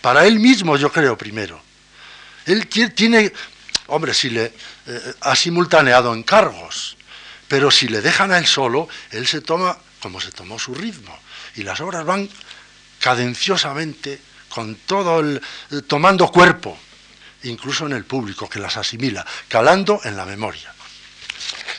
Para 0.00 0.26
él 0.26 0.40
mismo, 0.40 0.76
yo 0.76 0.90
creo, 0.90 1.16
primero. 1.16 1.62
Él 2.46 2.66
tiene, 2.66 3.32
hombre, 3.86 4.14
si 4.14 4.30
le 4.30 4.52
eh, 4.86 5.14
ha 5.20 5.36
simultaneado 5.36 6.12
encargos, 6.12 6.96
pero 7.46 7.70
si 7.70 7.86
le 7.86 8.00
dejan 8.00 8.32
a 8.32 8.38
él 8.38 8.46
solo, 8.46 8.88
él 9.10 9.26
se 9.26 9.40
toma 9.40 9.78
como 10.02 10.20
se 10.20 10.32
tomó 10.32 10.58
su 10.58 10.74
ritmo. 10.74 11.16
Y 11.54 11.62
las 11.62 11.80
obras 11.80 12.04
van 12.04 12.28
cadenciosamente, 12.98 14.20
con 14.48 14.74
todo 14.74 15.20
el. 15.20 15.40
tomando 15.86 16.28
cuerpo, 16.28 16.76
incluso 17.44 17.86
en 17.86 17.92
el 17.92 18.04
público, 18.04 18.48
que 18.48 18.58
las 18.58 18.76
asimila, 18.76 19.24
calando 19.48 20.00
en 20.04 20.16
la 20.16 20.26
memoria. 20.26 20.71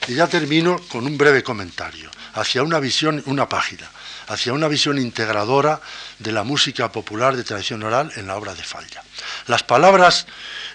Y 0.08 0.16
ya 0.16 0.28
termino 0.28 0.80
con 0.90 1.06
un 1.06 1.18
breve 1.18 1.44
comentario, 1.44 2.12
hacia 2.34 2.64
una 2.64 2.80
visión, 2.80 3.24
una 3.26 3.48
página, 3.48 3.90
hacia 4.28 4.54
una 4.54 4.68
visión 4.68 4.98
integradora 5.00 5.82
de 6.20 6.32
la 6.32 6.44
música 6.44 6.92
popular 6.92 7.38
de 7.38 7.44
tradición 7.44 7.84
oral 7.84 8.12
en 8.16 8.28
la 8.28 8.36
obra 8.36 8.54
de 8.54 8.64
Falla. 8.64 9.04
Las 9.48 9.64
palabras, 9.64 10.28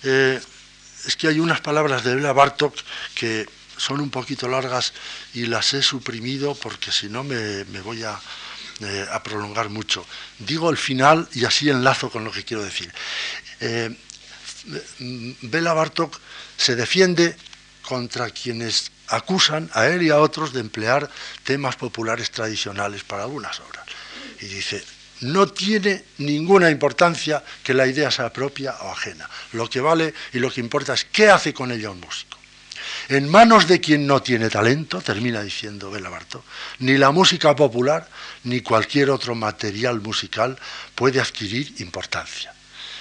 eh, 0.02 0.40
es 1.06 1.16
que 1.16 1.28
hay 1.28 1.40
unas 1.40 1.60
palabras 1.60 2.04
de 2.04 2.14
Bela 2.14 2.32
Bartok 2.32 2.74
que 3.14 3.46
son 3.76 4.00
un 4.00 4.10
poquito 4.10 4.48
largas 4.48 4.92
y 5.34 5.46
las 5.46 5.72
he 5.74 5.82
suprimido 5.82 6.54
porque 6.54 6.90
si 6.90 7.08
no 7.08 7.22
me, 7.22 7.64
voy 7.82 8.04
a, 8.04 8.18
eh, 8.80 9.06
prolongar 9.22 9.68
mucho. 9.68 10.06
Digo 10.38 10.70
el 10.70 10.76
final 10.76 11.28
y 11.34 11.44
así 11.44 11.68
enlazo 11.68 12.10
con 12.10 12.24
lo 12.24 12.32
que 12.32 12.44
quiero 12.44 12.62
decir. 12.62 12.92
Eh, 13.60 13.94
Bela 15.42 15.72
Bartok 15.74 16.18
se 16.56 16.76
defiende 16.76 17.36
contra 17.82 18.30
quienes 18.30 18.90
acusan 19.08 19.70
a 19.74 19.86
él 19.86 20.02
y 20.02 20.10
a 20.10 20.18
otros 20.18 20.52
de 20.52 20.60
emplear 20.60 21.08
temas 21.44 21.76
populares 21.76 22.30
tradicionales 22.30 23.04
para 23.04 23.24
algunas 23.24 23.58
obras. 23.60 23.84
Y 24.40 24.46
dice, 24.46 24.84
no 25.20 25.48
tiene 25.48 26.04
ninguna 26.18 26.70
importancia 26.70 27.42
que 27.62 27.74
la 27.74 27.86
idea 27.86 28.10
sea 28.10 28.32
propia 28.32 28.74
o 28.82 28.92
ajena. 28.92 29.28
Lo 29.52 29.68
que 29.68 29.80
vale 29.80 30.14
y 30.32 30.38
lo 30.38 30.50
que 30.50 30.60
importa 30.60 30.94
es 30.94 31.04
qué 31.04 31.28
hace 31.30 31.52
con 31.52 31.72
ella 31.72 31.90
un 31.90 32.00
músico. 32.00 32.38
En 33.08 33.28
manos 33.28 33.66
de 33.66 33.80
quien 33.80 34.06
no 34.06 34.22
tiene 34.22 34.50
talento, 34.50 35.00
termina 35.00 35.42
diciendo 35.42 35.90
Bela 35.90 36.10
Bartok, 36.10 36.44
ni 36.80 36.98
la 36.98 37.10
música 37.10 37.56
popular 37.56 38.08
ni 38.44 38.60
cualquier 38.60 39.10
otro 39.10 39.34
material 39.34 40.00
musical 40.00 40.58
puede 40.94 41.20
adquirir 41.20 41.74
importancia. 41.80 42.52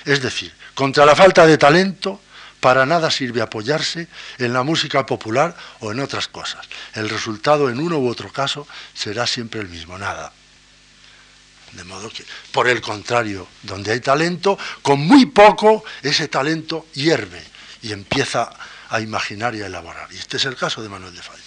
Es 0.05 0.21
decir, 0.21 0.53
contra 0.73 1.05
la 1.05 1.15
falta 1.15 1.45
de 1.45 1.57
talento 1.57 2.21
para 2.67 2.85
nada 2.85 3.09
sirve 3.09 3.41
apoyarse 3.41 4.09
en 4.39 4.51
la 4.51 4.61
música 4.61 5.05
popular 5.05 5.55
o 5.79 5.93
en 5.93 6.01
otras 6.01 6.27
cosas. 6.27 6.67
El 6.95 7.07
resultado 7.07 7.69
en 7.69 7.79
uno 7.79 7.97
u 7.97 8.09
otro 8.09 8.29
caso 8.29 8.67
será 8.93 9.25
siempre 9.25 9.61
el 9.61 9.69
mismo, 9.69 9.97
nada. 9.97 10.33
De 11.71 11.85
modo 11.85 12.09
que, 12.09 12.25
por 12.51 12.67
el 12.67 12.81
contrario, 12.81 13.47
donde 13.63 13.93
hay 13.93 14.01
talento, 14.01 14.59
con 14.81 14.99
muy 14.99 15.27
poco 15.27 15.85
ese 16.03 16.27
talento 16.27 16.87
hierve 16.93 17.41
y 17.83 17.93
empieza 17.93 18.49
a 18.89 18.99
imaginar 18.99 19.55
y 19.55 19.61
a 19.61 19.67
elaborar. 19.67 20.09
Y 20.11 20.17
este 20.17 20.35
es 20.35 20.43
el 20.43 20.57
caso 20.57 20.83
de 20.83 20.89
Manuel 20.89 21.15
de 21.15 21.21
Falla. 21.21 21.46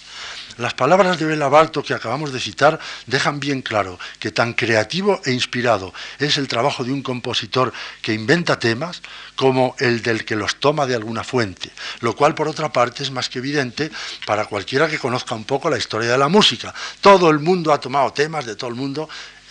Las 0.57 0.73
palabras 0.73 1.19
de 1.19 1.25
Bela 1.25 1.49
Bartok 1.49 1.85
que 1.85 1.93
acabamos 1.93 2.33
de 2.33 2.39
citar 2.39 2.79
dejan 3.05 3.39
bien 3.39 3.61
claro 3.61 3.99
que 4.19 4.31
tan 4.31 4.53
creativo 4.53 5.21
e 5.25 5.31
inspirado 5.31 5.93
es 6.19 6.37
el 6.37 6.47
trabajo 6.47 6.83
de 6.83 6.91
un 6.91 7.01
compositor 7.01 7.71
que 8.01 8.13
inventa 8.13 8.59
temas 8.59 9.01
como 9.35 9.75
el 9.79 10.01
del 10.01 10.25
que 10.25 10.35
los 10.35 10.55
toma 10.55 10.85
de 10.85 10.95
alguna 10.95 11.23
fuente, 11.23 11.71
lo 12.01 12.15
cual 12.15 12.35
por 12.35 12.47
otra 12.47 12.71
parte 12.71 13.03
es 13.03 13.11
más 13.11 13.29
que 13.29 13.39
evidente 13.39 13.91
para 14.25 14.45
cualquiera 14.45 14.87
que 14.87 14.99
conozca 14.99 15.35
un 15.35 15.45
poco 15.45 15.69
la 15.69 15.77
historia 15.77 16.11
de 16.11 16.17
la 16.17 16.27
música. 16.27 16.73
Todo 16.99 17.29
el 17.29 17.39
mundo 17.39 17.73
ha 17.73 17.79
tomado 17.79 18.11
temas 18.11 18.45
de 18.45 18.55
todo 18.55 18.69
el 18.69 18.75
mundo. 18.75 19.09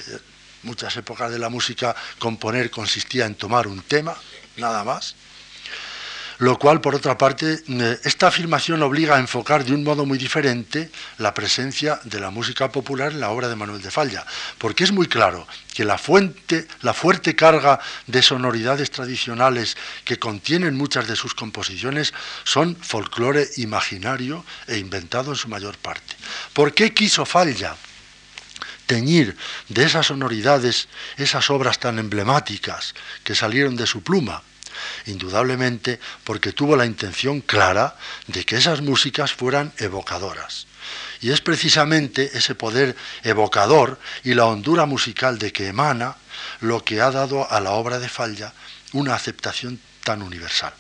Eh, 0.09 0.18
muchas 0.62 0.97
épocas 0.97 1.31
de 1.31 1.39
la 1.39 1.48
música 1.48 1.94
componer 2.18 2.70
consistía 2.70 3.27
en 3.27 3.35
tomar 3.35 3.66
un 3.66 3.82
tema, 3.82 4.14
nada 4.56 4.85
más 4.85 5.14
lo 6.41 6.59
cual, 6.59 6.81
por 6.81 6.95
otra 6.95 7.19
parte, 7.19 7.62
eh, 7.69 8.01
esta 8.03 8.29
afirmación 8.29 8.83
obliga 8.83 9.17
a 9.17 9.21
enfocar 9.21 9.62
de 9.62 9.75
un 9.75 9.85
modo 9.85 10.07
muy 10.07 10.17
diferente 10.17 10.91
la 11.19 11.35
presencia 11.35 12.01
de 12.05 12.19
la 12.19 12.31
música 12.31 12.73
popular 12.73 13.12
en 13.12 13.21
la 13.21 13.29
obra 13.29 13.49
de 13.49 13.57
Manuel 13.57 13.83
de 13.83 13.91
Falla, 13.91 14.25
porque 14.57 14.85
es 14.85 14.93
muy 14.93 15.07
claro 15.07 15.47
que 15.75 15.85
la, 15.85 15.99
fuente, 15.99 16.67
la 16.81 16.95
fuerte 16.95 17.37
carga 17.37 17.79
de 18.07 18.23
sonoridades 18.23 18.91
tradicionales 18.91 19.77
que 20.05 20.19
contienen 20.19 20.77
muchas 20.77 21.07
de 21.07 21.15
sus 21.15 21.35
composiciones 21.35 22.15
son 22.45 22.75
folclore 22.75 23.47
imaginario 23.59 24.43
e 24.67 24.79
inventado 24.79 25.33
en 25.33 25.37
su 25.37 25.49
mayor 25.49 25.77
parte. 25.77 26.17
¿Por 26.55 26.73
qué 26.73 26.95
quiso 26.95 27.27
Falla? 27.27 27.77
teñir 28.87 29.37
de 29.69 29.85
esas 29.85 30.07
sonoridades 30.07 30.89
esas 31.17 31.49
obras 31.51 31.79
tan 31.79 32.01
emblemáticas 32.01 32.93
que 33.23 33.37
salieron 33.37 33.77
de 33.77 33.87
su 33.87 34.03
pluma, 34.03 34.43
indudablemente 35.07 36.01
porque 36.24 36.52
tuvo 36.52 36.77
la 36.77 36.86
intención 36.86 37.40
clara 37.40 37.97
de 38.27 38.44
que 38.44 38.57
esas 38.57 38.81
músicas 38.81 39.32
fueran 39.32 39.73
evocadoras. 39.78 40.66
Y 41.20 41.31
es 41.31 41.40
precisamente 41.40 42.31
ese 42.35 42.55
poder 42.55 42.97
evocador 43.23 43.98
y 44.24 44.35
la 44.35 44.47
hondura 44.47 44.86
musical 44.86 45.39
de 45.39 45.52
que 45.52 45.69
emana 45.69 46.16
lo 46.61 46.82
que 46.85 47.01
ha 47.01 47.11
dado 47.11 47.51
a 47.51 47.61
la 47.61 47.73
obra 47.73 47.98
de 47.98 48.09
Falla 48.09 48.52
una 48.93 49.15
aceptación 49.15 49.78
tan 50.02 50.23
universal. 50.23 50.73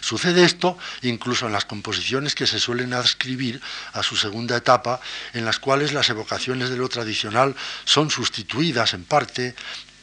Sucede 0.00 0.44
esto 0.44 0.78
incluso 1.02 1.46
en 1.46 1.52
las 1.52 1.64
composiciones 1.64 2.34
que 2.34 2.46
se 2.46 2.60
suelen 2.60 2.92
adscribir 2.92 3.60
a 3.92 4.02
su 4.02 4.16
segunda 4.16 4.56
etapa, 4.56 5.00
en 5.32 5.44
las 5.44 5.58
cuales 5.58 5.92
las 5.92 6.08
evocaciones 6.10 6.70
de 6.70 6.76
lo 6.76 6.88
tradicional 6.88 7.56
son 7.84 8.10
sustituidas 8.10 8.94
en 8.94 9.04
parte 9.04 9.54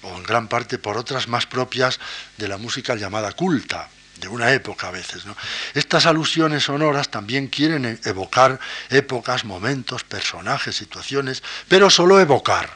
o 0.05 0.17
en 0.17 0.23
gran 0.23 0.47
parte 0.47 0.77
por 0.77 0.97
otras 0.97 1.27
más 1.27 1.45
propias 1.45 1.99
de 2.37 2.47
la 2.47 2.57
música 2.57 2.95
llamada 2.95 3.31
culta, 3.33 3.89
de 4.19 4.27
una 4.27 4.51
época 4.51 4.87
a 4.87 4.91
veces. 4.91 5.23
Estas 5.73 6.05
alusiones 6.05 6.63
sonoras 6.63 7.09
también 7.09 7.47
quieren 7.47 7.85
e-, 7.85 7.99
evocar 8.05 8.59
épocas, 8.89 9.43
momentos, 9.43 10.03
personajes, 10.03 10.75
situaciones, 10.75 11.43
pero 11.67 11.89
solo 11.89 12.19
evocar, 12.19 12.69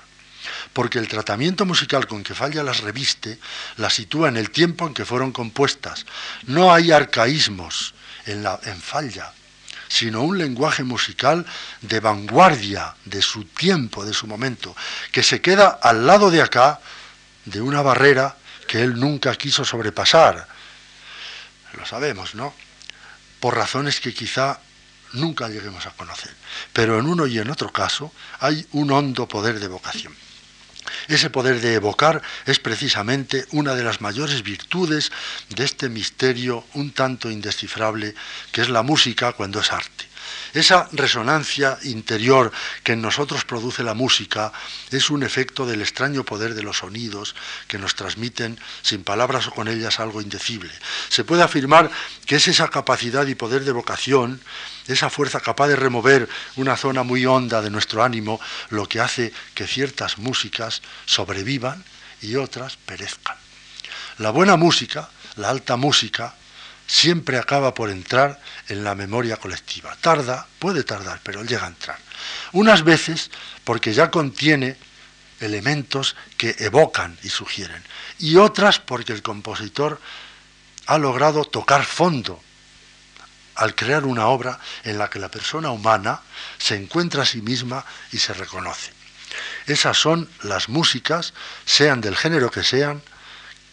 porque 0.73 0.99
el 0.99 1.07
tratamiento 1.07 1.65
musical 1.65 2.07
con 2.07 2.23
que 2.23 2.35
Falla 2.35 2.63
las 2.63 2.81
reviste 2.81 3.39
las 3.77 3.93
sitúa 3.93 4.29
en 4.29 4.37
el 4.37 4.51
tiempo 4.51 4.87
en 4.87 4.93
que 4.93 5.05
fueron 5.05 5.31
compuestas. 5.31 6.05
No 6.45 6.73
hay 6.73 6.91
arcaísmos 6.91 7.93
en, 8.25 8.43
la, 8.43 8.59
en 8.63 8.81
Falla, 8.81 9.33
sino 9.87 10.21
un 10.21 10.37
lenguaje 10.37 10.83
musical 10.83 11.45
de 11.81 11.99
vanguardia 11.99 12.95
de 13.05 13.21
su 13.21 13.45
tiempo, 13.45 14.05
de 14.05 14.13
su 14.13 14.27
momento, 14.27 14.75
que 15.11 15.23
se 15.23 15.41
queda 15.41 15.79
al 15.81 16.05
lado 16.05 16.29
de 16.29 16.41
acá 16.41 16.79
de 17.49 17.61
una 17.61 17.81
barrera 17.81 18.35
que 18.67 18.81
él 18.81 18.99
nunca 18.99 19.35
quiso 19.35 19.65
sobrepasar. 19.65 20.47
Lo 21.73 21.85
sabemos, 21.85 22.35
¿no? 22.35 22.53
Por 23.39 23.55
razones 23.55 23.99
que 23.99 24.13
quizá 24.13 24.59
nunca 25.13 25.47
lleguemos 25.47 25.85
a 25.85 25.91
conocer. 25.91 26.33
Pero 26.73 26.99
en 26.99 27.07
uno 27.07 27.25
y 27.25 27.39
en 27.39 27.49
otro 27.49 27.71
caso 27.71 28.13
hay 28.39 28.65
un 28.73 28.91
hondo 28.91 29.27
poder 29.27 29.59
de 29.59 29.67
vocación. 29.67 30.13
Ese 31.07 31.29
poder 31.29 31.61
de 31.61 31.75
evocar 31.75 32.21
es 32.45 32.59
precisamente 32.59 33.45
una 33.51 33.75
de 33.75 33.83
las 33.83 34.01
mayores 34.01 34.43
virtudes 34.43 35.11
de 35.49 35.65
este 35.65 35.89
misterio 35.89 36.65
un 36.73 36.91
tanto 36.91 37.29
indescifrable 37.29 38.15
que 38.51 38.61
es 38.61 38.69
la 38.69 38.83
música 38.83 39.33
cuando 39.33 39.59
es 39.59 39.71
arte. 39.71 40.08
Esa 40.53 40.89
resonancia 40.91 41.77
interior 41.83 42.51
que 42.83 42.93
en 42.93 43.01
nosotros 43.01 43.45
produce 43.45 43.83
la 43.83 43.93
música 43.93 44.51
es 44.89 45.09
un 45.09 45.23
efecto 45.23 45.65
del 45.65 45.81
extraño 45.81 46.23
poder 46.23 46.55
de 46.55 46.63
los 46.63 46.77
sonidos 46.77 47.35
que 47.67 47.77
nos 47.77 47.95
transmiten 47.95 48.59
sin 48.81 49.03
palabras 49.03 49.47
o 49.47 49.51
con 49.51 49.67
ellas 49.67 49.99
algo 49.99 50.21
indecible. 50.21 50.71
Se 51.09 51.23
puede 51.23 51.43
afirmar 51.43 51.91
que 52.25 52.37
es 52.37 52.47
esa 52.47 52.69
capacidad 52.69 53.27
y 53.27 53.35
poder 53.35 53.63
de 53.63 53.71
vocación, 53.71 54.41
esa 54.87 55.09
fuerza 55.09 55.39
capaz 55.39 55.67
de 55.67 55.75
remover 55.75 56.27
una 56.55 56.75
zona 56.77 57.03
muy 57.03 57.25
honda 57.25 57.61
de 57.61 57.69
nuestro 57.69 58.03
ánimo, 58.03 58.39
lo 58.69 58.87
que 58.87 58.99
hace 58.99 59.31
que 59.53 59.67
ciertas 59.67 60.17
músicas 60.17 60.81
sobrevivan 61.05 61.83
y 62.21 62.35
otras 62.35 62.77
perezcan. 62.77 63.37
La 64.17 64.31
buena 64.31 64.57
música, 64.57 65.09
la 65.35 65.49
alta 65.49 65.77
música, 65.77 66.35
siempre 66.89 67.37
acaba 67.37 67.75
por 67.75 67.91
entrar 67.91 68.41
en 68.67 68.83
la 68.83 68.95
memoria 68.95 69.37
colectiva. 69.37 69.95
Tarda, 70.01 70.47
puede 70.57 70.83
tardar, 70.83 71.21
pero 71.23 71.43
llega 71.43 71.65
a 71.65 71.69
entrar. 71.69 71.99
Unas 72.51 72.83
veces 72.83 73.29
porque 73.63 73.93
ya 73.93 74.09
contiene 74.09 74.75
elementos 75.39 76.15
que 76.35 76.55
evocan 76.57 77.17
y 77.21 77.29
sugieren, 77.29 77.81
y 78.17 78.37
otras 78.37 78.79
porque 78.79 79.13
el 79.13 79.21
compositor 79.21 80.01
ha 80.87 80.97
logrado 80.97 81.45
tocar 81.45 81.85
fondo 81.85 82.41
al 83.55 83.75
crear 83.75 84.05
una 84.05 84.25
obra 84.25 84.59
en 84.83 84.97
la 84.97 85.09
que 85.09 85.19
la 85.19 85.29
persona 85.29 85.69
humana 85.69 86.21
se 86.57 86.75
encuentra 86.75 87.21
a 87.21 87.25
sí 87.25 87.41
misma 87.41 87.85
y 88.11 88.17
se 88.17 88.33
reconoce. 88.33 88.91
Esas 89.67 89.95
son 89.95 90.27
las 90.41 90.69
músicas, 90.69 91.33
sean 91.65 92.01
del 92.01 92.17
género 92.17 92.49
que 92.49 92.63
sean, 92.63 93.03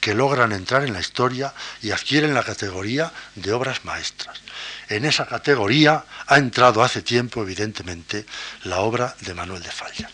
que 0.07 0.15
logran 0.15 0.53
entrar 0.53 0.85
en 0.85 0.93
la 0.93 1.01
historia 1.01 1.53
y 1.83 1.91
adquieren 1.91 2.33
la 2.33 2.45
categoría 2.45 3.11
de 3.35 3.53
obras 3.53 3.85
maestras. 3.85 4.39
En 4.89 5.05
esa 5.05 5.27
categoría 5.27 6.05
ha 6.28 6.37
entrado 6.37 6.85
hace 6.85 7.03
tiempo, 7.03 7.43
evidentemente, 7.43 8.24
la 8.62 8.78
obra 8.83 9.16
de 9.23 9.35
Manuel 9.35 9.65
de 9.65 9.73
Falla. 9.73 10.09